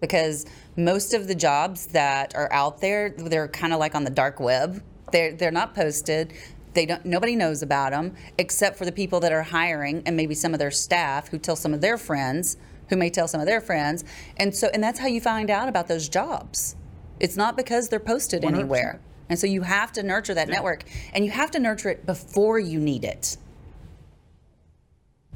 because 0.00 0.46
most 0.76 1.14
of 1.14 1.26
the 1.26 1.34
jobs 1.34 1.86
that 1.88 2.34
are 2.34 2.52
out 2.52 2.80
there, 2.80 3.10
they're 3.10 3.48
kind 3.48 3.72
of 3.72 3.78
like 3.78 3.94
on 3.94 4.04
the 4.04 4.10
dark 4.10 4.40
web. 4.40 4.82
They're 5.12 5.32
they're 5.32 5.50
not 5.50 5.74
posted. 5.74 6.32
They 6.74 6.86
don't. 6.86 7.04
Nobody 7.04 7.36
knows 7.36 7.62
about 7.62 7.92
them 7.92 8.14
except 8.38 8.76
for 8.76 8.84
the 8.84 8.92
people 8.92 9.20
that 9.20 9.32
are 9.32 9.42
hiring 9.42 10.02
and 10.06 10.16
maybe 10.16 10.34
some 10.34 10.52
of 10.52 10.58
their 10.58 10.70
staff 10.70 11.28
who 11.28 11.38
tell 11.38 11.56
some 11.56 11.72
of 11.72 11.80
their 11.80 11.96
friends, 11.96 12.56
who 12.88 12.96
may 12.96 13.10
tell 13.10 13.28
some 13.28 13.40
of 13.40 13.46
their 13.46 13.60
friends, 13.60 14.04
and 14.36 14.54
so 14.54 14.68
and 14.72 14.82
that's 14.82 14.98
how 14.98 15.06
you 15.06 15.20
find 15.20 15.50
out 15.50 15.68
about 15.68 15.88
those 15.88 16.08
jobs. 16.08 16.76
It's 17.20 17.36
not 17.36 17.56
because 17.56 17.88
they're 17.88 18.00
posted 18.00 18.42
100%. 18.42 18.54
anywhere. 18.54 19.00
And 19.28 19.38
so 19.38 19.46
you 19.46 19.62
have 19.62 19.92
to 19.92 20.02
nurture 20.02 20.34
that 20.34 20.48
yeah. 20.48 20.54
network 20.54 20.84
and 21.12 21.24
you 21.24 21.30
have 21.30 21.50
to 21.52 21.58
nurture 21.58 21.88
it 21.88 22.06
before 22.06 22.58
you 22.58 22.78
need 22.78 23.04
it. 23.04 23.36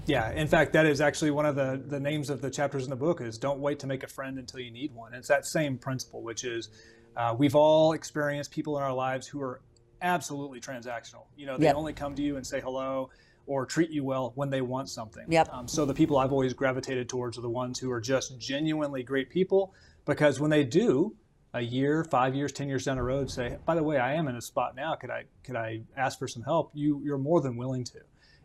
Yeah, 0.06 0.30
in 0.32 0.46
fact, 0.46 0.72
that 0.72 0.86
is 0.86 1.00
actually 1.00 1.30
one 1.30 1.46
of 1.46 1.56
the, 1.56 1.82
the 1.86 2.00
names 2.00 2.30
of 2.30 2.40
the 2.40 2.50
chapters 2.50 2.84
in 2.84 2.90
the 2.90 2.96
book 2.96 3.20
is 3.20 3.38
don't 3.38 3.60
wait 3.60 3.78
to 3.80 3.86
make 3.86 4.02
a 4.02 4.06
friend 4.06 4.38
until 4.38 4.60
you 4.60 4.70
need 4.70 4.94
one. 4.94 5.12
And 5.12 5.18
it's 5.18 5.28
that 5.28 5.46
same 5.46 5.76
principle, 5.76 6.22
which 6.22 6.44
is 6.44 6.70
uh, 7.16 7.34
we've 7.36 7.54
all 7.54 7.92
experienced 7.92 8.50
people 8.50 8.76
in 8.76 8.82
our 8.82 8.94
lives 8.94 9.26
who 9.26 9.42
are 9.42 9.60
absolutely 10.02 10.60
transactional. 10.60 11.24
You 11.36 11.46
know, 11.46 11.58
they 11.58 11.66
yep. 11.66 11.76
only 11.76 11.92
come 11.92 12.14
to 12.14 12.22
you 12.22 12.36
and 12.36 12.46
say 12.46 12.60
hello 12.60 13.10
or 13.50 13.66
treat 13.66 13.90
you 13.90 14.04
well 14.04 14.30
when 14.36 14.48
they 14.48 14.60
want 14.60 14.88
something. 14.88 15.24
Yep. 15.28 15.48
Um, 15.52 15.66
so 15.66 15.84
the 15.84 15.92
people 15.92 16.18
I've 16.18 16.30
always 16.30 16.54
gravitated 16.54 17.08
towards 17.08 17.36
are 17.36 17.40
the 17.40 17.50
ones 17.50 17.80
who 17.80 17.90
are 17.90 18.00
just 18.00 18.38
genuinely 18.38 19.02
great 19.02 19.28
people 19.28 19.74
because 20.06 20.38
when 20.38 20.50
they 20.50 20.62
do, 20.62 21.16
a 21.52 21.60
year, 21.60 22.04
five 22.04 22.32
years, 22.32 22.52
ten 22.52 22.68
years 22.68 22.84
down 22.84 22.96
the 22.96 23.02
road, 23.02 23.28
say, 23.28 23.56
by 23.66 23.74
the 23.74 23.82
way, 23.82 23.98
I 23.98 24.14
am 24.14 24.28
in 24.28 24.36
a 24.36 24.40
spot 24.40 24.76
now. 24.76 24.94
Could 24.94 25.10
I 25.10 25.24
could 25.42 25.56
I 25.56 25.80
ask 25.96 26.16
for 26.16 26.28
some 26.28 26.44
help? 26.44 26.70
You 26.74 27.02
you're 27.04 27.18
more 27.18 27.40
than 27.40 27.56
willing 27.56 27.82
to. 27.86 27.98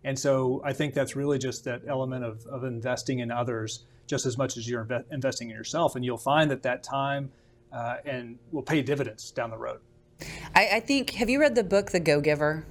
And 0.04 0.18
so 0.18 0.60
I 0.66 0.74
think 0.74 0.96
that's 0.96 1.16
really 1.16 1.38
just 1.38 1.66
that 1.66 1.84
element 1.88 2.26
of, 2.26 2.44
of 2.48 2.64
investing 2.64 3.20
in 3.20 3.30
others 3.30 3.86
just 4.08 4.26
as 4.26 4.40
much 4.40 4.58
as 4.58 4.68
you're 4.68 4.86
inve- 4.86 5.06
investing 5.12 5.52
in 5.52 5.56
yourself. 5.56 5.96
And 5.96 6.04
you'll 6.04 6.18
find 6.18 6.50
that 6.50 6.64
that 6.64 6.82
time 6.82 7.32
uh, 7.72 7.98
and 8.06 8.40
will 8.52 8.64
pay 8.64 8.82
dividends 8.82 9.30
down 9.30 9.52
the 9.52 9.58
road. 9.58 9.82
I, 10.56 10.70
I 10.74 10.80
think, 10.80 11.12
have 11.12 11.30
you 11.30 11.40
read 11.40 11.54
the 11.54 11.64
book, 11.64 11.92
The 11.92 12.00
Go 12.00 12.22
Giver? 12.22 12.66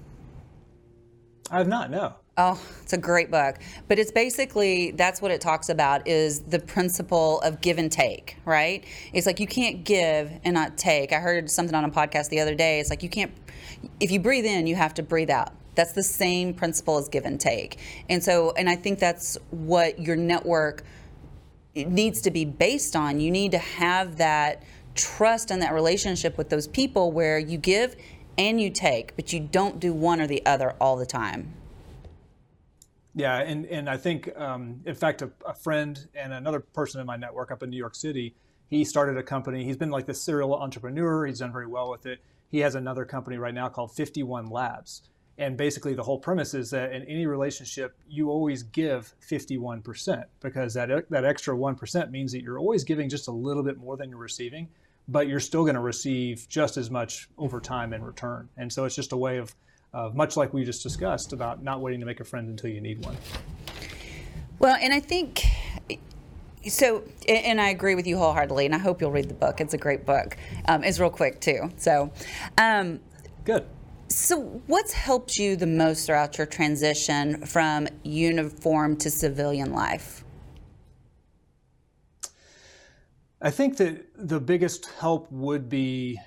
I 1.51 1.59
have 1.59 1.69
not, 1.69 1.91
no. 1.91 2.15
Oh, 2.37 2.61
it's 2.83 2.93
a 2.93 2.99
great 2.99 3.31
book. 3.31 3.57
But 3.87 4.01
it's 4.01 4.11
basically 4.11 4.91
that's 4.91 5.23
what 5.23 5.31
it 5.31 5.41
talks 5.41 5.69
about 5.69 6.09
is 6.09 6.41
the 6.41 6.59
principle 6.59 7.41
of 7.43 7.61
give 7.61 7.79
and 7.79 7.93
take, 7.93 8.37
right? 8.45 8.85
It's 9.13 9.27
like 9.27 9.39
you 9.39 9.47
can't 9.47 9.85
give 9.85 10.33
and 10.43 10.55
not 10.55 10.77
take. 10.77 11.13
I 11.13 11.21
heard 11.21 11.49
something 11.49 11.77
on 11.77 11.85
a 11.85 11.91
podcast 11.91 12.31
the 12.31 12.41
other 12.41 12.57
day. 12.57 12.81
It's 12.81 12.91
like 12.91 13.05
you 13.05 13.09
can't 13.09 13.33
if 14.01 14.11
you 14.11 14.19
breathe 14.19 14.47
in, 14.47 14.67
you 14.67 14.75
have 14.75 14.95
to 14.95 15.03
breathe 15.03 15.31
out. 15.31 15.53
That's 15.77 15.93
the 15.93 16.03
same 16.03 16.55
principle 16.55 16.99
as 16.99 17.09
give 17.09 17.25
and 17.25 17.41
take. 17.41 17.79
And 18.09 18.23
so, 18.23 18.53
and 18.53 18.69
I 18.69 18.77
think 18.77 18.99
that's 18.99 19.39
what 19.51 19.99
your 20.01 20.17
network 20.17 20.83
needs 21.75 22.21
to 22.23 22.31
be 22.31 22.45
based 22.45 22.97
on. 22.97 23.21
You 23.21 23.31
need 23.31 23.53
to 23.53 23.59
have 23.59 24.17
that 24.17 24.63
trust 24.95 25.51
and 25.51 25.63
that 25.63 25.73
relationship 25.73 26.39
with 26.39 26.49
those 26.49 26.67
people 26.67 27.13
where 27.13 27.39
you 27.39 27.59
give 27.59 27.97
and 28.39 28.61
you 28.61 28.71
take, 28.71 29.15
but 29.15 29.33
you 29.33 29.41
don't 29.41 29.79
do 29.79 29.93
one 29.93 30.21
or 30.21 30.27
the 30.27 30.45
other 30.47 30.75
all 30.81 30.97
the 30.97 31.07
time. 31.07 31.55
Yeah, 33.15 33.39
and, 33.39 33.65
and 33.67 33.89
I 33.89 33.97
think, 33.97 34.29
um, 34.37 34.81
in 34.85 34.95
fact, 34.95 35.23
a, 35.23 35.31
a, 35.47 35.55
friend 35.55 36.09
and 36.15 36.33
another 36.33 36.59
person 36.59 37.01
in 37.01 37.07
my 37.07 37.17
network 37.17 37.53
up 37.53 37.63
in 37.63 37.71
New 37.71 37.77
York 37.77 37.95
City, 37.95 38.35
he 38.69 38.85
started 38.85 39.17
a 39.17 39.23
company. 39.23 39.65
He's 39.65 39.77
been 39.77 39.91
like 39.91 40.07
the 40.07 40.15
serial 40.15 40.55
entrepreneur. 40.57 41.27
He's 41.27 41.39
done 41.39 41.53
very 41.53 41.69
well 41.69 41.91
with 41.91 42.07
it. 42.07 42.19
He 42.51 42.59
has 42.61 42.75
another 42.75 43.05
company 43.05 43.37
right 43.39 43.55
now 43.55 43.69
called 43.69 43.93
51 43.93 44.51
Labs. 44.51 45.03
And 45.39 45.57
basically, 45.57 45.95
the 45.95 46.03
whole 46.03 46.19
premise 46.19 46.55
is 46.55 46.71
that 46.71 46.93
in 46.93 47.03
any 47.05 47.27
relationship, 47.27 47.97
you 48.09 48.31
always 48.31 48.63
give 48.63 49.15
51% 49.29 50.25
because 50.41 50.75
that, 50.75 51.11
that 51.11 51.25
extra 51.25 51.57
1% 51.57 52.11
means 52.11 52.33
that 52.33 52.43
you're 52.43 52.59
always 52.59 52.85
giving 52.85 53.09
just 53.09 53.27
a 53.27 53.33
little 53.33 53.63
bit 53.63 53.77
more 53.79 53.97
than 53.97 54.11
you're 54.11 54.19
receiving, 54.19 54.69
but 55.09 55.27
you're 55.27 55.41
still 55.41 55.63
going 55.63 55.75
to 55.75 55.81
receive 55.81 56.47
just 56.49 56.77
as 56.77 56.89
much 56.91 57.29
over 57.37 57.61
time 57.61 57.93
in 57.93 58.03
return. 58.03 58.49
And 58.57 58.73
so 58.73 58.85
it's 58.85 58.95
just 58.95 59.13
a 59.13 59.17
way 59.17 59.39
of, 59.39 59.55
of, 59.95 60.15
much 60.15 60.37
like 60.37 60.53
we 60.53 60.65
just 60.65 60.83
discussed, 60.83 61.33
about 61.33 61.63
not 61.63 61.81
waiting 61.81 62.01
to 62.01 62.07
make 62.07 62.21
a 62.21 62.25
friend 62.25 62.49
until 62.49 62.71
you 62.71 62.81
need 62.81 63.05
one. 63.05 63.17
Well, 64.59 64.77
and 64.81 64.93
I 64.93 65.01
think 65.01 65.45
so 66.67 67.03
and 67.29 67.61
i 67.61 67.69
agree 67.69 67.95
with 67.95 68.07
you 68.07 68.17
wholeheartedly 68.17 68.65
and 68.65 68.75
i 68.75 68.79
hope 68.79 68.99
you'll 68.99 69.11
read 69.11 69.29
the 69.29 69.35
book 69.35 69.61
it's 69.61 69.75
a 69.75 69.77
great 69.77 70.07
book 70.07 70.35
um, 70.67 70.83
it's 70.83 70.99
real 70.99 71.11
quick 71.11 71.39
too 71.39 71.71
so 71.77 72.11
um, 72.57 72.99
good 73.45 73.67
So, 74.09 74.63
what's 74.67 74.93
helped 74.93 75.37
you 75.39 75.57
the 75.57 75.67
most 75.67 76.07
throughout 76.07 76.39
your 76.39 76.47
transition 76.47 77.45
from 77.47 77.89
uniform 78.03 78.97
to 78.99 79.11
civilian 79.11 79.73
life? 79.73 80.25
I 83.41 83.51
think 83.51 83.77
that 83.79 84.07
the 84.15 84.41
biggest 84.41 84.87
help 85.01 85.31
would 85.33 85.69
be, 85.69 86.21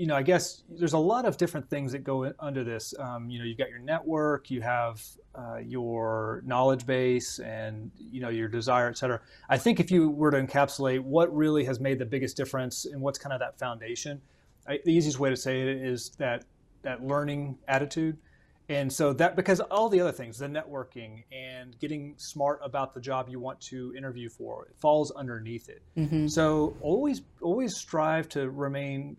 you 0.00 0.06
know, 0.06 0.16
I 0.16 0.22
guess 0.22 0.62
there's 0.70 0.94
a 0.94 0.98
lot 0.98 1.26
of 1.26 1.36
different 1.36 1.68
things 1.68 1.92
that 1.92 2.04
go 2.04 2.32
under 2.38 2.64
this. 2.64 2.94
Um, 2.98 3.28
you 3.28 3.38
know, 3.38 3.44
you've 3.44 3.58
got 3.58 3.68
your 3.68 3.80
network, 3.80 4.50
you 4.50 4.62
have 4.62 5.04
uh, 5.34 5.58
your 5.58 6.42
knowledge 6.46 6.86
base, 6.86 7.38
and 7.38 7.90
you 7.98 8.22
know 8.22 8.30
your 8.30 8.48
desire, 8.48 8.88
et 8.88 8.96
cetera. 8.96 9.20
I 9.50 9.58
think 9.58 9.78
if 9.78 9.90
you 9.90 10.08
were 10.08 10.30
to 10.30 10.42
encapsulate 10.42 11.00
what 11.00 11.36
really 11.36 11.64
has 11.64 11.80
made 11.80 11.98
the 11.98 12.06
biggest 12.06 12.34
difference 12.34 12.86
and 12.86 13.02
what's 13.02 13.18
kind 13.18 13.34
of 13.34 13.40
that 13.40 13.58
foundation, 13.58 14.22
I, 14.66 14.78
the 14.82 14.90
easiest 14.90 15.20
way 15.20 15.28
to 15.28 15.36
say 15.36 15.60
it 15.60 15.68
is 15.68 16.12
that 16.16 16.46
that 16.80 17.04
learning 17.04 17.58
attitude 17.68 18.16
and 18.70 18.90
so 18.90 19.12
that 19.12 19.36
because 19.36 19.60
all 19.60 19.90
the 19.90 20.00
other 20.00 20.12
things 20.12 20.38
the 20.38 20.46
networking 20.46 21.24
and 21.30 21.78
getting 21.78 22.14
smart 22.16 22.58
about 22.64 22.94
the 22.94 23.00
job 23.02 23.28
you 23.28 23.38
want 23.38 23.60
to 23.60 23.92
interview 23.94 24.30
for 24.30 24.64
it 24.64 24.74
falls 24.80 25.10
underneath 25.10 25.68
it 25.68 25.82
mm-hmm. 25.94 26.26
so 26.26 26.74
always 26.80 27.20
always 27.42 27.76
strive 27.76 28.30
to 28.30 28.48
remain 28.48 29.14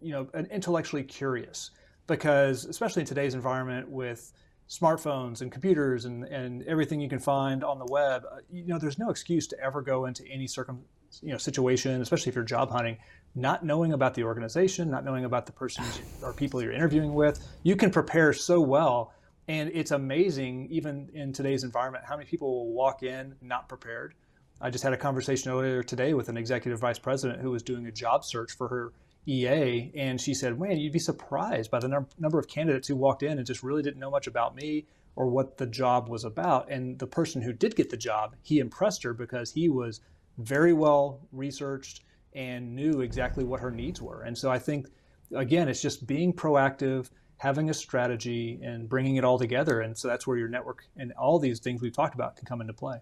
you 0.00 0.12
know 0.12 0.28
intellectually 0.50 1.02
curious 1.02 1.70
because 2.06 2.64
especially 2.64 3.00
in 3.00 3.06
today's 3.06 3.34
environment 3.34 3.88
with 3.88 4.32
smartphones 4.68 5.40
and 5.40 5.50
computers 5.50 6.04
and, 6.04 6.24
and 6.24 6.62
everything 6.62 7.00
you 7.00 7.08
can 7.08 7.18
find 7.18 7.64
on 7.64 7.78
the 7.78 7.86
web 7.90 8.24
uh, 8.30 8.36
you 8.50 8.66
know 8.66 8.78
there's 8.78 8.98
no 8.98 9.10
excuse 9.10 9.46
to 9.46 9.58
ever 9.60 9.82
go 9.82 10.06
into 10.06 10.24
any 10.28 10.46
circum 10.46 10.80
you 11.22 11.32
know 11.32 11.38
situation 11.38 12.00
especially 12.00 12.30
if 12.30 12.36
you're 12.36 12.44
job 12.44 12.70
hunting 12.70 12.96
not 13.34 13.64
knowing 13.64 13.92
about 13.92 14.14
the 14.14 14.24
organization, 14.24 14.90
not 14.90 15.04
knowing 15.04 15.24
about 15.24 15.46
the 15.46 15.52
persons 15.52 16.00
or 16.22 16.32
people 16.32 16.62
you're 16.62 16.72
interviewing 16.72 17.14
with, 17.14 17.46
you 17.62 17.76
can 17.76 17.90
prepare 17.90 18.32
so 18.32 18.60
well. 18.60 19.12
And 19.48 19.70
it's 19.72 19.90
amazing, 19.90 20.68
even 20.70 21.08
in 21.12 21.32
today's 21.32 21.64
environment, 21.64 22.04
how 22.06 22.16
many 22.16 22.28
people 22.28 22.50
will 22.50 22.72
walk 22.72 23.02
in 23.02 23.34
not 23.40 23.68
prepared. 23.68 24.14
I 24.60 24.70
just 24.70 24.84
had 24.84 24.92
a 24.92 24.96
conversation 24.96 25.50
earlier 25.50 25.82
today 25.82 26.14
with 26.14 26.28
an 26.28 26.36
executive 26.36 26.78
vice 26.78 26.98
president 26.98 27.40
who 27.40 27.50
was 27.50 27.62
doing 27.62 27.86
a 27.86 27.92
job 27.92 28.24
search 28.24 28.52
for 28.52 28.68
her 28.68 28.92
EA, 29.26 29.92
and 29.94 30.20
she 30.20 30.34
said, 30.34 30.58
"Man, 30.58 30.78
you'd 30.78 30.92
be 30.92 30.98
surprised 30.98 31.70
by 31.70 31.78
the 31.78 31.88
num- 31.88 32.08
number 32.18 32.38
of 32.38 32.48
candidates 32.48 32.88
who 32.88 32.96
walked 32.96 33.22
in 33.22 33.38
and 33.38 33.46
just 33.46 33.62
really 33.62 33.82
didn't 33.82 34.00
know 34.00 34.10
much 34.10 34.26
about 34.26 34.54
me 34.54 34.86
or 35.16 35.26
what 35.28 35.58
the 35.58 35.66
job 35.66 36.08
was 36.08 36.24
about." 36.24 36.70
And 36.70 36.98
the 36.98 37.06
person 37.06 37.42
who 37.42 37.52
did 37.52 37.76
get 37.76 37.90
the 37.90 37.96
job, 37.96 38.36
he 38.42 38.58
impressed 38.58 39.02
her 39.02 39.12
because 39.12 39.52
he 39.52 39.68
was 39.68 40.00
very 40.38 40.72
well 40.72 41.26
researched 41.32 42.02
and 42.32 42.74
knew 42.74 43.00
exactly 43.00 43.44
what 43.44 43.60
her 43.60 43.70
needs 43.70 44.00
were. 44.00 44.22
And 44.22 44.36
so 44.38 44.50
I 44.50 44.58
think, 44.58 44.88
again, 45.34 45.68
it's 45.68 45.82
just 45.82 46.06
being 46.06 46.32
proactive, 46.32 47.10
having 47.38 47.70
a 47.70 47.74
strategy, 47.74 48.60
and 48.62 48.88
bringing 48.88 49.16
it 49.16 49.24
all 49.24 49.38
together. 49.38 49.80
And 49.80 49.96
so 49.98 50.08
that's 50.08 50.26
where 50.26 50.36
your 50.36 50.48
network 50.48 50.84
and 50.96 51.12
all 51.12 51.38
these 51.38 51.60
things 51.60 51.82
we've 51.82 51.92
talked 51.92 52.14
about 52.14 52.36
can 52.36 52.46
come 52.46 52.60
into 52.60 52.72
play. 52.72 53.00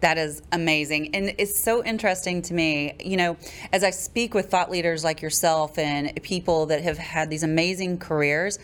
That 0.00 0.16
is 0.16 0.42
amazing. 0.52 1.14
And 1.14 1.34
it's 1.38 1.58
so 1.60 1.84
interesting 1.84 2.42
to 2.42 2.54
me, 2.54 2.94
you 3.00 3.16
know, 3.16 3.36
as 3.72 3.84
I 3.84 3.90
speak 3.90 4.32
with 4.34 4.50
thought 4.50 4.70
leaders 4.70 5.04
like 5.04 5.20
yourself 5.20 5.78
and 5.78 6.22
people 6.22 6.66
that 6.66 6.82
have 6.82 6.98
had 6.98 7.28
these 7.28 7.42
amazing 7.42 7.98
careers, 7.98 8.58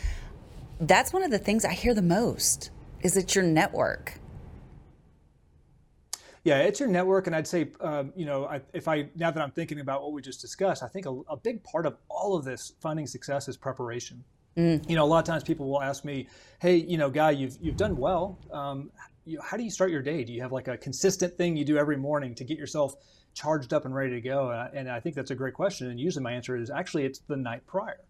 that's 0.81 1.12
one 1.12 1.23
of 1.23 1.31
the 1.31 1.39
things 1.39 1.65
I 1.65 1.73
hear 1.73 1.95
the 1.95 2.03
most 2.03 2.71
is 3.03 3.17
it's 3.17 3.35
your 3.35 3.45
network. 3.45 4.19
Yeah, 6.43 6.59
it's 6.59 6.79
your 6.79 6.89
network, 6.89 7.27
and 7.27 7.35
I'd 7.35 7.47
say, 7.49 7.73
um, 7.81 8.12
you 8.15 8.25
know, 8.25 8.47
I, 8.47 8.61
if 8.73 8.87
I 8.87 9.09
now 9.17 9.33
that 9.33 9.43
I'm 9.43 9.51
thinking 9.51 9.81
about 9.81 10.03
what 10.03 10.12
we 10.12 10.23
just 10.23 10.41
discussed, 10.41 10.83
I 10.83 10.87
think 10.87 11.05
a, 11.05 11.11
a 11.29 11.37
big 11.37 11.65
part 11.65 11.87
of 11.87 11.97
all 12.09 12.37
of 12.37 12.45
this 12.45 12.73
finding 12.81 13.07
success 13.09 13.49
is 13.49 13.57
preparation. 13.57 14.23
Mm. 14.57 14.89
You 14.89 14.95
know, 14.95 15.05
a 15.05 15.09
lot 15.09 15.19
of 15.19 15.25
times 15.25 15.43
people 15.43 15.69
will 15.69 15.83
ask 15.83 16.05
me, 16.05 16.29
"Hey, 16.61 16.77
you 16.77 16.99
know, 16.99 17.11
guy, 17.11 17.33
you've 17.33 17.59
you've 17.61 17.77
done 17.77 17.97
well. 17.97 18.39
Um, 18.53 18.93
you, 19.27 19.41
how 19.43 19.57
do 19.57 19.62
you 19.62 19.71
start 19.71 19.91
your 19.91 20.03
day? 20.03 20.25
Do 20.25 20.33
you 20.33 20.41
have 20.43 20.53
like 20.53 20.69
a 20.69 20.77
consistent 20.77 21.37
thing 21.37 21.57
you 21.57 21.65
do 21.65 21.77
every 21.77 21.97
morning 21.97 22.35
to 22.37 22.45
get 22.45 22.59
yourself 22.59 22.95
charged 23.35 23.73
up 23.73 23.85
and 23.85 23.95
ready 23.95 24.11
to 24.12 24.21
go?" 24.21 24.51
And 24.51 24.61
I, 24.61 24.71
and 24.73 24.91
I 24.91 25.01
think 25.01 25.15
that's 25.15 25.31
a 25.31 25.35
great 25.35 25.55
question. 25.55 25.91
And 25.91 26.01
usually 26.01 26.23
my 26.23 26.33
answer 26.33 26.57
is 26.57 26.71
actually 26.71 27.05
it's 27.05 27.19
the 27.21 27.37
night 27.37 27.67
prior. 27.67 28.01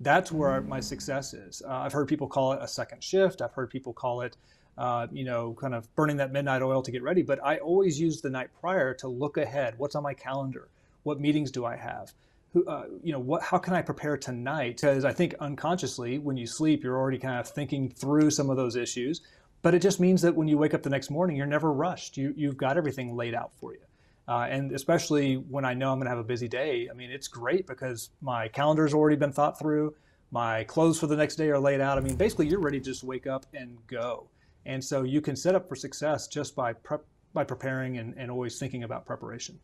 That's 0.00 0.32
where 0.32 0.60
my 0.62 0.80
success 0.80 1.32
is. 1.32 1.62
Uh, 1.64 1.72
I've 1.72 1.92
heard 1.92 2.08
people 2.08 2.26
call 2.26 2.52
it 2.54 2.58
a 2.60 2.66
second 2.66 3.04
shift. 3.04 3.40
I've 3.40 3.52
heard 3.52 3.70
people 3.70 3.92
call 3.92 4.22
it 4.22 4.36
uh, 4.78 5.06
you 5.12 5.24
know, 5.24 5.54
kind 5.60 5.74
of 5.74 5.94
burning 5.94 6.16
that 6.16 6.32
midnight 6.32 6.62
oil 6.62 6.82
to 6.82 6.90
get 6.90 7.02
ready. 7.02 7.22
But 7.22 7.44
I 7.44 7.58
always 7.58 8.00
use 8.00 8.20
the 8.20 8.30
night 8.30 8.48
prior 8.60 8.94
to 8.94 9.08
look 9.08 9.36
ahead. 9.36 9.74
What's 9.76 9.94
on 9.94 10.02
my 10.02 10.14
calendar? 10.14 10.68
What 11.02 11.20
meetings 11.20 11.50
do 11.50 11.64
I 11.64 11.76
have? 11.76 12.12
Who, 12.52 12.64
uh, 12.66 12.84
you 13.02 13.12
know, 13.12 13.18
what? 13.18 13.42
How 13.42 13.58
can 13.58 13.74
I 13.74 13.82
prepare 13.82 14.16
tonight? 14.16 14.76
Because 14.80 15.04
I 15.04 15.12
think 15.12 15.34
unconsciously, 15.40 16.18
when 16.18 16.36
you 16.36 16.46
sleep, 16.46 16.84
you're 16.84 16.98
already 16.98 17.18
kind 17.18 17.40
of 17.40 17.48
thinking 17.48 17.88
through 17.88 18.30
some 18.30 18.50
of 18.50 18.56
those 18.56 18.76
issues. 18.76 19.22
But 19.62 19.74
it 19.74 19.80
just 19.80 20.00
means 20.00 20.22
that 20.22 20.34
when 20.34 20.48
you 20.48 20.58
wake 20.58 20.74
up 20.74 20.82
the 20.82 20.90
next 20.90 21.10
morning, 21.10 21.36
you're 21.36 21.46
never 21.46 21.72
rushed. 21.72 22.16
You, 22.16 22.34
you've 22.36 22.56
got 22.56 22.76
everything 22.76 23.16
laid 23.16 23.34
out 23.34 23.52
for 23.54 23.72
you. 23.72 23.80
Uh, 24.28 24.46
and 24.48 24.72
especially 24.72 25.36
when 25.36 25.64
I 25.64 25.74
know 25.74 25.92
I'm 25.92 25.98
going 25.98 26.06
to 26.06 26.10
have 26.10 26.18
a 26.18 26.24
busy 26.24 26.48
day, 26.48 26.88
I 26.90 26.94
mean, 26.94 27.10
it's 27.10 27.28
great 27.28 27.66
because 27.66 28.10
my 28.20 28.48
calendar's 28.48 28.94
already 28.94 29.16
been 29.16 29.32
thought 29.32 29.58
through. 29.58 29.94
My 30.30 30.64
clothes 30.64 30.98
for 30.98 31.06
the 31.06 31.16
next 31.16 31.36
day 31.36 31.50
are 31.50 31.58
laid 31.58 31.80
out. 31.80 31.98
I 31.98 32.00
mean, 32.00 32.16
basically, 32.16 32.48
you're 32.48 32.60
ready 32.60 32.78
to 32.78 32.84
just 32.84 33.04
wake 33.04 33.26
up 33.26 33.46
and 33.54 33.76
go. 33.86 34.26
And 34.64 34.82
so 34.82 35.02
you 35.02 35.20
can 35.20 35.36
set 35.36 35.54
up 35.54 35.68
for 35.68 35.76
success 35.76 36.28
just 36.28 36.54
by 36.54 36.72
prep, 36.72 37.04
by 37.34 37.44
preparing 37.44 37.98
and, 37.98 38.14
and 38.16 38.30
always 38.30 38.58
thinking 38.58 38.84
about 38.84 39.04
preparation. 39.04 39.58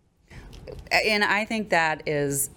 And 0.90 1.24
I 1.24 1.44
think 1.44 1.70
that 1.70 2.02
is 2.06 2.50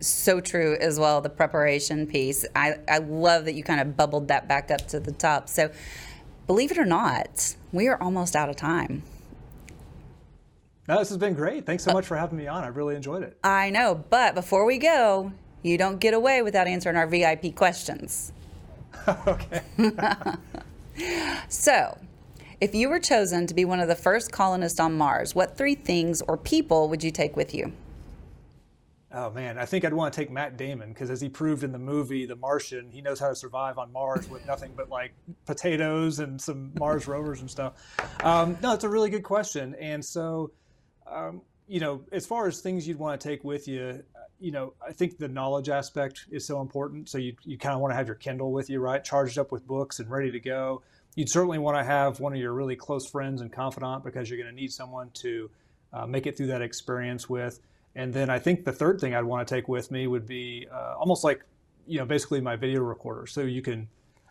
so 0.00 0.40
true 0.40 0.76
as 0.80 0.98
well, 0.98 1.20
the 1.20 1.30
preparation 1.30 2.06
piece. 2.06 2.44
I, 2.54 2.76
I 2.88 2.98
love 2.98 3.44
that 3.46 3.54
you 3.54 3.62
kind 3.62 3.80
of 3.80 3.96
bubbled 3.96 4.28
that 4.28 4.48
back 4.48 4.70
up 4.70 4.86
to 4.88 5.00
the 5.00 5.12
top. 5.12 5.48
So, 5.48 5.70
believe 6.48 6.72
it 6.72 6.78
or 6.78 6.84
not, 6.84 7.54
we 7.70 7.86
are 7.86 8.02
almost 8.02 8.34
out 8.34 8.48
of 8.48 8.56
time. 8.56 9.04
No, 10.88 10.98
this 10.98 11.10
has 11.10 11.18
been 11.18 11.34
great. 11.34 11.64
Thanks 11.66 11.84
so 11.84 11.92
uh, 11.92 11.94
much 11.94 12.06
for 12.06 12.16
having 12.16 12.38
me 12.38 12.48
on. 12.48 12.64
I 12.64 12.68
really 12.68 12.96
enjoyed 12.96 13.22
it. 13.22 13.38
I 13.44 13.70
know, 13.70 14.04
but 14.10 14.34
before 14.34 14.64
we 14.64 14.78
go, 14.78 15.32
you 15.62 15.78
don't 15.78 16.00
get 16.00 16.14
away 16.14 16.42
without 16.42 16.66
answering 16.66 16.96
our 16.96 17.06
VIP 17.06 17.54
questions. 17.54 18.32
okay. 19.26 19.62
So, 21.48 21.98
if 22.60 22.74
you 22.74 22.88
were 22.88 22.98
chosen 22.98 23.46
to 23.46 23.54
be 23.54 23.64
one 23.64 23.80
of 23.80 23.88
the 23.88 23.94
first 23.94 24.32
colonists 24.32 24.80
on 24.80 24.94
Mars, 24.94 25.34
what 25.34 25.56
three 25.56 25.76
things 25.76 26.22
or 26.22 26.36
people 26.36 26.88
would 26.88 27.04
you 27.04 27.10
take 27.10 27.36
with 27.36 27.54
you? 27.54 27.72
Oh 29.10 29.30
man, 29.30 29.56
I 29.56 29.64
think 29.64 29.86
I'd 29.86 29.94
want 29.94 30.12
to 30.12 30.20
take 30.20 30.30
Matt 30.30 30.58
Damon 30.58 30.90
because, 30.90 31.10
as 31.10 31.18
he 31.20 31.30
proved 31.30 31.64
in 31.64 31.72
the 31.72 31.78
movie 31.78 32.26
The 32.26 32.36
Martian, 32.36 32.90
he 32.90 33.00
knows 33.00 33.18
how 33.18 33.28
to 33.28 33.34
survive 33.34 33.78
on 33.78 33.90
Mars 33.90 34.28
with 34.28 34.46
nothing 34.46 34.74
but 34.76 34.90
like 34.90 35.12
potatoes 35.46 36.18
and 36.18 36.38
some 36.38 36.72
Mars 36.78 37.08
rovers 37.08 37.40
and 37.40 37.50
stuff. 37.50 37.74
Um, 38.22 38.58
no, 38.62 38.74
it's 38.74 38.84
a 38.84 38.88
really 38.88 39.08
good 39.08 39.22
question. 39.22 39.74
And 39.76 40.04
so, 40.04 40.50
um, 41.10 41.40
you 41.66 41.80
know, 41.80 42.02
as 42.12 42.26
far 42.26 42.48
as 42.48 42.60
things 42.60 42.86
you'd 42.86 42.98
want 42.98 43.18
to 43.18 43.28
take 43.28 43.44
with 43.44 43.66
you, 43.66 44.02
you 44.40 44.52
know, 44.52 44.74
I 44.86 44.92
think 44.92 45.16
the 45.16 45.28
knowledge 45.28 45.70
aspect 45.70 46.26
is 46.30 46.46
so 46.46 46.60
important. 46.60 47.08
So 47.08 47.16
you, 47.16 47.34
you 47.44 47.56
kind 47.56 47.74
of 47.74 47.80
want 47.80 47.92
to 47.92 47.96
have 47.96 48.06
your 48.06 48.16
Kindle 48.16 48.52
with 48.52 48.68
you, 48.68 48.78
right? 48.78 49.02
Charged 49.02 49.38
up 49.38 49.50
with 49.50 49.66
books 49.66 50.00
and 50.00 50.10
ready 50.10 50.30
to 50.32 50.40
go. 50.40 50.82
You'd 51.14 51.30
certainly 51.30 51.58
want 51.58 51.78
to 51.78 51.84
have 51.84 52.20
one 52.20 52.34
of 52.34 52.38
your 52.38 52.52
really 52.52 52.76
close 52.76 53.08
friends 53.08 53.40
and 53.40 53.50
confidant 53.50 54.04
because 54.04 54.28
you're 54.28 54.38
going 54.38 54.54
to 54.54 54.60
need 54.60 54.70
someone 54.70 55.10
to 55.14 55.50
uh, 55.94 56.06
make 56.06 56.26
it 56.26 56.36
through 56.36 56.48
that 56.48 56.62
experience 56.62 57.28
with. 57.28 57.58
And 57.94 58.12
then 58.12 58.30
I 58.30 58.38
think 58.38 58.64
the 58.64 58.72
third 58.72 59.00
thing 59.00 59.14
I'd 59.14 59.24
want 59.24 59.46
to 59.46 59.54
take 59.54 59.68
with 59.68 59.90
me 59.90 60.06
would 60.06 60.26
be 60.26 60.68
uh, 60.72 60.94
almost 60.98 61.24
like, 61.24 61.44
you 61.86 61.98
know, 61.98 62.04
basically 62.04 62.40
my 62.40 62.56
video 62.56 62.82
recorder. 62.82 63.26
So 63.26 63.42
you 63.42 63.62
can, 63.62 63.88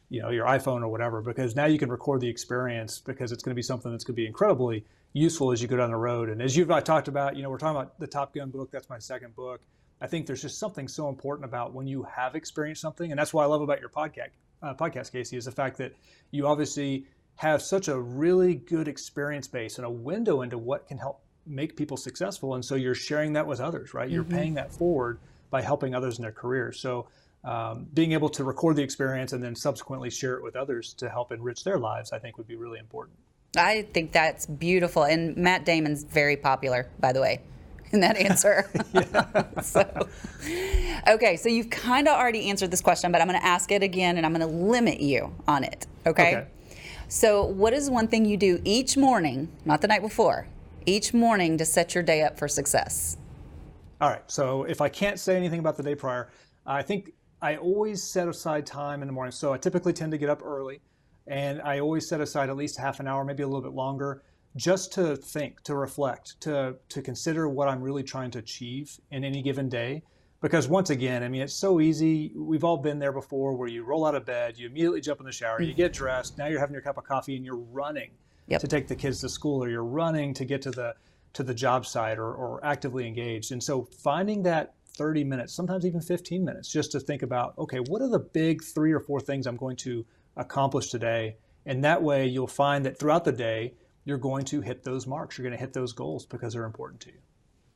you 0.09 0.21
know, 0.21 0.29
your 0.29 0.45
iPhone 0.45 0.81
or 0.81 0.87
whatever, 0.87 1.21
because 1.21 1.55
now 1.55 1.65
you 1.65 1.77
can 1.77 1.89
record 1.89 2.21
the 2.21 2.29
experience 2.29 2.99
because 2.99 3.31
it's 3.31 3.43
going 3.43 3.51
to 3.51 3.55
be 3.55 3.63
something 3.63 3.91
that's 3.91 4.03
going 4.03 4.15
to 4.15 4.21
be 4.21 4.27
incredibly 4.27 4.85
useful 5.13 5.51
as 5.51 5.61
you 5.61 5.67
go 5.67 5.77
down 5.77 5.91
the 5.91 5.97
road. 5.97 6.29
And 6.29 6.41
as 6.41 6.55
you've 6.55 6.71
I 6.71 6.79
talked 6.79 7.07
about, 7.07 7.35
you 7.35 7.43
know, 7.43 7.49
we're 7.49 7.57
talking 7.57 7.75
about 7.75 7.99
the 7.99 8.07
Top 8.07 8.33
Gun 8.33 8.49
book. 8.49 8.71
That's 8.71 8.89
my 8.89 8.99
second 8.99 9.35
book. 9.35 9.61
I 9.99 10.07
think 10.07 10.27
there's 10.27 10.43
just 10.43 10.59
something 10.59 10.87
so 10.87 11.09
important 11.09 11.45
about 11.45 11.73
when 11.73 11.87
you 11.87 12.03
have 12.03 12.35
experienced 12.35 12.81
something, 12.81 13.11
and 13.11 13.19
that's 13.19 13.33
what 13.33 13.43
I 13.43 13.47
love 13.47 13.61
about 13.61 13.79
your 13.79 13.89
podcast 13.89 14.29
uh, 14.61 14.73
podcast, 14.73 15.11
Casey, 15.11 15.37
is 15.37 15.45
the 15.45 15.51
fact 15.51 15.77
that 15.77 15.93
you 16.31 16.47
obviously 16.47 17.05
have 17.35 17.61
such 17.61 17.87
a 17.87 17.99
really 17.99 18.55
good 18.55 18.87
experience 18.87 19.47
base 19.47 19.77
and 19.77 19.85
a 19.85 19.89
window 19.89 20.41
into 20.41 20.57
what 20.57 20.87
can 20.87 20.97
help 20.97 21.21
make 21.47 21.75
people 21.75 21.97
successful. 21.97 22.55
And 22.55 22.63
so 22.63 22.75
you're 22.75 22.95
sharing 22.95 23.33
that 23.33 23.47
with 23.47 23.59
others, 23.59 23.93
right? 23.93 24.09
You're 24.09 24.23
mm-hmm. 24.23 24.35
paying 24.35 24.53
that 24.55 24.71
forward 24.71 25.19
by 25.49 25.61
helping 25.61 25.95
others 25.95 26.17
in 26.17 26.23
their 26.23 26.31
careers. 26.31 26.79
So 26.79 27.07
um, 27.43 27.87
being 27.93 28.11
able 28.11 28.29
to 28.29 28.43
record 28.43 28.75
the 28.75 28.83
experience 28.83 29.33
and 29.33 29.43
then 29.43 29.55
subsequently 29.55 30.09
share 30.09 30.35
it 30.35 30.43
with 30.43 30.55
others 30.55 30.93
to 30.95 31.09
help 31.09 31.31
enrich 31.31 31.63
their 31.63 31.77
lives, 31.77 32.11
I 32.11 32.19
think 32.19 32.37
would 32.37 32.47
be 32.47 32.55
really 32.55 32.79
important. 32.79 33.17
I 33.55 33.83
think 33.93 34.11
that's 34.11 34.45
beautiful. 34.45 35.03
And 35.03 35.37
Matt 35.37 35.65
Damon's 35.65 36.03
very 36.03 36.35
popular, 36.35 36.89
by 36.99 37.13
the 37.13 37.21
way 37.21 37.41
in 37.91 38.01
that 38.01 38.17
answer. 38.17 38.69
so, 39.63 40.07
okay, 41.07 41.37
so 41.37 41.49
you've 41.49 41.69
kind 41.69 42.07
of 42.07 42.15
already 42.15 42.49
answered 42.49 42.71
this 42.71 42.81
question, 42.81 43.11
but 43.11 43.21
I'm 43.21 43.27
going 43.27 43.39
to 43.39 43.45
ask 43.45 43.71
it 43.71 43.83
again 43.83 44.17
and 44.17 44.25
I'm 44.25 44.33
going 44.33 44.47
to 44.47 44.55
limit 44.55 44.99
you 44.99 45.33
on 45.47 45.63
it. 45.63 45.87
Okay? 46.05 46.35
okay? 46.37 46.47
So, 47.09 47.45
what 47.45 47.73
is 47.73 47.89
one 47.89 48.07
thing 48.07 48.25
you 48.25 48.35
do 48.35 48.61
each 48.65 48.97
morning, 48.97 49.49
not 49.63 49.81
the 49.81 49.87
night 49.87 50.01
before, 50.01 50.47
each 50.87 51.13
morning 51.13 51.57
to 51.57 51.65
set 51.65 51.93
your 51.93 52.03
day 52.03 52.23
up 52.23 52.39
for 52.39 52.47
success? 52.47 53.17
All 54.01 54.09
right. 54.09 54.23
So, 54.27 54.63
if 54.63 54.81
I 54.81 54.89
can't 54.89 55.19
say 55.19 55.35
anything 55.35 55.59
about 55.59 55.77
the 55.77 55.83
day 55.83 55.95
prior, 55.95 56.29
I 56.65 56.81
think 56.81 57.11
I 57.41 57.57
always 57.57 58.01
set 58.01 58.27
aside 58.27 58.65
time 58.65 59.01
in 59.01 59.07
the 59.07 59.13
morning. 59.13 59.31
So 59.31 59.53
I 59.53 59.57
typically 59.57 59.93
tend 59.93 60.11
to 60.11 60.17
get 60.17 60.29
up 60.29 60.43
early, 60.43 60.81
and 61.27 61.61
I 61.61 61.79
always 61.79 62.07
set 62.07 62.19
aside 62.19 62.49
at 62.49 62.57
least 62.57 62.77
half 62.77 62.99
an 62.99 63.07
hour, 63.07 63.23
maybe 63.23 63.43
a 63.43 63.47
little 63.47 63.61
bit 63.61 63.73
longer, 63.73 64.23
just 64.55 64.91
to 64.93 65.15
think, 65.15 65.61
to 65.63 65.75
reflect, 65.75 66.39
to 66.41 66.75
to 66.89 67.01
consider 67.01 67.47
what 67.47 67.67
I'm 67.67 67.81
really 67.81 68.03
trying 68.03 68.31
to 68.31 68.39
achieve 68.39 68.99
in 69.11 69.23
any 69.23 69.41
given 69.41 69.69
day. 69.69 70.03
Because 70.41 70.67
once 70.67 70.89
again, 70.91 71.23
I 71.23 71.29
mean, 71.29 71.41
it's 71.41 71.53
so 71.53 71.79
easy. 71.79 72.31
We've 72.35 72.63
all 72.63 72.77
been 72.77 72.99
there 72.99 73.11
before, 73.11 73.55
where 73.55 73.67
you 73.67 73.83
roll 73.83 74.05
out 74.05 74.15
of 74.15 74.25
bed, 74.25 74.57
you 74.57 74.67
immediately 74.67 75.01
jump 75.01 75.19
in 75.19 75.25
the 75.25 75.31
shower, 75.31 75.61
you 75.61 75.73
get 75.73 75.93
dressed, 75.93 76.37
now 76.37 76.47
you're 76.47 76.59
having 76.59 76.73
your 76.73 76.83
cup 76.83 76.97
of 76.97 77.03
coffee, 77.03 77.35
and 77.35 77.45
you're 77.45 77.57
running 77.57 78.11
yep. 78.47 78.61
to 78.61 78.67
take 78.67 78.87
the 78.87 78.95
kids 78.95 79.21
to 79.21 79.29
school, 79.29 79.63
or 79.63 79.69
you're 79.69 79.83
running 79.83 80.33
to 80.35 80.45
get 80.45 80.61
to 80.63 80.71
the 80.71 80.95
to 81.33 81.43
the 81.43 81.53
job 81.53 81.85
site, 81.85 82.17
or, 82.17 82.33
or 82.33 82.65
actively 82.65 83.07
engaged. 83.07 83.51
And 83.51 83.61
so, 83.61 83.83
finding 83.83 84.43
that 84.43 84.73
30 84.97 85.23
minutes, 85.23 85.53
sometimes 85.53 85.85
even 85.85 86.01
15 86.01 86.43
minutes, 86.43 86.71
just 86.71 86.91
to 86.93 86.99
think 86.99 87.21
about, 87.21 87.53
okay, 87.57 87.77
what 87.77 88.01
are 88.01 88.09
the 88.09 88.19
big 88.19 88.63
three 88.63 88.91
or 88.91 88.99
four 88.99 89.19
things 89.19 89.45
I'm 89.45 89.57
going 89.57 89.75
to 89.77 90.05
accomplish 90.35 90.89
today? 90.89 91.37
And 91.65 91.83
that 91.83 92.01
way, 92.01 92.25
you'll 92.25 92.47
find 92.47 92.85
that 92.85 92.97
throughout 92.97 93.23
the 93.23 93.31
day, 93.31 93.73
you're 94.05 94.17
going 94.17 94.45
to 94.45 94.61
hit 94.61 94.83
those 94.83 95.05
marks. 95.05 95.37
You're 95.37 95.43
going 95.43 95.57
to 95.57 95.59
hit 95.59 95.73
those 95.73 95.93
goals 95.93 96.25
because 96.25 96.53
they're 96.53 96.63
important 96.63 97.01
to 97.01 97.09
you. 97.09 97.19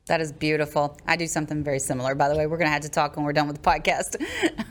That 0.06 0.20
is 0.20 0.32
beautiful. 0.32 0.98
I 1.06 1.16
do 1.16 1.28
something 1.28 1.62
very 1.62 1.78
similar. 1.78 2.16
By 2.16 2.28
the 2.28 2.36
way, 2.36 2.46
we're 2.48 2.56
going 2.56 2.66
to 2.66 2.72
have 2.72 2.82
to 2.82 2.88
talk 2.88 3.14
when 3.14 3.24
we're 3.24 3.32
done 3.32 3.46
with 3.46 3.62
the 3.62 3.70
podcast. 3.70 4.20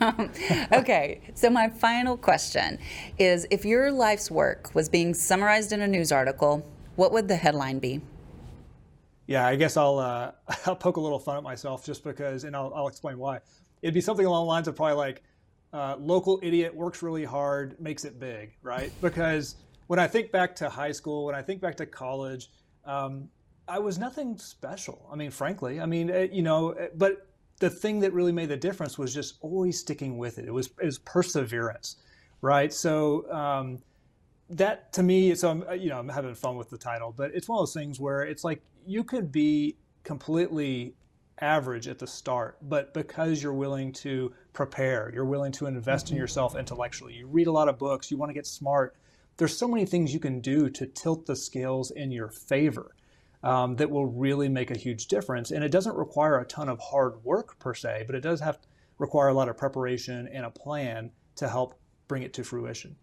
um, 0.00 0.30
okay, 0.72 1.20
so 1.34 1.48
my 1.48 1.70
final 1.70 2.18
question 2.18 2.78
is 3.18 3.46
if 3.50 3.64
your 3.64 3.90
life's 3.90 4.30
work 4.30 4.74
was 4.74 4.90
being 4.90 5.14
summarized 5.14 5.72
in 5.72 5.80
a 5.80 5.88
news 5.88 6.12
article, 6.12 6.66
what 6.96 7.12
would 7.12 7.28
the 7.28 7.36
headline 7.36 7.78
be? 7.78 8.02
Yeah, 9.26 9.46
I 9.46 9.56
guess 9.56 9.78
I'll 9.78 9.98
uh, 9.98 10.32
I'll 10.66 10.76
poke 10.76 10.98
a 10.98 11.00
little 11.00 11.18
fun 11.18 11.38
at 11.38 11.42
myself 11.42 11.84
just 11.84 12.04
because, 12.04 12.44
and 12.44 12.54
I'll, 12.54 12.72
I'll 12.74 12.88
explain 12.88 13.18
why. 13.18 13.40
It'd 13.80 13.94
be 13.94 14.02
something 14.02 14.26
along 14.26 14.44
the 14.44 14.48
lines 14.48 14.68
of 14.68 14.76
probably 14.76 14.96
like, 14.96 15.22
uh, 15.72 15.96
local 15.98 16.38
idiot 16.42 16.74
works 16.74 17.02
really 17.02 17.24
hard, 17.24 17.80
makes 17.80 18.04
it 18.04 18.20
big, 18.20 18.52
right? 18.62 18.92
Because 19.00 19.56
when 19.86 19.98
I 19.98 20.06
think 20.06 20.30
back 20.30 20.54
to 20.56 20.68
high 20.68 20.92
school, 20.92 21.24
when 21.24 21.34
I 21.34 21.40
think 21.40 21.62
back 21.62 21.76
to 21.76 21.86
college, 21.86 22.50
um, 22.84 23.30
I 23.72 23.78
was 23.78 23.98
nothing 23.98 24.36
special. 24.36 25.08
I 25.10 25.16
mean, 25.16 25.30
frankly, 25.30 25.80
I 25.80 25.86
mean, 25.86 26.10
it, 26.10 26.30
you 26.30 26.42
know, 26.42 26.76
but 26.94 27.26
the 27.58 27.70
thing 27.70 28.00
that 28.00 28.12
really 28.12 28.30
made 28.30 28.50
the 28.50 28.56
difference 28.56 28.98
was 28.98 29.14
just 29.14 29.38
always 29.40 29.78
sticking 29.78 30.18
with 30.18 30.38
it. 30.38 30.44
It 30.44 30.52
was, 30.52 30.66
it 30.78 30.84
was 30.84 30.98
perseverance, 30.98 31.96
right? 32.42 32.70
So 32.70 33.32
um, 33.32 33.78
that 34.50 34.92
to 34.92 35.02
me, 35.02 35.34
so 35.34 35.48
I'm, 35.48 35.80
you 35.80 35.88
know, 35.88 35.98
I'm 35.98 36.10
having 36.10 36.34
fun 36.34 36.58
with 36.58 36.68
the 36.68 36.76
title, 36.76 37.14
but 37.16 37.30
it's 37.32 37.48
one 37.48 37.56
of 37.56 37.62
those 37.62 37.72
things 37.72 37.98
where 37.98 38.24
it's 38.24 38.44
like 38.44 38.60
you 38.84 39.04
could 39.04 39.32
be 39.32 39.78
completely 40.04 40.94
average 41.40 41.88
at 41.88 41.98
the 41.98 42.06
start, 42.06 42.58
but 42.60 42.92
because 42.92 43.42
you're 43.42 43.54
willing 43.54 43.90
to 43.92 44.34
prepare, 44.52 45.10
you're 45.14 45.24
willing 45.24 45.52
to 45.52 45.64
invest 45.64 46.06
mm-hmm. 46.06 46.16
in 46.16 46.20
yourself 46.20 46.56
intellectually, 46.56 47.14
you 47.14 47.26
read 47.26 47.46
a 47.46 47.52
lot 47.52 47.70
of 47.70 47.78
books, 47.78 48.10
you 48.10 48.18
want 48.18 48.28
to 48.28 48.34
get 48.34 48.46
smart. 48.46 48.96
There's 49.38 49.56
so 49.56 49.66
many 49.66 49.86
things 49.86 50.12
you 50.12 50.20
can 50.20 50.40
do 50.40 50.68
to 50.68 50.86
tilt 50.86 51.24
the 51.24 51.36
scales 51.36 51.90
in 51.90 52.10
your 52.10 52.28
favor 52.28 52.94
um, 53.42 53.76
that 53.76 53.90
will 53.90 54.06
really 54.06 54.48
make 54.48 54.70
a 54.70 54.76
huge 54.76 55.06
difference. 55.06 55.50
And 55.50 55.64
it 55.64 55.70
doesn't 55.70 55.96
require 55.96 56.38
a 56.38 56.44
ton 56.44 56.68
of 56.68 56.78
hard 56.78 57.22
work 57.24 57.58
per 57.58 57.74
se, 57.74 58.04
but 58.06 58.14
it 58.14 58.20
does 58.20 58.40
have 58.40 58.58
require 58.98 59.28
a 59.28 59.34
lot 59.34 59.48
of 59.48 59.56
preparation 59.56 60.28
and 60.28 60.46
a 60.46 60.50
plan 60.50 61.10
to 61.36 61.48
help 61.48 61.74
bring 62.08 62.22
it 62.22 62.32
to 62.34 62.44
fruition. 62.44 62.94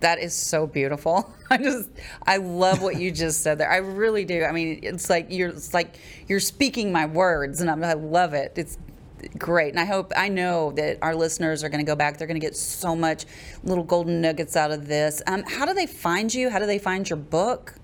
That 0.00 0.18
is 0.18 0.34
so 0.34 0.66
beautiful. 0.66 1.32
I 1.50 1.56
just 1.58 1.88
I 2.26 2.36
love 2.36 2.82
what 2.82 2.96
you 2.96 3.10
just 3.10 3.42
said 3.42 3.58
there. 3.58 3.70
I 3.70 3.78
really 3.78 4.24
do. 4.24 4.44
I 4.44 4.52
mean, 4.52 4.80
it's 4.82 5.08
like 5.08 5.26
you're 5.30 5.50
it's 5.50 5.72
like 5.72 5.98
you're 6.26 6.40
speaking 6.40 6.92
my 6.92 7.06
words, 7.06 7.60
and 7.60 7.70
I 7.70 7.94
love 7.94 8.34
it. 8.34 8.52
It's 8.56 8.78
great. 9.38 9.70
And 9.70 9.80
I 9.80 9.84
hope, 9.84 10.12
I 10.16 10.28
know 10.28 10.72
that 10.72 10.98
our 11.02 11.14
listeners 11.14 11.64
are 11.64 11.68
going 11.68 11.84
to 11.84 11.90
go 11.90 11.96
back. 11.96 12.18
They're 12.18 12.26
going 12.26 12.40
to 12.40 12.46
get 12.46 12.56
so 12.56 12.94
much 12.94 13.24
little 13.64 13.84
golden 13.84 14.20
nuggets 14.20 14.56
out 14.56 14.70
of 14.70 14.86
this. 14.86 15.22
Um, 15.26 15.42
how 15.44 15.66
do 15.66 15.74
they 15.74 15.86
find 15.86 16.32
you? 16.32 16.50
How 16.50 16.58
do 16.58 16.66
they 16.66 16.78
find 16.78 17.08
your 17.08 17.16
book? 17.16 17.74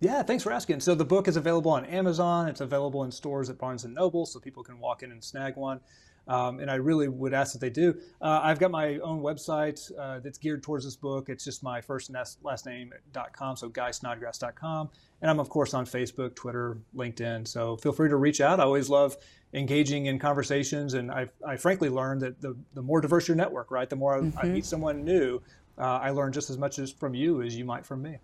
Yeah, 0.00 0.22
thanks 0.22 0.42
for 0.42 0.52
asking. 0.52 0.80
So 0.80 0.94
the 0.94 1.04
book 1.04 1.28
is 1.28 1.36
available 1.36 1.70
on 1.70 1.84
Amazon. 1.86 2.48
It's 2.48 2.60
available 2.60 3.04
in 3.04 3.10
stores 3.10 3.48
at 3.48 3.58
Barnes 3.58 3.84
and 3.84 3.94
Noble, 3.94 4.26
so 4.26 4.38
people 4.38 4.62
can 4.62 4.78
walk 4.78 5.02
in 5.02 5.12
and 5.12 5.22
snag 5.22 5.56
one. 5.56 5.80
Um, 6.26 6.60
and 6.60 6.70
I 6.70 6.76
really 6.76 7.08
would 7.08 7.34
ask 7.34 7.52
that 7.52 7.60
they 7.60 7.70
do. 7.70 7.94
Uh, 8.20 8.40
I've 8.42 8.58
got 8.58 8.70
my 8.70 8.98
own 8.98 9.20
website 9.20 9.90
uh, 9.98 10.20
that's 10.20 10.38
geared 10.38 10.62
towards 10.62 10.84
this 10.84 10.96
book. 10.96 11.28
It's 11.28 11.44
just 11.44 11.62
my 11.62 11.80
first 11.80 12.08
and 12.08 12.18
last 12.42 12.66
name.com, 12.66 13.56
so 13.56 13.68
guysnodgrass.com. 13.68 14.90
And 15.20 15.30
I'm, 15.30 15.38
of 15.38 15.48
course, 15.48 15.74
on 15.74 15.84
Facebook, 15.84 16.34
Twitter, 16.34 16.78
LinkedIn. 16.96 17.46
So 17.46 17.76
feel 17.76 17.92
free 17.92 18.08
to 18.08 18.16
reach 18.16 18.40
out. 18.40 18.58
I 18.58 18.64
always 18.64 18.88
love 18.88 19.16
engaging 19.52 20.06
in 20.06 20.18
conversations. 20.18 20.94
And 20.94 21.10
I, 21.10 21.28
I 21.46 21.56
frankly 21.56 21.88
learned 21.88 22.22
that 22.22 22.40
the, 22.40 22.56
the 22.74 22.82
more 22.82 23.00
diverse 23.00 23.28
your 23.28 23.36
network, 23.36 23.70
right, 23.70 23.88
the 23.88 23.96
more 23.96 24.18
mm-hmm. 24.18 24.38
I, 24.38 24.42
I 24.42 24.46
meet 24.46 24.64
someone 24.64 25.04
new, 25.04 25.40
uh, 25.78 25.98
I 25.98 26.10
learn 26.10 26.32
just 26.32 26.50
as 26.50 26.58
much 26.58 26.78
as 26.78 26.90
from 26.90 27.14
you 27.14 27.42
as 27.42 27.56
you 27.56 27.64
might 27.64 27.84
from 27.84 28.02
me. 28.02 28.18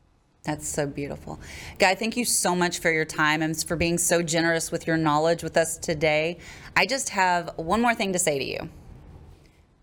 That's 0.45 0.67
so 0.67 0.87
beautiful. 0.87 1.39
Guy, 1.79 1.95
thank 1.95 2.17
you 2.17 2.25
so 2.25 2.55
much 2.55 2.79
for 2.79 2.91
your 2.91 3.05
time 3.05 3.43
and 3.43 3.63
for 3.63 3.77
being 3.77 3.99
so 3.99 4.23
generous 4.23 4.73
with 4.73 4.87
your 4.87 4.97
knowledge 4.97 5.43
with 5.43 5.57
us 5.57 5.77
today. 5.77 6.39
I 6.77 6.87
just 6.87 7.11
have 7.11 7.51
one 7.57 7.83
more 7.83 7.95
thing 7.95 8.13
to 8.15 8.19
say 8.19 8.39
to 8.39 8.45
you. 8.45 8.71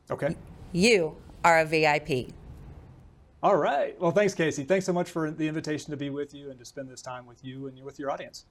Okay. 0.09 0.35
You 0.71 1.15
are 1.43 1.59
a 1.59 1.65
VIP. 1.65 2.33
All 3.43 3.55
right. 3.55 3.99
Well, 4.01 4.11
thanks, 4.11 4.33
Casey. 4.33 4.63
Thanks 4.63 4.85
so 4.85 4.93
much 4.93 5.11
for 5.11 5.29
the 5.29 5.47
invitation 5.47 5.91
to 5.91 5.97
be 5.97 6.09
with 6.09 6.33
you 6.33 6.49
and 6.49 6.57
to 6.57 6.65
spend 6.65 6.89
this 6.89 7.01
time 7.01 7.27
with 7.27 7.43
you 7.45 7.67
and 7.67 7.81
with 7.83 7.99
your 7.99 8.09
audience. 8.09 8.45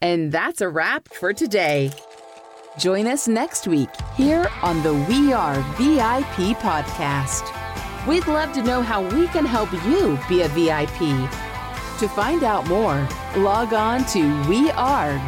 And 0.00 0.30
that's 0.30 0.60
a 0.60 0.68
wrap 0.68 1.08
for 1.08 1.32
today. 1.32 1.90
Join 2.78 3.08
us 3.08 3.26
next 3.26 3.66
week 3.66 3.90
here 4.14 4.48
on 4.62 4.80
the 4.84 4.94
We 4.94 5.32
Are 5.32 5.60
VIP 5.76 6.56
podcast. 6.58 7.52
We'd 8.06 8.28
love 8.28 8.52
to 8.52 8.62
know 8.62 8.80
how 8.80 9.02
we 9.02 9.26
can 9.28 9.44
help 9.44 9.72
you 9.86 10.16
be 10.28 10.42
a 10.42 10.48
VIP. 10.48 11.47
To 11.98 12.06
find 12.06 12.44
out 12.44 12.68
more, 12.68 13.08
log 13.36 13.74
on 13.74 14.04
to 14.06 14.20
wearevip.com. 14.46 15.18